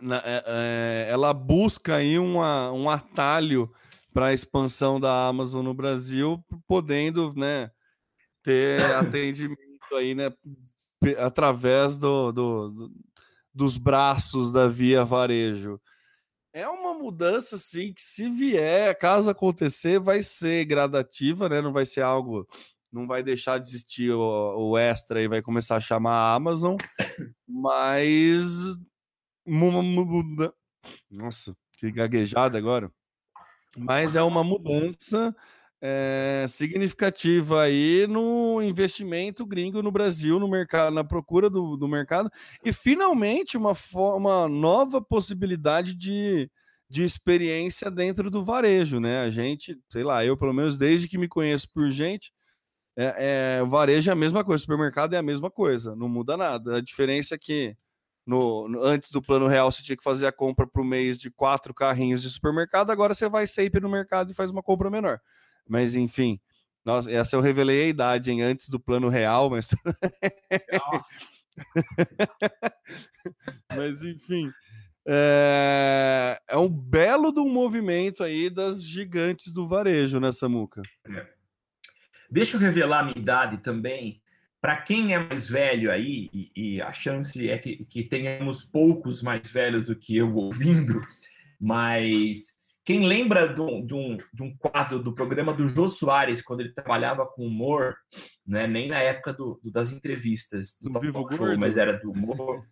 é, 0.02 0.44
é, 0.46 1.08
ela 1.12 1.34
busca 1.34 1.98
aí 1.98 2.18
uma, 2.18 2.72
um 2.72 2.90
atalho 2.90 3.70
para 4.16 4.28
a 4.28 4.34
expansão 4.34 4.98
da 4.98 5.28
Amazon 5.28 5.62
no 5.62 5.74
Brasil, 5.74 6.42
podendo 6.66 7.34
né, 7.34 7.70
ter 8.42 8.80
atendimento 8.96 9.94
aí, 9.94 10.16
né, 10.16 10.34
através 11.18 11.98
do, 11.98 12.32
do, 12.32 12.70
do, 12.70 12.92
dos 13.54 13.78
braços 13.78 14.54
da 14.54 14.70
Via 14.70 15.04
Varejo. 15.04 15.82
É 16.54 16.66
uma 16.66 16.94
mudança, 16.94 17.58
sim, 17.58 17.94
que 17.94 18.02
se 18.02 18.30
vier, 18.30 18.98
caso 18.98 19.30
acontecer, 19.30 20.00
vai 20.00 20.24
ser 20.24 20.64
gradativa, 20.64 21.50
né? 21.50 21.62
Não 21.62 21.74
vai 21.74 21.86
ser 21.86 22.00
algo, 22.00 22.48
não 22.90 23.06
vai 23.06 23.22
deixar 23.22 23.60
de 23.60 23.68
existir 23.68 24.14
o, 24.14 24.70
o 24.72 24.78
extra 24.78 25.22
e 25.22 25.28
vai 25.28 25.42
começar 25.42 25.76
a 25.76 25.82
chamar 25.82 26.14
a 26.14 26.34
Amazon, 26.34 26.78
mas 27.46 28.78
nossa, 31.12 31.54
que 31.78 31.92
gaguejada 31.92 32.58
agora. 32.58 32.90
Mas 33.76 34.16
é 34.16 34.24
uma 34.24 34.44
mudança 34.44 35.36
é, 35.82 36.46
significativa 36.48 37.62
aí 37.62 38.08
no 38.08 38.62
investimento 38.62 39.46
gringo 39.46 39.84
no 39.84 39.92
Brasil, 39.92 40.40
no 40.40 40.48
mercado, 40.48 40.94
na 40.94 41.04
procura 41.04 41.50
do, 41.50 41.78
do 41.78 41.88
mercado, 41.88 42.32
e 42.64 42.74
finalmente 42.74 43.58
uma, 43.58 43.74
uma 43.94 44.48
nova 44.48 45.02
possibilidade 45.02 45.96
de, 45.96 46.50
de 46.90 47.04
experiência 47.04 47.92
dentro 47.92 48.32
do 48.32 48.44
varejo, 48.44 49.00
né? 49.00 49.22
A 49.22 49.30
gente, 49.30 49.78
sei 49.90 50.04
lá, 50.04 50.26
eu 50.26 50.38
pelo 50.38 50.54
menos 50.54 50.78
desde 50.78 51.08
que 51.08 51.18
me 51.18 51.28
conheço 51.28 51.68
por 51.72 51.92
gente, 51.92 52.32
é, 52.98 53.60
é, 53.60 53.64
varejo 53.66 54.10
é 54.10 54.14
a 54.14 54.16
mesma 54.16 54.44
coisa, 54.44 54.62
supermercado 54.62 55.14
é 55.14 55.18
a 55.18 55.24
mesma 55.24 55.52
coisa, 55.52 55.96
não 55.96 56.08
muda 56.08 56.38
nada. 56.38 56.78
A 56.78 56.82
diferença 56.82 57.36
é 57.36 57.38
que 57.38 57.76
no, 58.26 58.68
no, 58.68 58.84
antes 58.84 59.12
do 59.12 59.22
plano 59.22 59.48
real 59.48 59.72
você 59.72 59.84
tinha 59.84 59.96
que 59.96 60.04
fazer 60.04 60.28
a 60.28 60.32
compra 60.32 60.66
para 60.66 60.82
o 60.82 60.86
mês 60.86 61.18
de 61.18 61.30
quatro 61.30 61.74
carrinhos 61.74 62.22
de 62.22 62.30
supermercado, 62.30 62.92
agora 62.92 63.14
você 63.14 63.30
vai 63.30 63.46
sempre 63.46 63.80
no 63.80 63.90
mercado 63.90 64.32
e 64.32 64.36
faz 64.36 64.50
uma 64.50 64.64
compra 64.64 64.90
menor. 64.90 65.20
Mas 65.68 65.96
enfim, 65.96 66.40
nossa, 66.84 67.12
essa 67.12 67.36
eu 67.36 67.42
revelei 67.42 67.84
a 67.84 67.88
idade 67.88 68.32
hein, 68.32 68.44
antes 68.44 68.70
do 68.70 68.80
plano 68.80 69.10
real, 69.10 69.50
mas. 69.50 69.76
mas 73.76 74.04
enfim. 74.04 74.52
É... 75.08 76.40
é, 76.48 76.58
um 76.58 76.68
belo 76.68 77.32
de 77.32 77.40
um 77.40 77.50
movimento 77.50 78.24
aí 78.24 78.50
das 78.50 78.84
gigantes 78.84 79.54
do 79.54 79.68
varejo 79.68 80.20
nessa 80.20 80.50
muca. 80.50 80.82
É. 81.08 81.28
Deixa 82.30 82.58
eu 82.58 82.62
revelar 82.62 83.00
a 83.00 83.04
minha 83.04 83.18
idade 83.18 83.58
também. 83.58 84.22
Para 84.66 84.78
quem 84.78 85.14
é 85.14 85.20
mais 85.20 85.48
velho 85.48 85.92
aí, 85.92 86.28
e, 86.34 86.52
e 86.56 86.82
a 86.82 86.92
chance 86.92 87.48
é 87.48 87.56
que, 87.56 87.86
que, 87.86 88.02
tenhamos 88.02 88.64
poucos 88.64 89.22
mais 89.22 89.48
velhos 89.48 89.86
do 89.86 89.96
que 89.96 90.18
eu 90.18 90.34
ouvindo, 90.34 91.00
mas 91.62 92.48
quem 92.84 93.06
lembra 93.06 93.54
de 93.54 93.62
um, 93.62 93.86
de 93.86 93.94
um, 93.94 94.18
de 94.34 94.42
um 94.42 94.58
quadro 94.58 94.98
do 94.98 95.14
programa 95.14 95.54
do 95.54 95.68
Jô 95.68 95.88
Soares, 95.88 96.42
quando 96.42 96.62
ele 96.62 96.74
trabalhava 96.74 97.28
com 97.28 97.46
humor, 97.46 97.96
né, 98.44 98.66
nem 98.66 98.90
na 98.90 98.98
época 98.98 99.34
do, 99.34 99.60
do 99.62 99.70
das 99.70 99.92
entrevistas 99.92 100.80
do, 100.82 100.90
do 100.90 101.00
Vivo 101.00 101.28
Show, 101.30 101.38
Gordo. 101.38 101.60
mas 101.60 101.78
era 101.78 102.00
do 102.00 102.12
humor. 102.12 102.66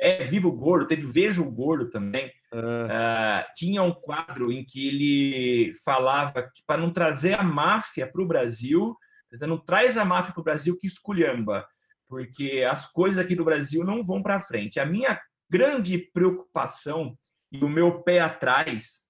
É, 0.00 0.24
Vivo 0.24 0.50
Gordo, 0.50 0.88
teve 0.88 1.06
Veja 1.06 1.40
o 1.40 1.48
Gordo 1.48 1.90
também. 1.90 2.26
Uh, 2.52 3.46
tinha 3.54 3.84
um 3.84 3.92
quadro 3.92 4.50
em 4.50 4.64
que 4.64 4.88
ele 4.88 5.74
falava 5.84 6.42
que 6.42 6.64
para 6.66 6.82
não 6.82 6.92
trazer 6.92 7.38
a 7.38 7.42
máfia 7.44 8.10
para 8.10 8.20
o 8.20 8.26
Brasil, 8.26 8.96
Tentando 9.30 9.58
traz 9.58 9.96
a 9.96 10.04
máfia 10.04 10.32
para 10.32 10.40
o 10.40 10.44
Brasil 10.44 10.76
que 10.76 10.86
esculhamba, 10.86 11.66
porque 12.08 12.66
as 12.68 12.90
coisas 12.90 13.24
aqui 13.24 13.36
do 13.36 13.44
Brasil 13.44 13.84
não 13.84 14.04
vão 14.04 14.22
para 14.22 14.40
frente. 14.40 14.80
A 14.80 14.86
minha 14.86 15.20
grande 15.48 15.98
preocupação 15.98 17.16
e 17.52 17.64
o 17.64 17.68
meu 17.68 18.02
pé 18.02 18.20
atrás 18.20 19.00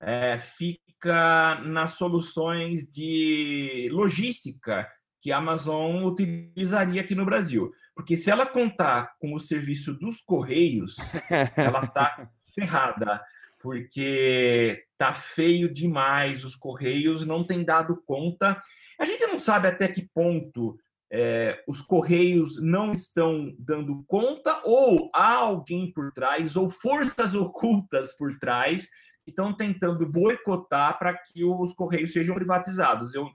é, 0.00 0.38
fica 0.38 1.60
nas 1.64 1.92
soluções 1.92 2.88
de 2.88 3.88
logística 3.92 4.88
que 5.20 5.30
a 5.30 5.38
Amazon 5.38 6.04
utilizaria 6.04 7.00
aqui 7.00 7.14
no 7.14 7.26
Brasil. 7.26 7.70
Porque 7.94 8.16
se 8.16 8.30
ela 8.30 8.46
contar 8.46 9.14
com 9.18 9.34
o 9.34 9.40
serviço 9.40 9.92
dos 9.94 10.20
Correios, 10.20 10.96
ela 11.56 11.84
está 11.84 12.28
ferrada, 12.54 13.22
porque 13.60 14.84
tá 14.96 15.12
feio 15.12 15.72
demais, 15.72 16.44
os 16.44 16.56
Correios 16.56 17.26
não 17.26 17.44
têm 17.44 17.64
dado 17.64 18.02
conta 18.06 18.60
a 19.00 19.06
gente 19.06 19.26
não 19.26 19.38
sabe 19.38 19.66
até 19.66 19.88
que 19.88 20.06
ponto 20.12 20.78
é, 21.10 21.64
os 21.66 21.80
Correios 21.80 22.62
não 22.62 22.92
estão 22.92 23.50
dando 23.58 24.04
conta, 24.06 24.60
ou 24.62 25.10
há 25.14 25.36
alguém 25.36 25.90
por 25.90 26.12
trás, 26.12 26.54
ou 26.54 26.68
forças 26.68 27.32
ocultas 27.34 28.14
por 28.18 28.38
trás, 28.38 28.86
que 29.24 29.30
estão 29.30 29.56
tentando 29.56 30.06
boicotar 30.06 30.98
para 30.98 31.14
que 31.16 31.42
os 31.42 31.72
Correios 31.72 32.12
sejam 32.12 32.34
privatizados. 32.34 33.14
Eu 33.14 33.30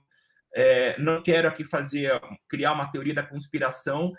é, 0.53 1.01
não 1.01 1.23
quero 1.23 1.47
aqui 1.47 1.63
fazer, 1.65 2.11
criar 2.47 2.73
uma 2.73 2.91
teoria 2.91 3.15
da 3.15 3.23
conspiração, 3.23 4.13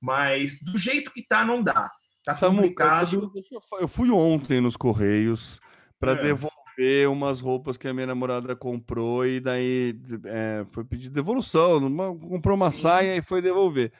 mas 0.00 0.62
do 0.62 0.78
jeito 0.78 1.12
que 1.12 1.20
está, 1.20 1.44
não 1.44 1.64
dá. 1.64 1.90
Tá 2.24 2.34
complicado. 2.34 3.32
Eu 3.80 3.88
fui 3.88 4.10
ontem 4.10 4.60
nos 4.60 4.76
Correios 4.76 5.60
para 5.98 6.12
é. 6.12 6.22
devolver 6.22 6.62
ver 6.76 7.08
umas 7.08 7.40
roupas 7.40 7.76
que 7.76 7.86
a 7.86 7.94
minha 7.94 8.06
namorada 8.06 8.56
comprou 8.56 9.26
e 9.26 9.40
daí 9.40 9.98
é, 10.24 10.64
foi 10.70 10.84
pedir 10.84 11.10
devolução. 11.10 11.78
Uma, 11.78 12.16
comprou 12.16 12.56
uma 12.56 12.72
Sim. 12.72 12.82
saia 12.82 13.16
e 13.16 13.22
foi 13.22 13.42
devolver. 13.42 13.92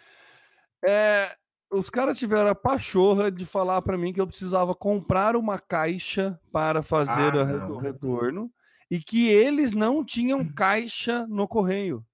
É, 0.85 1.37
os 1.71 1.89
caras 1.89 2.19
tiveram 2.19 2.51
a 2.51 2.55
pachorra 2.55 3.31
de 3.31 3.47
falar 3.47 3.81
para 3.83 3.99
mim 3.99 4.13
que 4.13 4.21
eu 4.21 4.27
precisava 4.27 4.75
comprar 4.75 5.37
uma 5.37 5.59
caixa 5.59 6.39
para 6.51 6.83
fazer 6.83 7.35
ah, 7.37 7.69
o 7.69 7.79
retorno 7.79 8.51
e 8.91 8.99
que 8.99 9.29
eles 9.29 9.73
não 9.73 10.05
tinham 10.05 10.47
caixa 10.53 11.27
no 11.29 11.49
correio. 11.49 12.05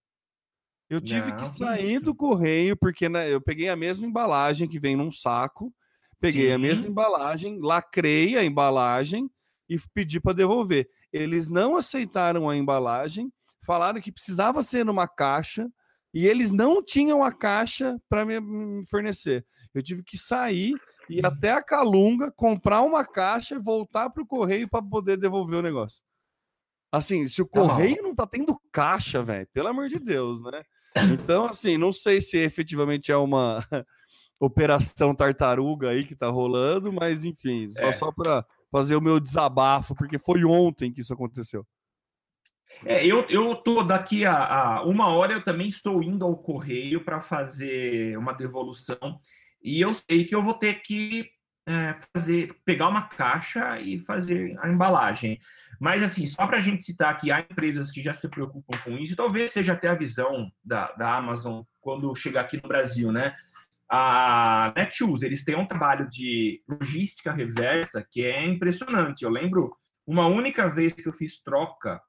Eu 0.88 1.00
tive 1.00 1.30
não, 1.30 1.36
que 1.36 1.46
sair 1.48 1.98
do 1.98 2.14
correio 2.14 2.76
porque 2.76 3.08
né, 3.08 3.32
eu 3.32 3.40
peguei 3.40 3.68
a 3.68 3.76
mesma 3.76 4.06
embalagem 4.06 4.68
que 4.68 4.78
vem 4.78 4.96
num 4.96 5.10
saco, 5.10 5.72
peguei 6.20 6.48
Sim. 6.48 6.52
a 6.52 6.58
mesma 6.58 6.86
embalagem, 6.86 7.58
lacrei 7.60 8.36
a 8.36 8.44
embalagem 8.44 9.30
e 9.68 9.76
pedi 9.94 10.20
para 10.20 10.34
devolver. 10.34 10.88
Eles 11.12 11.48
não 11.48 11.76
aceitaram 11.76 12.48
a 12.48 12.56
embalagem, 12.56 13.32
falaram 13.64 14.00
que 14.00 14.12
precisava 14.12 14.62
ser 14.62 14.84
numa 14.84 15.06
caixa 15.06 15.68
e 16.12 16.26
eles 16.26 16.52
não 16.52 16.82
tinham 16.82 17.22
a 17.22 17.32
caixa 17.32 17.96
para 18.08 18.24
me 18.24 18.40
fornecer. 18.88 19.44
Eu 19.74 19.82
tive 19.82 20.02
que 20.02 20.16
sair 20.16 20.74
e 21.08 21.18
ir 21.18 21.26
até 21.26 21.52
a 21.52 21.62
Calunga, 21.62 22.32
comprar 22.32 22.82
uma 22.82 23.04
caixa 23.04 23.54
e 23.54 23.62
voltar 23.62 24.10
para 24.10 24.22
o 24.22 24.26
correio 24.26 24.68
para 24.68 24.82
poder 24.82 25.16
devolver 25.16 25.58
o 25.58 25.62
negócio. 25.62 26.02
Assim, 26.90 27.28
se 27.28 27.42
o 27.42 27.46
tá 27.46 27.60
correio 27.60 28.02
não 28.02 28.14
tá 28.14 28.26
tendo 28.26 28.58
caixa, 28.72 29.22
velho, 29.22 29.46
pelo 29.52 29.68
amor 29.68 29.88
de 29.88 29.98
Deus, 29.98 30.42
né? 30.42 30.62
Então, 31.12 31.46
assim, 31.46 31.76
não 31.76 31.92
sei 31.92 32.20
se 32.20 32.38
efetivamente 32.38 33.12
é 33.12 33.16
uma 33.16 33.58
operação 34.40 35.14
tartaruga 35.14 35.90
aí 35.90 36.04
que 36.04 36.14
tá 36.14 36.28
rolando, 36.28 36.92
mas 36.92 37.24
enfim, 37.24 37.68
só, 37.68 37.86
é. 37.88 37.92
só 37.92 38.12
para 38.12 38.44
fazer 38.70 38.96
o 38.96 39.00
meu 39.00 39.18
desabafo, 39.18 39.94
porque 39.94 40.18
foi 40.18 40.44
ontem 40.44 40.92
que 40.92 41.00
isso 41.00 41.12
aconteceu. 41.12 41.66
É, 42.84 43.04
eu, 43.04 43.26
eu 43.28 43.56
tô 43.56 43.82
daqui 43.82 44.24
a, 44.24 44.34
a, 44.34 44.82
uma 44.84 45.08
hora, 45.08 45.32
eu 45.32 45.42
também 45.42 45.68
estou 45.68 46.02
indo 46.02 46.24
ao 46.24 46.36
correio 46.36 47.02
para 47.02 47.20
fazer 47.20 48.16
uma 48.18 48.32
devolução 48.32 49.18
e 49.62 49.80
eu 49.80 49.92
sei 49.94 50.24
que 50.24 50.34
eu 50.34 50.42
vou 50.42 50.54
ter 50.54 50.80
que 50.80 51.30
é, 51.66 51.96
fazer, 52.14 52.54
pegar 52.64 52.88
uma 52.88 53.02
caixa 53.02 53.78
e 53.80 53.98
fazer 53.98 54.56
a 54.60 54.68
embalagem. 54.68 55.38
Mas 55.80 56.02
assim, 56.02 56.26
só 56.26 56.46
para 56.46 56.58
a 56.58 56.60
gente 56.60 56.84
citar 56.84 57.18
que 57.18 57.30
há 57.30 57.40
empresas 57.40 57.90
que 57.90 58.02
já 58.02 58.14
se 58.14 58.28
preocupam 58.28 58.78
com 58.84 58.96
isso, 58.98 59.16
talvez 59.16 59.50
seja 59.50 59.72
até 59.72 59.88
a 59.88 59.94
visão 59.94 60.50
da, 60.64 60.92
da 60.92 61.16
Amazon 61.16 61.62
quando 61.80 62.14
chegar 62.14 62.42
aqui 62.42 62.60
no 62.62 62.68
Brasil, 62.68 63.12
né? 63.12 63.34
A 63.90 64.72
Netshoes, 64.76 65.22
eles 65.22 65.42
têm 65.42 65.56
um 65.56 65.66
trabalho 65.66 66.08
de 66.08 66.62
logística 66.68 67.32
reversa 67.32 68.06
que 68.08 68.22
é 68.22 68.44
impressionante. 68.44 69.22
Eu 69.22 69.30
lembro 69.30 69.74
uma 70.06 70.26
única 70.26 70.68
vez 70.68 70.92
que 70.92 71.06
eu 71.06 71.12
fiz 71.12 71.42
troca 71.42 72.00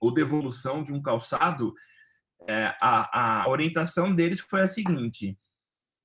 ou 0.00 0.12
devolução 0.12 0.82
de 0.82 0.92
um 0.92 1.02
calçado, 1.02 1.74
é, 2.48 2.74
a, 2.80 3.42
a, 3.42 3.48
orientação 3.48 4.14
deles 4.14 4.40
foi 4.40 4.62
a 4.62 4.66
seguinte: 4.66 5.38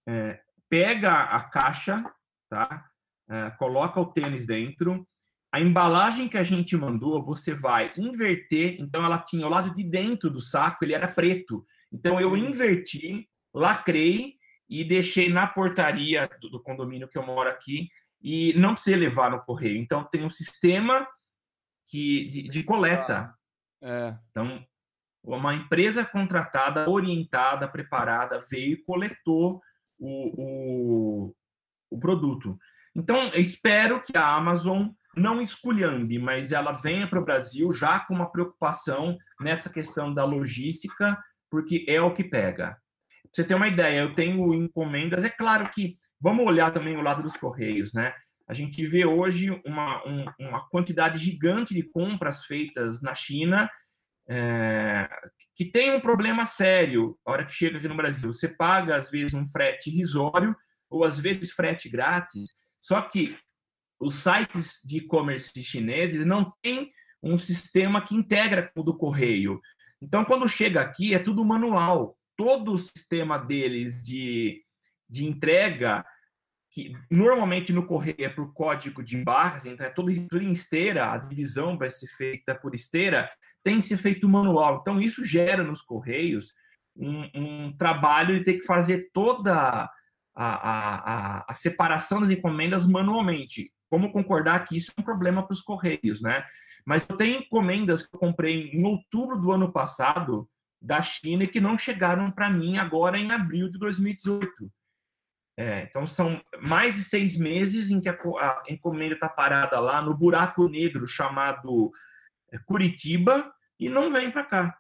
é, 0.08 0.40
pega 0.70 1.14
a 1.14 1.42
caixa, 1.42 2.04
tá? 2.50 2.86
É, 3.30 3.52
coloca 3.52 4.00
o 4.00 4.12
tênis 4.12 4.46
dentro. 4.46 5.08
A 5.52 5.62
embalagem 5.62 6.28
que 6.28 6.38
a 6.38 6.44
gente 6.44 6.76
mandou, 6.76 7.24
você 7.24 7.54
vai 7.54 7.94
inverter. 7.98 8.76
Então, 8.80 9.06
ela 9.06 9.20
tinha 9.20 9.48
o 9.48 9.50
lado 9.50 9.74
de 9.74 9.84
dentro 9.84 10.30
do 10.30 10.42
saco, 10.42 10.84
ele 10.84 10.94
era 10.94 11.08
preto. 11.08 11.66
Então, 11.92 12.20
eu 12.20 12.36
inverti, 12.36 13.30
lacrei 13.54 14.36
e 14.70 14.84
deixei 14.84 15.30
na 15.30 15.48
portaria 15.48 16.30
do, 16.42 16.50
do 16.50 16.62
condomínio 16.62 17.08
que 17.08 17.18
eu 17.18 17.26
moro 17.26 17.50
aqui. 17.50 17.90
e 18.22 18.54
não 18.54 18.74
precisa 18.74 18.98
levar 18.98 19.32
no 19.32 19.42
correio. 19.42 19.78
Então, 19.78 20.04
tem 20.04 20.24
um 20.24 20.30
sistema 20.30 21.08
que, 21.86 22.28
de, 22.30 22.44
de 22.50 22.64
coleta. 22.64 23.34
É. 23.82 24.18
Então, 24.32 24.66
uma 25.24 25.54
empresa 25.54 26.06
contratada, 26.06 26.90
orientada, 26.90 27.68
preparada, 27.68 28.44
veio 28.50 28.74
e 28.74 28.84
coletou 28.84 29.62
o, 30.00 30.44
o, 30.44 31.36
o 31.90 32.00
produto. 32.00 32.58
Então, 32.96 33.30
eu 33.30 33.42
espero 33.42 34.02
que 34.02 34.18
a 34.18 34.36
Amazon 34.36 34.90
não 35.16 35.42
esculhambe, 35.42 36.20
mas 36.20 36.52
ela 36.52 36.72
venha 36.72 37.08
para 37.08 37.20
o 37.20 37.26
Brasil 37.26 37.72
já 37.72 38.00
com 38.00 38.14
uma 38.14 38.32
preocupação 38.32 39.18
nessa 39.40 39.70
questão 39.70 40.14
da 40.14 40.26
logística, 40.26 41.18
porque 41.50 41.86
é 41.88 42.02
o 42.02 42.14
que 42.14 42.24
pega. 42.24 42.78
Você 43.36 43.44
ter 43.44 43.54
uma 43.54 43.68
ideia, 43.68 44.00
eu 44.00 44.16
tenho 44.16 44.54
encomendas, 44.54 45.26
é 45.26 45.30
claro 45.30 45.70
que 45.70 45.98
vamos 46.22 46.46
olhar 46.46 46.72
também 46.72 46.96
o 46.96 47.02
lado 47.02 47.22
dos 47.22 47.36
correios, 47.36 47.92
né? 47.92 48.14
A 48.48 48.54
gente 48.54 48.86
vê 48.86 49.06
hoje 49.06 49.50
uma, 49.66 50.08
um, 50.08 50.26
uma 50.40 50.70
quantidade 50.70 51.18
gigante 51.18 51.74
de 51.74 51.84
compras 51.84 52.46
feitas 52.46 53.02
na 53.02 53.14
China 53.14 53.70
é, 54.30 55.10
que 55.54 55.66
tem 55.66 55.94
um 55.94 56.00
problema 56.00 56.46
sério 56.46 57.18
a 57.26 57.32
hora 57.32 57.46
que 57.46 57.52
chega 57.52 57.78
aqui 57.78 57.90
no 57.90 57.98
Brasil. 57.98 58.32
Você 58.32 58.48
paga, 58.48 58.96
às 58.96 59.10
vezes, 59.10 59.34
um 59.34 59.46
frete 59.48 59.90
irrisório 59.90 60.56
ou, 60.90 61.04
às 61.04 61.20
vezes, 61.20 61.52
frete 61.52 61.90
grátis. 61.90 62.52
Só 62.80 63.02
que 63.02 63.36
os 64.00 64.16
sites 64.16 64.80
de 64.86 65.00
e-commerce 65.00 65.52
chineses 65.62 66.26
não 66.26 66.54
têm 66.62 66.90
um 67.22 67.38
sistema 67.38 68.02
que 68.02 68.16
integra 68.16 68.72
com 68.72 68.80
o 68.80 68.84
do 68.84 68.98
correio. 68.98 69.60
Então, 70.02 70.24
quando 70.24 70.48
chega 70.48 70.80
aqui, 70.80 71.14
é 71.14 71.20
tudo 71.20 71.44
manual. 71.44 72.18
Todo 72.38 72.74
o 72.74 72.80
sistema 72.80 73.38
deles 73.38 74.02
de, 74.02 74.62
de 75.10 75.26
entrega, 75.26 76.06
que 76.72 76.94
normalmente 77.10 77.72
no 77.72 77.86
correio 77.86 78.18
é 78.20 78.30
por 78.30 78.54
código 78.54 79.02
de 79.02 79.24
barras, 79.24 79.66
então 79.66 79.86
é 79.86 79.90
tudo, 79.90 80.12
tudo 80.28 80.44
em 80.44 80.52
esteira, 80.52 81.12
a 81.12 81.18
divisão 81.18 81.78
vai 81.78 81.90
ser 81.90 82.08
feita 82.08 82.54
por 82.54 82.76
esteira, 82.76 83.30
tem 83.64 83.80
que 83.80 83.88
ser 83.88 83.98
feito 83.98 84.28
manual. 84.28 84.80
Então, 84.82 85.00
isso 85.00 85.24
gera 85.24 85.64
nos 85.64 85.82
correios 85.82 86.54
um, 86.96 87.30
um 87.34 87.78
trabalho 87.78 88.38
de 88.38 88.44
ter 88.44 88.56
que 88.56 88.66
fazer 88.66 89.10
toda 89.14 89.54
a, 89.54 89.90
a, 90.36 91.46
a 91.48 91.54
separação 91.54 92.20
das 92.20 92.30
encomendas 92.30 92.86
manualmente. 92.86 93.72
Como 93.90 94.12
concordar 94.12 94.66
que 94.66 94.78
isso 94.78 94.92
é 94.98 95.02
um 95.02 95.04
problema 95.04 95.46
para 95.46 95.54
os 95.54 95.62
correios, 95.62 96.22
né? 96.22 96.44
Mas 96.86 97.06
eu 97.08 97.16
tenho 97.16 97.40
encomendas 97.40 98.06
que 98.06 98.14
eu 98.14 98.20
comprei 98.20 98.70
em 98.72 98.86
outubro 98.86 99.40
do 99.40 99.52
ano 99.52 99.72
passado 99.72 100.48
da 100.86 101.02
China 101.02 101.48
que 101.48 101.60
não 101.60 101.78
chegaram 101.78 102.30
para 102.32 102.50
mim 102.50 102.78
agora 102.78 103.18
em 103.18 103.32
abril 103.32 103.70
de 103.72 103.80
2018. 103.80 104.72
É, 105.58 105.84
então 105.84 106.06
são 106.06 106.44
mais 106.68 106.96
de 106.96 107.04
seis 107.04 107.38
meses 107.38 107.90
em 107.90 108.00
que 108.00 108.10
a, 108.10 108.64
encomenda 108.70 109.16
está 109.16 109.28
parada 109.28 109.80
lá 109.80 110.02
no 110.02 110.16
buraco 110.16 110.68
negro 110.68 111.08
chamado 111.08 111.92
é, 112.52 112.60
Curitiba 112.60 113.52
e 113.80 113.90
não 113.90 114.12
vem 114.12 114.30
para 114.30 114.44
cá. 114.44 114.78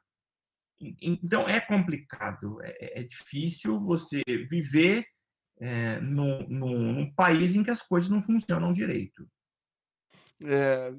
Então 1.01 1.47
é 1.47 1.59
complicado, 1.59 2.61
é, 2.61 2.99
é, 2.99 3.03
difícil 3.03 3.79
você 3.79 4.21
viver 4.49 5.07
é, 5.57 5.99
num, 6.01 6.45
num, 6.49 6.93
num, 6.93 7.13
país 7.15 7.55
em 7.55 7.63
que 7.63 7.71
as 7.71 7.81
coisas 7.81 8.11
não 8.11 8.21
funcionam 8.21 8.73
direito. 8.73 9.27
É, 10.43 10.93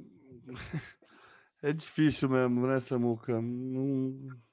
é 1.63 1.73
difícil 1.75 2.31
mesmo, 2.31 2.67
né, 2.67 2.81
Samuca? 2.81 3.41
Não... 3.41 4.46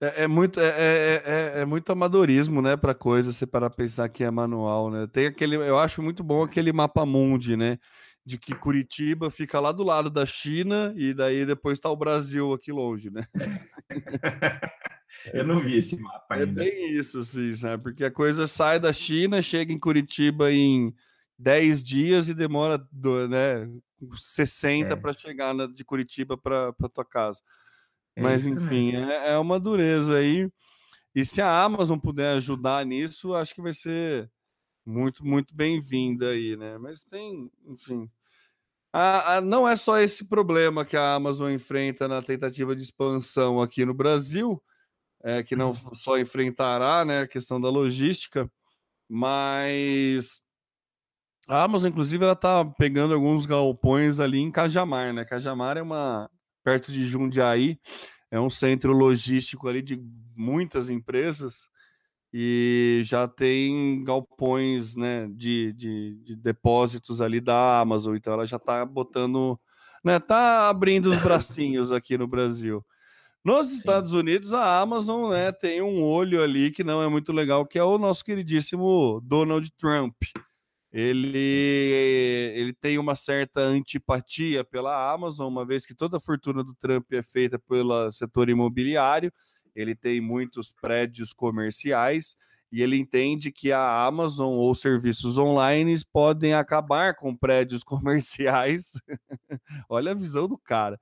É, 0.00 0.24
é, 0.24 0.28
muito, 0.28 0.60
é, 0.60 0.66
é, 0.66 1.22
é, 1.24 1.60
é, 1.60 1.64
muito 1.64 1.90
amadorismo, 1.90 2.60
né, 2.60 2.76
para 2.76 2.94
coisa, 2.94 3.32
você 3.32 3.46
para 3.46 3.70
pensar 3.70 4.08
que 4.08 4.24
é 4.24 4.30
manual, 4.30 4.90
né? 4.90 5.06
Tem 5.06 5.26
aquele, 5.26 5.56
eu 5.56 5.78
acho 5.78 6.02
muito 6.02 6.22
bom 6.22 6.42
aquele 6.42 6.72
mapa 6.72 7.06
mundi, 7.06 7.56
né? 7.56 7.78
De 8.26 8.38
que 8.38 8.54
Curitiba 8.54 9.30
fica 9.30 9.60
lá 9.60 9.70
do 9.70 9.82
lado 9.82 10.10
da 10.10 10.26
China 10.26 10.92
e 10.96 11.14
daí 11.14 11.46
depois 11.46 11.78
está 11.78 11.90
o 11.90 11.96
Brasil 11.96 12.52
aqui 12.52 12.72
longe, 12.72 13.10
né? 13.10 13.26
Eu 15.32 15.46
não 15.46 15.62
vi 15.62 15.78
esse 15.78 15.96
mapa 16.00 16.36
é 16.36 16.40
ainda. 16.40 16.62
É 16.62 16.64
bem 16.64 16.92
isso, 16.92 17.18
assim, 17.18 17.52
sabe? 17.52 17.82
Porque 17.82 18.04
a 18.04 18.10
coisa 18.10 18.46
sai 18.46 18.80
da 18.80 18.92
China, 18.92 19.40
chega 19.40 19.72
em 19.72 19.78
Curitiba 19.78 20.50
em 20.50 20.92
10 21.38 21.82
dias 21.82 22.28
e 22.28 22.34
demora 22.34 22.78
do, 22.90 23.28
né, 23.28 23.68
60 24.16 24.92
é. 24.92 24.96
para 24.96 25.12
chegar 25.12 25.54
na, 25.54 25.66
de 25.66 25.84
Curitiba 25.84 26.36
para 26.36 26.72
tua 26.92 27.04
casa. 27.04 27.40
É 28.16 28.22
Mas, 28.22 28.46
enfim, 28.46 28.94
é, 28.94 29.32
é, 29.32 29.38
uma 29.38 29.58
dureza 29.58 30.16
aí. 30.16 30.48
E 31.14 31.24
se 31.24 31.40
a 31.40 31.62
Amazon 31.62 31.98
puder 31.98 32.36
ajudar 32.36 32.84
nisso, 32.84 33.34
acho 33.34 33.54
que 33.54 33.62
vai 33.62 33.72
ser 33.72 34.30
muito, 34.84 35.24
muito 35.24 35.54
bem-vinda 35.54 36.30
aí, 36.30 36.56
né? 36.56 36.78
Mas 36.78 37.02
tem, 37.04 37.50
enfim. 37.66 38.08
A, 38.92 39.36
a, 39.36 39.40
não 39.40 39.68
é 39.68 39.76
só 39.76 39.98
esse 39.98 40.28
problema 40.28 40.84
que 40.84 40.96
a 40.96 41.14
Amazon 41.14 41.50
enfrenta 41.50 42.06
na 42.06 42.22
tentativa 42.22 42.76
de 42.76 42.82
expansão 42.82 43.60
aqui 43.60 43.84
no 43.84 43.94
Brasil, 43.94 44.62
é, 45.22 45.42
que 45.42 45.56
não 45.56 45.68
uhum. 45.70 45.94
só 45.94 46.18
enfrentará 46.18 47.04
né, 47.04 47.22
a 47.22 47.28
questão 47.28 47.60
da 47.60 47.68
logística, 47.68 48.48
mas 49.08 50.40
a 51.48 51.62
Amazon, 51.62 51.90
inclusive, 51.90 52.24
ela 52.24 52.32
está 52.32 52.64
pegando 52.64 53.14
alguns 53.14 53.46
galpões 53.46 54.18
ali 54.18 54.38
em 54.38 54.50
Cajamar, 54.50 55.12
né? 55.12 55.24
Cajamar 55.24 55.76
é 55.76 55.82
uma 55.82 56.30
perto 56.64 56.90
de 56.90 57.06
Jundiaí, 57.06 57.78
é 58.30 58.40
um 58.40 58.50
centro 58.50 58.92
logístico 58.92 59.68
ali 59.68 59.82
de 59.82 60.00
muitas 60.34 60.90
empresas 60.90 61.68
e 62.32 63.02
já 63.04 63.28
tem 63.28 64.02
galpões 64.02 64.96
né, 64.96 65.28
de, 65.30 65.72
de, 65.74 66.16
de 66.24 66.34
depósitos 66.34 67.20
ali 67.20 67.40
da 67.40 67.78
Amazon, 67.78 68.16
então 68.16 68.32
ela 68.32 68.44
já 68.44 68.56
está 68.56 68.84
botando, 68.84 69.56
né, 70.02 70.18
tá 70.18 70.68
abrindo 70.68 71.10
os 71.10 71.18
bracinhos 71.18 71.92
aqui 71.92 72.18
no 72.18 72.26
Brasil. 72.26 72.84
Nos 73.44 73.68
Sim. 73.68 73.74
Estados 73.76 74.14
Unidos, 74.14 74.52
a 74.52 74.80
Amazon 74.80 75.30
né, 75.30 75.52
tem 75.52 75.80
um 75.80 76.02
olho 76.02 76.42
ali 76.42 76.72
que 76.72 76.82
não 76.82 77.00
é 77.00 77.08
muito 77.08 77.32
legal, 77.32 77.64
que 77.64 77.78
é 77.78 77.84
o 77.84 77.98
nosso 77.98 78.24
queridíssimo 78.24 79.20
Donald 79.22 79.70
Trump 79.78 80.16
ele, 80.96 82.52
ele 82.54 82.72
tem 82.72 82.98
uma 82.98 83.16
certa 83.16 83.60
antipatia 83.60 84.62
pela 84.62 85.12
Amazon, 85.12 85.48
uma 85.48 85.66
vez 85.66 85.84
que 85.84 85.92
toda 85.92 86.18
a 86.18 86.20
fortuna 86.20 86.62
do 86.62 86.72
Trump 86.72 87.12
é 87.12 87.20
feita 87.20 87.58
pelo 87.58 88.12
setor 88.12 88.48
imobiliário, 88.48 89.32
ele 89.74 89.96
tem 89.96 90.20
muitos 90.20 90.72
prédios 90.72 91.32
comerciais 91.32 92.36
e 92.70 92.80
ele 92.80 92.96
entende 92.96 93.50
que 93.50 93.72
a 93.72 94.04
Amazon 94.06 94.52
ou 94.52 94.72
serviços 94.72 95.36
online 95.36 95.96
podem 96.12 96.54
acabar 96.54 97.16
com 97.16 97.36
prédios 97.36 97.82
comerciais. 97.84 98.92
Olha 99.88 100.12
a 100.12 100.14
visão 100.14 100.46
do 100.46 100.56
cara. 100.56 101.00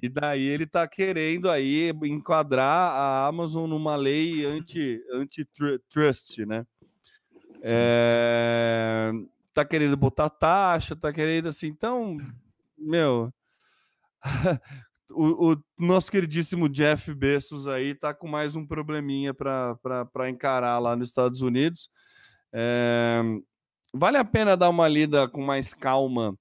E 0.00 0.08
daí 0.08 0.44
ele 0.44 0.64
está 0.64 0.88
querendo 0.88 1.50
aí 1.50 1.90
enquadrar 2.04 2.90
a 2.90 3.26
Amazon 3.26 3.68
numa 3.68 3.96
lei 3.96 4.46
anti-trust, 4.46 6.40
anti 6.40 6.46
né? 6.46 6.64
É, 7.68 9.10
tá 9.52 9.64
querendo 9.64 9.96
botar 9.96 10.30
taxa, 10.30 10.94
tá 10.94 11.12
querendo 11.12 11.48
assim, 11.48 11.66
então, 11.66 12.16
meu, 12.78 13.34
o, 15.10 15.52
o, 15.52 15.62
nosso 15.76 16.08
queridíssimo 16.12 16.68
Jeff 16.68 17.12
Bezos 17.12 17.66
aí 17.66 17.92
tá 17.92 18.14
com 18.14 18.28
mais 18.28 18.54
um 18.54 18.64
probleminha 18.64 19.34
para 19.34 20.30
encarar 20.30 20.78
lá 20.78 20.94
nos 20.94 21.08
Estados 21.08 21.40
Unidos. 21.40 21.90
É, 22.52 23.20
vale 23.92 24.16
a 24.16 24.24
pena 24.24 24.56
dar 24.56 24.68
uma 24.68 24.86
lida 24.86 25.28
com 25.28 25.42
mais 25.42 25.74
calma 25.74 26.38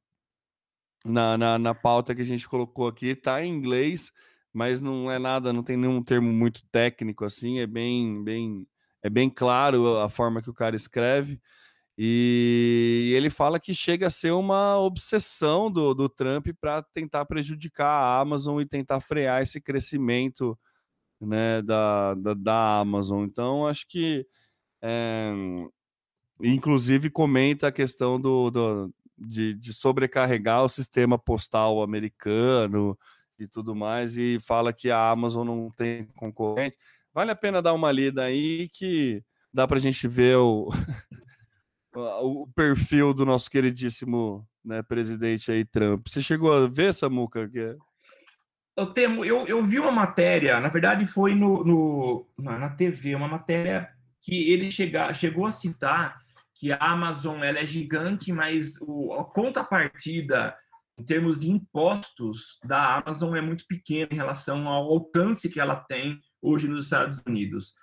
na, 1.04 1.36
na, 1.40 1.58
na 1.58 1.74
pauta 1.74 2.14
que 2.14 2.22
a 2.22 2.26
gente 2.26 2.48
colocou 2.48 2.88
aqui, 2.88 3.16
tá 3.16 3.44
em 3.44 3.52
inglês, 3.52 4.12
mas 4.54 4.80
não 4.80 5.10
é 5.10 5.18
nada, 5.18 5.52
não 5.52 5.64
tem 5.64 5.76
nenhum 5.76 6.04
termo 6.04 6.32
muito 6.32 6.62
técnico 6.72 7.26
assim, 7.26 7.58
é 7.62 7.66
bem, 7.66 8.24
bem 8.24 8.68
é 9.06 9.10
bem 9.10 9.30
claro 9.30 10.00
a 10.00 10.10
forma 10.10 10.42
que 10.42 10.50
o 10.50 10.54
cara 10.54 10.76
escreve. 10.76 11.40
E 11.96 13.14
ele 13.16 13.30
fala 13.30 13.60
que 13.60 13.72
chega 13.72 14.08
a 14.08 14.10
ser 14.10 14.32
uma 14.32 14.80
obsessão 14.80 15.72
do, 15.72 15.94
do 15.94 16.10
Trump 16.10 16.48
para 16.60 16.82
tentar 16.82 17.24
prejudicar 17.26 17.86
a 17.88 18.20
Amazon 18.20 18.60
e 18.60 18.66
tentar 18.66 19.00
frear 19.02 19.44
esse 19.44 19.62
crescimento 19.62 20.58
né, 21.22 21.62
da, 21.62 22.16
da, 22.16 22.34
da 22.34 22.80
Amazon. 22.80 23.26
Então, 23.26 23.68
acho 23.68 23.88
que. 23.88 24.26
É, 24.82 25.32
inclusive, 26.42 27.12
comenta 27.12 27.68
a 27.68 27.72
questão 27.72 28.20
do, 28.20 28.50
do 28.50 28.94
de, 29.16 29.54
de, 29.54 29.72
sobrecarregar 29.72 30.64
o 30.64 30.70
sistema 30.70 31.18
postal 31.20 31.84
americano 31.84 32.98
e 33.38 33.48
tudo 33.48 33.76
mais, 33.76 34.18
e 34.18 34.40
fala 34.40 34.74
que 34.74 34.90
a 34.90 35.12
Amazon 35.12 35.46
não 35.46 35.70
tem 35.70 36.08
concorrente. 36.18 36.76
Vale 37.16 37.32
a 37.32 37.36
pena 37.36 37.62
dar 37.62 37.72
uma 37.72 37.90
lida 37.94 38.26
aí 38.26 38.68
que 38.74 39.24
dá 39.54 39.66
para 39.66 39.78
a 39.78 39.80
gente 39.80 40.06
ver 40.06 40.36
o, 40.36 40.68
o 41.96 42.46
perfil 42.54 43.14
do 43.14 43.26
nosso 43.26 43.50
queridíssimo 43.50 44.46
né, 44.66 44.84
presidente 44.84 45.50
aí, 45.50 45.64
Trump. 45.64 46.06
Você 46.10 46.22
chegou 46.22 46.52
a 46.52 46.68
ver, 46.68 46.94
Samuca? 46.94 47.48
Que 47.48 47.60
é... 47.60 47.76
Eu, 48.76 48.88
temo, 48.88 49.24
eu, 49.24 49.48
eu 49.48 49.64
vi 49.64 49.80
uma 49.80 49.94
matéria, 49.94 50.60
na 50.60 50.68
verdade 50.68 51.06
foi 51.06 51.34
no, 51.34 51.64
no 51.64 52.28
na, 52.38 52.60
na 52.60 52.70
TV, 52.72 53.16
uma 53.16 53.30
matéria 53.30 53.90
que 54.22 54.52
ele 54.52 54.70
chega, 54.70 55.14
chegou 55.14 55.46
a 55.46 55.52
citar 55.52 56.18
que 56.54 56.74
a 56.74 56.78
Amazon 56.82 57.42
ela 57.42 57.60
é 57.60 57.66
gigante, 57.66 58.34
mas 58.34 58.78
o, 58.82 59.14
a 59.14 59.24
contrapartida 59.24 60.54
em 60.98 61.04
termos 61.04 61.38
de 61.38 61.50
impostos 61.50 62.58
da 62.64 62.98
Amazon 62.98 63.36
é 63.36 63.42
muito 63.42 63.66
pequena 63.68 64.10
em 64.12 64.16
relação 64.16 64.68
ao 64.68 64.90
alcance 64.90 65.50
que 65.50 65.60
ela 65.60 65.76
tem 65.76 66.20
hoje 66.42 66.68
nos 66.68 66.86
Estados 66.86 67.22
Unidos. 67.28 67.74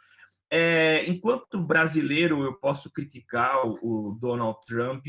É, 0.50 1.06
enquanto 1.06 1.62
brasileiro, 1.62 2.42
eu 2.42 2.58
posso 2.58 2.90
criticar 2.90 3.66
o, 3.66 4.10
o 4.10 4.18
Donald 4.20 4.58
Trump, 4.66 5.04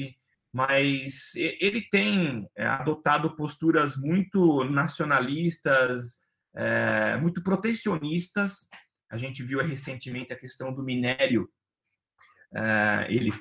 mas 0.53 1.31
ele 1.35 1.81
tem 1.89 2.47
é, 2.55 2.65
adotado 2.65 3.35
posturas 3.35 3.97
muito 3.97 4.63
nacionalistas, 4.65 6.17
é, 6.55 7.17
muito 7.17 7.41
protecionistas. 7.41 8.67
A 9.09 9.17
gente 9.17 9.43
viu 9.43 9.61
recentemente 9.61 10.31
a 10.31 10.39
questão 10.39 10.73
do 10.73 10.83
minério. 10.83 11.49
É, 12.53 13.07
ele 13.09 13.31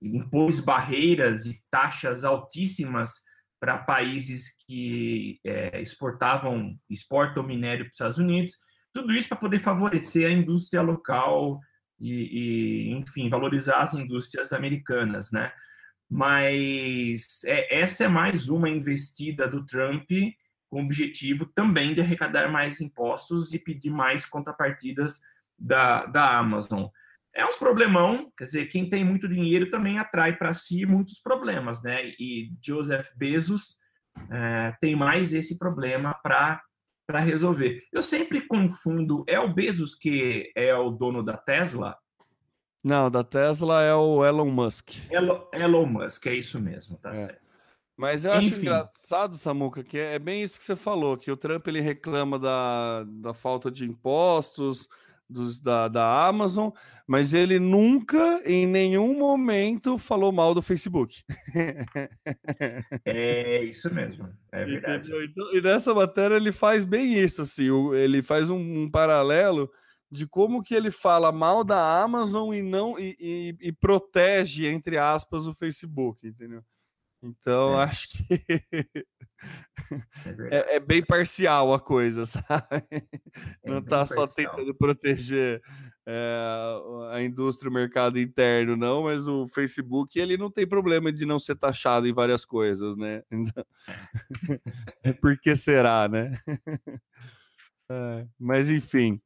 impôs 0.00 0.60
barreiras 0.60 1.46
e 1.46 1.62
taxas 1.70 2.24
altíssimas 2.24 3.20
para 3.62 3.78
países 3.78 4.52
que 4.66 5.38
é, 5.44 5.80
exportavam, 5.80 6.74
exportam 6.90 7.44
minério 7.44 7.84
para 7.84 7.90
os 7.90 7.94
Estados 7.94 8.18
Unidos. 8.18 8.56
Tudo 8.92 9.12
isso 9.12 9.28
para 9.28 9.38
poder 9.38 9.60
favorecer 9.60 10.26
a 10.26 10.32
indústria 10.32 10.82
local 10.82 11.60
e, 12.00 12.90
e, 12.90 12.90
enfim, 12.90 13.30
valorizar 13.30 13.80
as 13.82 13.94
indústrias 13.94 14.52
americanas, 14.52 15.30
né? 15.30 15.52
Mas 16.10 17.44
é, 17.44 17.78
essa 17.78 18.02
é 18.02 18.08
mais 18.08 18.48
uma 18.48 18.68
investida 18.68 19.46
do 19.46 19.64
Trump 19.64 20.10
com 20.68 20.82
o 20.82 20.84
objetivo 20.84 21.46
também 21.46 21.94
de 21.94 22.00
arrecadar 22.00 22.50
mais 22.50 22.80
impostos 22.80 23.54
e 23.54 23.60
pedir 23.60 23.90
mais 23.90 24.26
contrapartidas 24.26 25.20
da, 25.56 26.04
da 26.06 26.36
Amazon 26.36 26.86
é 27.34 27.44
um 27.44 27.58
problemão, 27.58 28.30
quer 28.36 28.44
dizer, 28.44 28.66
quem 28.66 28.88
tem 28.88 29.04
muito 29.04 29.28
dinheiro 29.28 29.70
também 29.70 29.98
atrai 29.98 30.36
para 30.36 30.52
si 30.52 30.84
muitos 30.84 31.20
problemas, 31.20 31.82
né? 31.82 32.08
E 32.18 32.52
Joseph 32.62 33.08
Bezos 33.16 33.78
é, 34.30 34.74
tem 34.80 34.94
mais 34.94 35.32
esse 35.32 35.58
problema 35.58 36.14
para 36.22 36.62
para 37.04 37.18
resolver. 37.18 37.82
Eu 37.92 38.02
sempre 38.02 38.46
confundo, 38.46 39.24
é 39.26 39.38
o 39.38 39.52
Bezos 39.52 39.94
que 39.94 40.50
é 40.56 40.74
o 40.74 40.88
dono 40.88 41.22
da 41.22 41.36
Tesla? 41.36 41.96
Não, 42.82 43.10
da 43.10 43.22
Tesla 43.22 43.82
é 43.82 43.94
o 43.94 44.24
Elon 44.24 44.50
Musk. 44.50 44.90
Elon, 45.10 45.42
Elon 45.52 45.86
Musk, 45.86 46.26
é 46.26 46.34
isso 46.34 46.60
mesmo, 46.60 46.96
tá 46.98 47.10
é. 47.10 47.14
certo. 47.14 47.42
Mas 47.96 48.24
eu 48.24 48.34
Enfim. 48.36 48.48
acho 48.48 48.56
engraçado, 48.60 49.36
Samuca, 49.36 49.84
que 49.84 49.98
é 49.98 50.18
bem 50.18 50.42
isso 50.42 50.58
que 50.58 50.64
você 50.64 50.74
falou, 50.74 51.16
que 51.16 51.30
o 51.30 51.36
Trump 51.36 51.66
ele 51.68 51.80
reclama 51.80 52.38
da, 52.38 53.04
da 53.04 53.34
falta 53.34 53.70
de 53.70 53.84
impostos, 53.84 54.88
dos, 55.32 55.58
da, 55.58 55.88
da 55.88 56.26
Amazon, 56.26 56.70
mas 57.06 57.34
ele 57.34 57.58
nunca, 57.58 58.40
em 58.44 58.66
nenhum 58.66 59.18
momento, 59.18 59.98
falou 59.98 60.30
mal 60.30 60.54
do 60.54 60.62
Facebook. 60.62 61.22
É 63.04 63.64
isso 63.64 63.92
mesmo, 63.92 64.28
é 64.52 64.64
verdade. 64.64 65.10
Então, 65.24 65.54
e 65.54 65.60
nessa 65.60 65.92
matéria 65.92 66.36
ele 66.36 66.52
faz 66.52 66.84
bem 66.84 67.14
isso, 67.14 67.42
assim, 67.42 67.68
ele 67.94 68.22
faz 68.22 68.50
um, 68.50 68.58
um, 68.84 68.90
paralelo 68.90 69.70
de 70.10 70.26
como 70.26 70.62
que 70.62 70.74
ele 70.74 70.90
fala 70.90 71.32
mal 71.32 71.64
da 71.64 72.02
Amazon 72.02 72.52
e 72.52 72.62
não 72.62 72.98
e, 72.98 73.16
e, 73.18 73.56
e 73.60 73.72
protege, 73.72 74.66
entre 74.66 74.98
aspas, 74.98 75.46
o 75.46 75.54
Facebook, 75.54 76.26
entendeu? 76.26 76.62
Então, 77.22 77.80
é. 77.80 77.84
acho 77.84 78.08
que 78.08 78.24
é, 78.50 78.64
é, 80.50 80.76
é, 80.76 80.80
bem 80.80 81.04
parcial 81.04 81.72
a 81.72 81.78
coisa, 81.78 82.24
sabe? 82.26 82.84
É 83.62 83.70
Não 83.70 83.78
está 83.78 84.04
só 84.06 84.26
tentando 84.26 84.74
proteger 84.74 85.62
é, 86.04 86.36
a 87.12 87.22
indústria, 87.22 87.70
o 87.70 87.72
mercado 87.72 88.18
interno, 88.18 88.76
não, 88.76 89.04
mas 89.04 89.28
o 89.28 89.46
Facebook 89.46 90.18
ele 90.18 90.36
não 90.36 90.50
tem 90.50 90.66
problema 90.66 91.12
de 91.12 91.24
não 91.24 91.38
ser 91.38 91.54
taxado 91.54 92.08
em 92.08 92.12
várias 92.12 92.44
coisas, 92.44 92.96
né? 92.96 93.22
Então, 93.32 93.64
é. 95.04 95.12
Por 95.12 95.38
que 95.38 95.54
será, 95.56 96.08
né? 96.08 96.36
mas 98.38 98.70
enfim. 98.70 99.20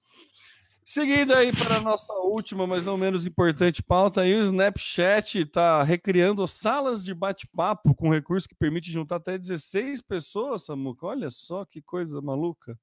Seguindo 0.89 1.35
aí 1.35 1.51
para 1.53 1.79
a 1.79 1.81
nossa 1.81 2.13
última, 2.13 2.65
mas 2.65 2.85
não 2.85 2.97
menos 2.97 3.27
importante 3.27 3.83
pauta, 3.83 4.21
aí 4.21 4.37
o 4.37 4.41
Snapchat 4.41 5.41
está 5.41 5.83
recriando 5.83 6.47
salas 6.47 7.05
de 7.05 7.13
bate-papo 7.13 7.93
com 7.93 8.09
recurso 8.09 8.49
que 8.49 8.55
permite 8.55 8.93
juntar 8.93 9.17
até 9.17 9.37
16 9.37 10.01
pessoas, 10.03 10.65
Samuca. 10.65 11.05
Olha 11.07 11.29
só 11.29 11.65
que 11.65 11.83
coisa 11.83 12.23
maluca. 12.23 12.79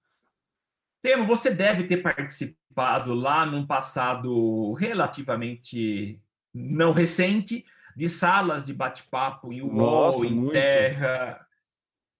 Temo, 1.01 1.25
você 1.25 1.49
deve 1.49 1.85
ter 1.85 2.03
participado 2.03 3.13
lá 3.13 3.45
num 3.45 3.65
passado 3.65 4.73
relativamente 4.73 6.19
não 6.53 6.91
recente 6.91 7.63
de 7.95 8.09
salas 8.09 8.65
de 8.65 8.73
bate-papo 8.73 9.53
em 9.53 9.61
UOL, 9.61 10.25
em 10.25 10.35
muito. 10.35 10.51
Terra, 10.51 11.42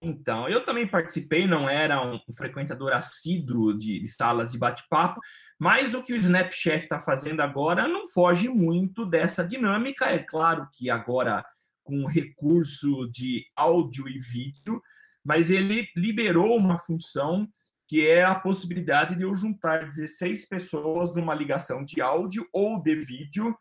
então, 0.04 0.50
eu 0.50 0.66
também 0.66 0.86
participei, 0.86 1.48
não 1.48 1.70
era 1.70 2.06
um 2.06 2.20
frequentador 2.36 2.92
assíduo 2.92 3.78
de, 3.78 4.02
de 4.02 4.08
salas 4.10 4.52
de 4.52 4.58
bate-papo, 4.58 5.22
mas 5.58 5.94
o 5.94 6.04
que 6.04 6.12
o 6.12 6.18
Snapchat 6.18 6.84
está 6.84 7.00
fazendo 7.00 7.40
agora 7.40 7.88
não 7.88 8.06
foge 8.08 8.50
muito 8.50 9.06
dessa 9.06 9.46
dinâmica. 9.46 10.06
É 10.06 10.20
claro 10.20 10.68
que 10.74 10.90
agora 10.90 11.44
com 11.84 12.06
recurso 12.06 13.10
de 13.12 13.46
áudio 13.56 14.08
e 14.10 14.20
vídeo, 14.20 14.82
mas 15.24 15.50
ele 15.50 15.88
liberou 15.96 16.58
uma 16.58 16.78
função 16.78 17.48
que 17.88 18.06
é 18.06 18.26
a 18.26 18.36
possibilidade 18.36 19.16
de 19.16 19.24
eu 19.24 19.34
juntar 19.36 19.90
16 19.90 20.48
pessoas 20.48 21.14
numa 21.16 21.34
ligação 21.34 21.84
de 21.84 22.02
áudio 22.02 22.46
ou 22.52 22.82
de 22.82 22.96
vídeo 22.96 23.56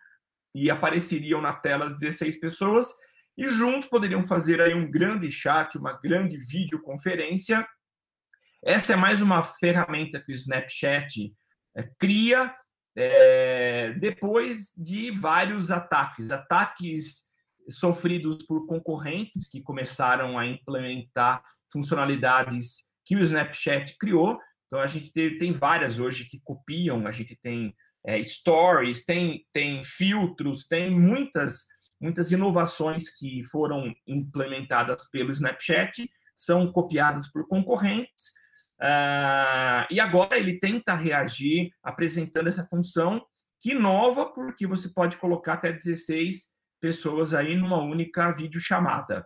e 0.55 0.71
apareceriam 0.71 1.41
na 1.41 1.53
tela 1.53 1.91
16 1.91 2.41
pessoas 2.41 2.87
e 3.37 3.49
juntos 3.49 3.89
poderiam 3.89 4.27
fazer 4.27 4.61
aí 4.61 4.75
um 4.75 4.91
grande 4.91 5.31
chat, 5.31 5.77
uma 5.77 5.93
grande 5.93 6.37
videoconferência. 6.37 7.67
Essa 8.63 8.93
é 8.93 8.97
mais 8.97 9.23
uma 9.23 9.43
ferramenta 9.43 10.21
que 10.21 10.33
o 10.33 10.35
Snapchat 10.35 11.35
é, 11.75 11.83
cria 11.99 12.55
é, 12.95 13.93
depois 13.95 14.73
de 14.77 15.11
vários 15.11 15.71
ataques, 15.71 16.31
ataques 16.31 17.23
sofridos 17.71 18.45
por 18.45 18.67
concorrentes 18.67 19.49
que 19.49 19.63
começaram 19.63 20.39
a 20.39 20.47
implementar 20.47 21.43
funcionalidades 21.73 22.91
que 23.05 23.17
o 23.17 23.21
Snapchat 23.21 23.97
criou. 23.99 24.39
Então 24.67 24.79
a 24.79 24.87
gente 24.87 25.13
tem, 25.13 25.39
tem 25.39 25.53
várias 25.53 25.99
hoje 25.99 26.27
que 26.27 26.41
copiam, 26.45 27.07
a 27.07 27.11
gente 27.11 27.37
tem 27.43 27.75
é, 28.05 28.23
stories, 28.23 29.05
tem, 29.05 29.45
tem 29.53 29.85
filtros, 29.85 30.67
tem 30.67 30.91
muitas 30.91 31.65
muitas 32.03 32.33
inovações 32.33 33.09
que 33.09 33.45
foram 33.45 33.95
implementadas 34.07 35.09
pelo 35.09 35.31
Snapchat 35.31 36.11
são 36.37 36.71
copiadas 36.73 37.31
por 37.31 37.47
concorrentes. 37.47 38.33
Uh, 38.81 39.87
e 39.91 40.01
agora 40.01 40.37
ele 40.37 40.59
tenta 40.59 40.95
reagir 40.95 41.71
apresentando 41.83 42.49
essa 42.49 42.67
função 42.67 43.25
que 43.61 43.71
inova, 43.71 44.27
porque 44.27 44.67
você 44.67 44.89
pode 44.89 45.17
colocar 45.19 45.55
até 45.55 45.73
16 45.73 46.49
pessoas 46.81 47.33
aí 47.33 47.55
numa 47.55 47.81
única 47.81 48.33
videochamada. 48.33 49.25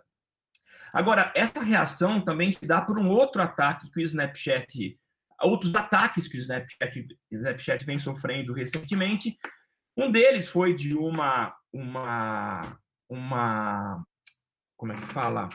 Agora, 0.93 1.31
essa 1.35 1.61
reação 1.61 2.21
também 2.23 2.51
se 2.51 2.65
dá 2.65 2.79
por 2.81 2.99
um 2.99 3.09
outro 3.09 3.41
ataque 3.41 3.89
que 3.91 3.99
o 3.99 4.03
Snapchat, 4.03 4.97
outros 5.41 5.73
ataques 5.75 6.27
que 6.27 6.37
o 6.37 6.39
Snapchat, 6.39 7.07
Snapchat 7.31 7.83
vem 7.83 7.97
sofrendo 7.97 8.53
recentemente. 8.53 9.37
Um 9.97 10.11
deles 10.11 10.47
foi 10.47 10.75
de 10.75 10.95
uma 10.95 11.57
uma, 11.73 12.79
uma 13.09 14.05
como 14.75 14.93
é 14.93 14.95
que 14.95 15.07
fala? 15.07 15.49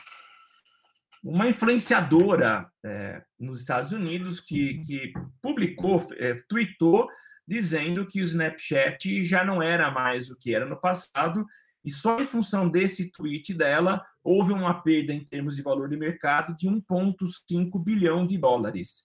Uma 1.22 1.48
influenciadora 1.48 2.68
é, 2.84 3.22
nos 3.38 3.60
Estados 3.60 3.92
Unidos 3.92 4.40
que, 4.40 4.80
que 4.80 5.12
publicou, 5.40 6.04
é, 6.16 6.34
tweetou, 6.48 7.08
dizendo 7.46 8.06
que 8.06 8.20
o 8.20 8.24
Snapchat 8.24 9.24
já 9.24 9.44
não 9.44 9.62
era 9.62 9.90
mais 9.90 10.30
o 10.30 10.36
que 10.36 10.54
era 10.54 10.66
no 10.66 10.80
passado, 10.80 11.46
e 11.84 11.90
só 11.90 12.18
em 12.20 12.26
função 12.26 12.68
desse 12.68 13.10
tweet 13.12 13.54
dela 13.54 14.04
houve 14.22 14.52
uma 14.52 14.82
perda 14.82 15.12
em 15.12 15.24
termos 15.24 15.56
de 15.56 15.62
valor 15.62 15.88
de 15.88 15.96
mercado 15.96 16.56
de 16.56 16.68
1,5 16.68 17.82
bilhão 17.82 18.26
de 18.26 18.38
dólares. 18.38 19.04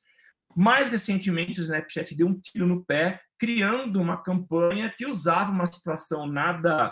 Mais 0.60 0.90
recentemente, 0.90 1.60
o 1.60 1.64
Snapchat 1.64 2.16
deu 2.16 2.26
um 2.26 2.40
tiro 2.40 2.66
no 2.66 2.84
pé, 2.84 3.22
criando 3.38 4.02
uma 4.02 4.18
campanha 4.24 4.92
que 4.98 5.06
usava 5.06 5.52
uma 5.52 5.68
situação 5.68 6.26
nada 6.26 6.92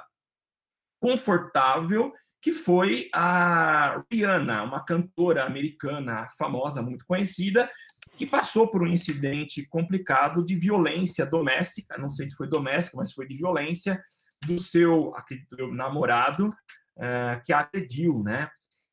confortável, 1.01 2.13
que 2.39 2.53
foi 2.53 3.09
a 3.11 4.03
Rihanna, 4.11 4.61
uma 4.61 4.85
cantora 4.85 5.45
americana 5.45 6.29
famosa, 6.37 6.83
muito 6.83 7.07
conhecida, 7.07 7.67
que 8.15 8.27
passou 8.27 8.67
por 8.67 8.83
um 8.83 8.87
incidente 8.87 9.65
complicado 9.67 10.45
de 10.45 10.53
violência 10.53 11.25
doméstica, 11.25 11.97
não 11.97 12.11
sei 12.11 12.27
se 12.27 12.35
foi 12.35 12.47
doméstica, 12.47 12.97
mas 12.97 13.13
foi 13.13 13.27
de 13.27 13.35
violência 13.35 13.99
do 14.45 14.59
seu, 14.59 15.11
acredito 15.15 15.55
eu, 15.57 15.73
namorado, 15.73 16.49
uh, 16.49 17.43
que 17.43 17.51
a 17.51 17.61
agrediu, 17.61 18.21
né? 18.21 18.47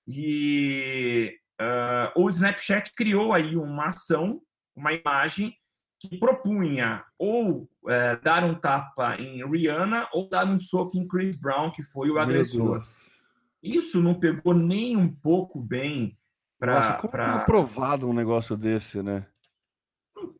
E 0.08 1.38
uh, 1.60 2.22
o 2.22 2.30
Snapchat 2.30 2.90
criou 2.96 3.34
aí 3.34 3.54
uma 3.54 3.88
ação, 3.88 4.40
uma 4.74 4.92
imagem 4.92 5.54
que 5.98 6.18
propunha 6.18 7.04
ou 7.16 7.68
é, 7.86 8.16
dar 8.16 8.44
um 8.44 8.54
tapa 8.54 9.16
em 9.16 9.48
Rihanna 9.48 10.08
ou 10.12 10.28
dar 10.28 10.46
um 10.46 10.58
soco 10.58 10.96
em 10.98 11.06
Chris 11.06 11.38
Brown, 11.38 11.70
que 11.70 11.82
foi 11.82 12.10
o 12.10 12.18
agressor. 12.18 12.84
Isso 13.62 14.02
não 14.02 14.14
pegou 14.14 14.52
nem 14.52 14.96
um 14.96 15.08
pouco 15.08 15.60
bem 15.60 16.18
para. 16.58 16.74
Nossa, 16.74 16.94
como 16.94 17.10
pra... 17.12 17.24
é 17.24 17.30
aprovado 17.36 18.08
um 18.08 18.12
negócio 18.12 18.56
desse, 18.56 19.00
né? 19.02 19.26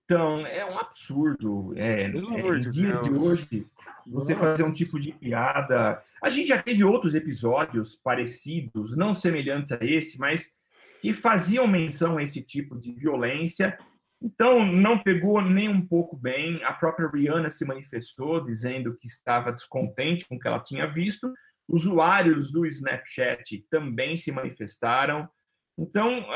Então, 0.04 0.44
é 0.46 0.64
um 0.64 0.78
absurdo. 0.78 1.72
É, 1.76 2.02
é 2.02 2.08
em 2.08 2.60
dias 2.70 2.98
Deus. 2.98 3.04
de 3.04 3.12
hoje, 3.12 3.70
você 4.06 4.34
Nossa. 4.34 4.46
fazer 4.46 4.64
um 4.64 4.72
tipo 4.72 4.98
de 4.98 5.12
piada. 5.12 6.02
A 6.22 6.28
gente 6.28 6.48
já 6.48 6.60
teve 6.60 6.82
outros 6.84 7.14
episódios 7.14 7.94
parecidos, 7.94 8.96
não 8.96 9.14
semelhantes 9.14 9.72
a 9.72 9.78
esse, 9.80 10.18
mas 10.18 10.54
que 11.00 11.12
faziam 11.12 11.66
menção 11.66 12.18
a 12.18 12.22
esse 12.22 12.42
tipo 12.42 12.78
de 12.78 12.92
violência 12.92 13.78
então, 14.24 14.64
não 14.64 15.02
pegou 15.02 15.42
nem 15.42 15.68
um 15.68 15.84
pouco 15.84 16.16
bem. 16.16 16.62
A 16.62 16.72
própria 16.72 17.08
Rihanna 17.08 17.50
se 17.50 17.64
manifestou 17.64 18.44
dizendo 18.44 18.94
que 18.94 19.06
estava 19.06 19.52
descontente 19.52 20.26
com 20.26 20.36
o 20.36 20.38
que 20.38 20.46
ela 20.46 20.60
tinha 20.60 20.86
visto. 20.86 21.32
Usuários 21.68 22.52
do 22.52 22.64
Snapchat 22.64 23.66
também 23.68 24.16
se 24.16 24.30
manifestaram. 24.30 25.28
Então, 25.76 26.26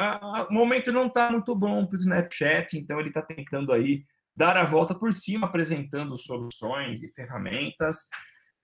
o 0.49 0.53
momento 0.53 0.93
não 0.93 1.07
está 1.07 1.30
muito 1.30 1.55
bom 1.55 1.87
para 1.87 1.97
o 1.97 1.99
Snapchat, 1.99 2.76
então 2.76 2.99
ele 2.99 3.09
está 3.09 3.22
tentando 3.22 3.72
aí 3.72 4.05
dar 4.34 4.57
a 4.57 4.64
volta 4.64 4.95
por 4.95 5.12
cima, 5.12 5.47
apresentando 5.47 6.18
soluções 6.18 7.03
e 7.03 7.12
ferramentas. 7.12 8.09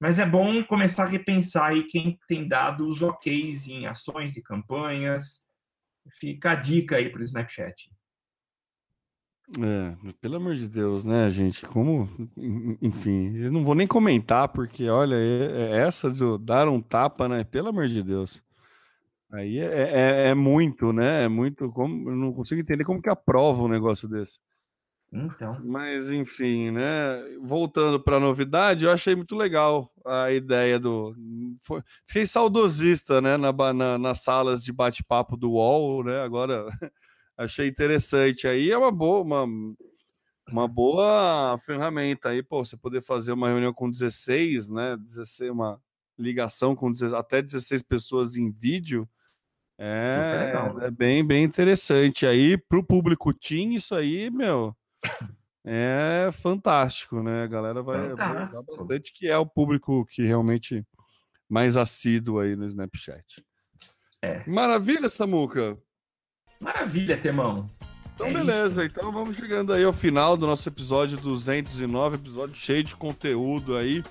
Mas 0.00 0.18
é 0.18 0.26
bom 0.26 0.64
começar 0.64 1.04
a 1.04 1.08
repensar 1.08 1.70
aí 1.70 1.84
quem 1.84 2.18
tem 2.26 2.48
dado 2.48 2.88
os 2.88 3.02
OKs 3.02 3.68
em 3.68 3.86
ações 3.86 4.36
e 4.36 4.42
campanhas. 4.42 5.44
Fica 6.18 6.52
a 6.52 6.54
dica 6.56 6.96
aí 6.96 7.08
para 7.08 7.20
o 7.20 7.24
Snapchat. 7.24 7.88
É, 9.60 10.12
pelo 10.20 10.36
amor 10.36 10.54
de 10.54 10.66
Deus, 10.66 11.04
né, 11.04 11.28
gente? 11.28 11.66
Como, 11.66 12.08
enfim, 12.80 13.36
eu 13.36 13.52
não 13.52 13.64
vou 13.64 13.74
nem 13.74 13.86
comentar, 13.86 14.48
porque 14.48 14.88
olha, 14.88 15.14
é, 15.14 15.72
é 15.72 15.76
essa 15.86 16.10
de 16.10 16.24
dar 16.38 16.68
um 16.68 16.80
tapa, 16.80 17.28
né? 17.28 17.44
Pelo 17.44 17.68
amor 17.68 17.86
de 17.86 18.02
Deus. 18.02 18.42
Aí 19.30 19.58
é, 19.58 20.26
é, 20.26 20.28
é 20.28 20.34
muito, 20.34 20.92
né? 20.92 21.24
É 21.24 21.28
muito. 21.28 21.70
Como, 21.72 22.10
eu 22.10 22.16
não 22.16 22.32
consigo 22.32 22.60
entender 22.60 22.84
como 22.84 23.00
que 23.00 23.10
aprova 23.10 23.62
um 23.62 23.68
negócio 23.68 24.08
desse. 24.08 24.40
Então. 25.12 25.60
Mas, 25.62 26.10
enfim, 26.10 26.70
né? 26.70 27.22
Voltando 27.42 28.00
para 28.00 28.16
a 28.16 28.20
novidade, 28.20 28.86
eu 28.86 28.90
achei 28.90 29.14
muito 29.14 29.36
legal 29.36 29.92
a 30.06 30.30
ideia 30.32 30.78
do. 30.78 31.14
Foi... 31.62 31.82
Fiquei 32.06 32.26
saudosista, 32.26 33.20
né? 33.20 33.36
Na, 33.36 33.52
na, 33.74 33.98
nas 33.98 34.20
salas 34.20 34.64
de 34.64 34.72
bate-papo 34.72 35.36
do 35.36 35.52
UOL, 35.52 36.04
né? 36.04 36.22
Agora. 36.22 36.66
achei 37.36 37.68
interessante. 37.68 38.46
Aí 38.46 38.70
é 38.70 38.76
uma 38.76 38.90
boa, 38.90 39.22
uma, 39.22 39.46
uma 40.48 40.68
boa 40.68 41.56
ferramenta 41.58 42.30
aí, 42.30 42.42
pô, 42.42 42.64
você 42.64 42.76
poder 42.76 43.02
fazer 43.02 43.32
uma 43.32 43.48
reunião 43.48 43.72
com 43.72 43.90
16, 43.90 44.68
né? 44.68 44.96
16, 44.98 45.50
uma 45.50 45.80
ligação 46.18 46.76
com 46.76 46.92
16, 46.92 47.12
até 47.12 47.42
16 47.42 47.82
pessoas 47.82 48.36
em 48.36 48.50
vídeo. 48.50 49.08
É, 49.78 50.52
é 50.82 50.90
bem, 50.90 51.26
bem 51.26 51.42
interessante. 51.42 52.26
Aí, 52.26 52.56
para 52.56 52.78
o 52.78 52.84
público 52.84 53.32
Team, 53.34 53.72
isso 53.72 53.94
aí, 53.94 54.30
meu, 54.30 54.76
é 55.64 56.28
fantástico, 56.32 57.22
né? 57.22 57.42
A 57.42 57.46
galera 57.46 57.82
vai, 57.82 58.14
vai 58.14 58.46
bastante, 58.62 59.12
que 59.12 59.26
é 59.26 59.36
o 59.36 59.46
público 59.46 60.04
que 60.06 60.22
realmente 60.24 60.86
mais 61.48 61.76
assíduo 61.76 62.38
aí 62.38 62.56
no 62.56 62.66
Snapchat. 62.66 63.44
É. 64.20 64.48
Maravilha, 64.48 65.08
Samuca. 65.08 65.76
Maravilha, 66.62 67.16
Temão. 67.16 67.68
Então, 68.14 68.26
é 68.26 68.32
beleza. 68.32 68.84
Isso. 68.84 68.92
Então, 68.92 69.10
vamos 69.10 69.36
chegando 69.36 69.72
aí 69.72 69.84
ao 69.84 69.92
final 69.92 70.36
do 70.36 70.46
nosso 70.46 70.68
episódio 70.68 71.18
209, 71.18 72.16
episódio 72.16 72.54
cheio 72.56 72.84
de 72.84 72.94
conteúdo 72.94 73.76
aí. 73.76 74.02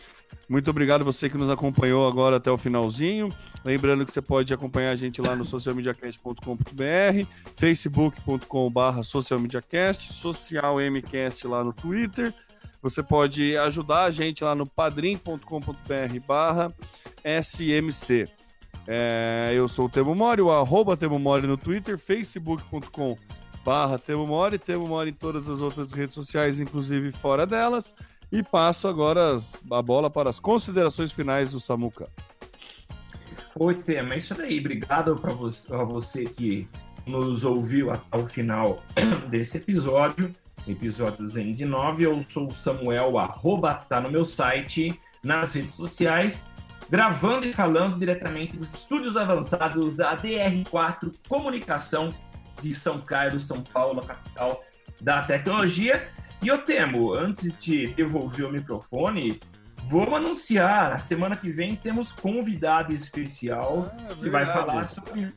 Muito 0.49 0.69
obrigado 0.69 1.05
você 1.05 1.29
que 1.29 1.37
nos 1.37 1.49
acompanhou 1.49 2.05
agora 2.07 2.35
até 2.35 2.51
o 2.51 2.57
finalzinho. 2.57 3.33
Lembrando 3.63 4.05
que 4.05 4.11
você 4.11 4.21
pode 4.21 4.53
acompanhar 4.53 4.91
a 4.91 4.95
gente 4.95 5.21
lá 5.21 5.33
no 5.33 5.45
socialmediacast.com.br, 5.45 7.27
facebook.com.br 7.55 9.03
socialmediacast, 9.03 10.11
socialmcast 10.11 11.47
lá 11.47 11.63
no 11.63 11.71
Twitter. 11.71 12.33
Você 12.81 13.01
pode 13.01 13.55
ajudar 13.57 14.05
a 14.05 14.11
gente 14.11 14.43
lá 14.43 14.55
no 14.55 14.65
padrim.com.br 14.65 15.39
barra 16.27 16.73
smc. 17.23 18.27
É, 18.87 19.51
eu 19.53 19.67
sou 19.67 19.85
o 19.85 19.89
Temo 19.89 20.15
Mori, 20.15 20.41
o 20.41 20.51
arroba 20.51 20.97
Temo 20.97 21.19
Mori 21.19 21.45
no 21.45 21.57
Twitter, 21.57 21.97
facebook.com 21.97 23.17
barra 23.63 23.99
Temo 23.99 24.25
Mori, 24.25 24.57
Temo 24.57 24.87
Mori 24.87 25.11
em 25.11 25.13
todas 25.13 25.47
as 25.49 25.61
outras 25.61 25.91
redes 25.91 26.15
sociais, 26.15 26.59
inclusive 26.59 27.11
fora 27.11 27.45
delas. 27.45 27.95
E 28.31 28.41
passo 28.41 28.87
agora 28.87 29.35
a 29.71 29.81
bola 29.81 30.09
para 30.09 30.29
as 30.29 30.39
considerações 30.39 31.11
finais 31.11 31.51
do 31.51 31.59
Samuca. 31.59 32.07
Oi, 33.55 33.75
Tema, 33.75 34.13
é 34.13 34.17
isso 34.17 34.33
daí. 34.33 34.59
Obrigado 34.59 35.15
para 35.17 35.33
você, 35.33 35.67
você 35.75 36.23
que 36.23 36.67
nos 37.05 37.43
ouviu 37.43 37.91
até 37.91 38.17
o 38.17 38.27
final 38.27 38.81
desse 39.29 39.57
episódio, 39.57 40.31
episódio 40.65 41.17
209. 41.17 42.03
Eu 42.05 42.23
sou 42.29 42.47
o 42.47 42.55
Samuel, 42.55 43.17
arroba, 43.17 43.73
tá 43.73 43.99
no 43.99 44.09
meu 44.09 44.23
site, 44.23 44.97
nas 45.21 45.53
redes 45.53 45.75
sociais 45.75 46.45
gravando 46.91 47.47
e 47.47 47.53
falando 47.53 47.97
diretamente 47.97 48.57
dos 48.57 48.73
estúdios 48.73 49.15
avançados 49.15 49.95
da 49.95 50.15
DR4 50.17 51.09
Comunicação 51.29 52.13
de 52.61 52.73
São 52.75 52.99
Carlos, 52.99 53.47
São 53.47 53.63
Paulo, 53.63 54.01
a 54.01 54.05
capital 54.07 54.61
da 54.99 55.23
tecnologia. 55.23 56.09
E 56.41 56.49
eu 56.49 56.57
temo, 56.57 57.13
antes 57.13 57.43
de 57.43 57.51
te 57.51 57.87
devolver 57.93 58.45
o 58.45 58.51
microfone, 58.51 59.39
vou 59.87 60.13
anunciar, 60.13 60.91
a 60.91 60.97
semana 60.97 61.37
que 61.37 61.49
vem 61.49 61.77
temos 61.77 62.11
convidado 62.11 62.93
especial 62.93 63.85
ah, 63.87 64.13
que 64.15 64.29
vai 64.29 64.45
falar 64.45 64.89
sobre, 64.89 65.29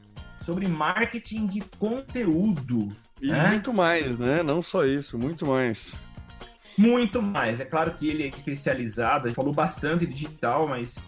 sobre 0.45 0.67
marketing 0.67 1.47
de 1.47 1.61
conteúdo. 1.79 2.89
E 3.23 3.31
né? 3.31 3.51
muito 3.51 3.73
mais, 3.73 4.19
né? 4.19 4.43
Não 4.43 4.61
só 4.61 4.85
isso, 4.85 5.17
muito 5.17 5.47
mais. 5.47 5.97
Muito 6.77 7.23
mais. 7.23 7.61
É 7.61 7.65
claro 7.65 7.93
que 7.93 8.09
ele 8.09 8.25
é 8.25 8.27
especializado, 8.27 9.29
gente 9.29 9.37
falou 9.37 9.55
bastante 9.55 10.05
digital, 10.05 10.67
mas 10.67 10.99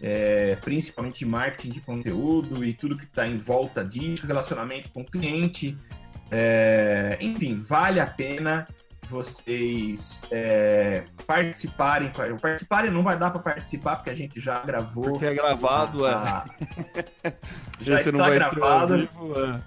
é, 0.00 0.56
principalmente 0.56 1.24
marketing 1.24 1.70
de 1.70 1.80
conteúdo 1.80 2.64
e 2.64 2.72
tudo 2.72 2.96
que 2.96 3.04
está 3.04 3.26
em 3.26 3.38
volta 3.38 3.84
disso, 3.84 4.26
relacionamento 4.26 4.88
com 4.90 5.02
o 5.02 5.04
cliente. 5.04 5.76
É, 6.30 7.18
enfim, 7.20 7.56
vale 7.56 8.00
a 8.00 8.06
pena 8.06 8.66
vocês 9.10 10.22
é, 10.30 11.04
participarem. 11.26 12.12
Participarem 12.40 12.90
não 12.90 13.02
vai 13.02 13.18
dar 13.18 13.30
para 13.30 13.42
participar 13.42 13.96
porque 13.96 14.10
a 14.10 14.14
gente 14.14 14.40
já 14.40 14.60
gravou. 14.60 15.04
Porque 15.04 15.26
é 15.26 15.34
gravado, 15.34 16.06
a, 16.06 16.44
é. 17.24 17.32
já 17.82 17.96
está 17.96 18.30
gravado. 18.30 18.96
Vivo, 18.96 19.44
é. 19.44 19.58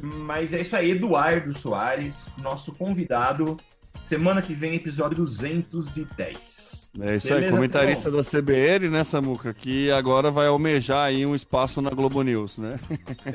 Mas 0.00 0.52
é 0.52 0.60
isso 0.60 0.76
aí, 0.76 0.90
Eduardo 0.90 1.56
Soares, 1.56 2.30
nosso 2.38 2.74
convidado. 2.74 3.56
Semana 4.02 4.42
que 4.42 4.52
vem, 4.52 4.74
episódio 4.74 5.16
210. 5.16 6.63
É 7.00 7.16
isso 7.16 7.28
Beleza, 7.28 7.46
aí, 7.46 7.50
comentarista 7.50 8.10
da 8.10 8.22
CBN, 8.22 8.88
né, 8.88 9.02
Samuca? 9.02 9.52
Que 9.52 9.90
agora 9.90 10.30
vai 10.30 10.46
almejar 10.46 11.06
aí 11.06 11.26
um 11.26 11.34
espaço 11.34 11.82
na 11.82 11.90
Globo 11.90 12.22
News, 12.22 12.58
né? 12.58 12.78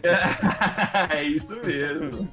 é 1.11 1.23
isso 1.23 1.57
mesmo. 1.65 2.29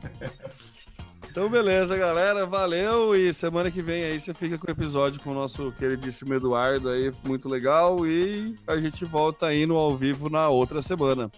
Então, 1.29 1.51
beleza, 1.51 1.97
galera. 1.99 2.47
Valeu. 2.47 3.15
E 3.17 3.35
semana 3.35 3.71
que 3.73 3.83
vem 3.83 4.05
aí 4.05 4.21
você 4.21 4.33
fica 4.33 4.57
com 4.57 4.69
o 4.69 4.71
episódio 4.71 5.21
com 5.21 5.31
o 5.31 5.35
nosso 5.35 5.73
queridíssimo 5.73 6.33
Eduardo 6.33 6.91
aí, 6.91 7.13
muito 7.25 7.49
legal. 7.49 8.07
E 8.07 8.57
a 8.67 8.79
gente 8.79 9.05
volta 9.05 9.49
aí 9.49 9.67
no 9.67 9.77
ao 9.77 9.97
vivo 9.97 10.31
na 10.31 10.49
outra 10.49 10.81
semana. 10.81 11.31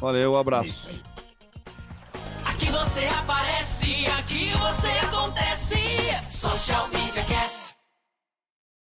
Valeu, 0.00 0.32
um 0.32 0.38
abraço. 0.38 1.02
Aqui 2.46 2.66
você 2.66 3.06
aparece, 3.06 4.06
aqui 4.18 4.52
você 4.52 4.88
acontece. 5.04 5.76
Social 6.30 6.88
Media 6.88 7.24
Cast. 7.24 7.61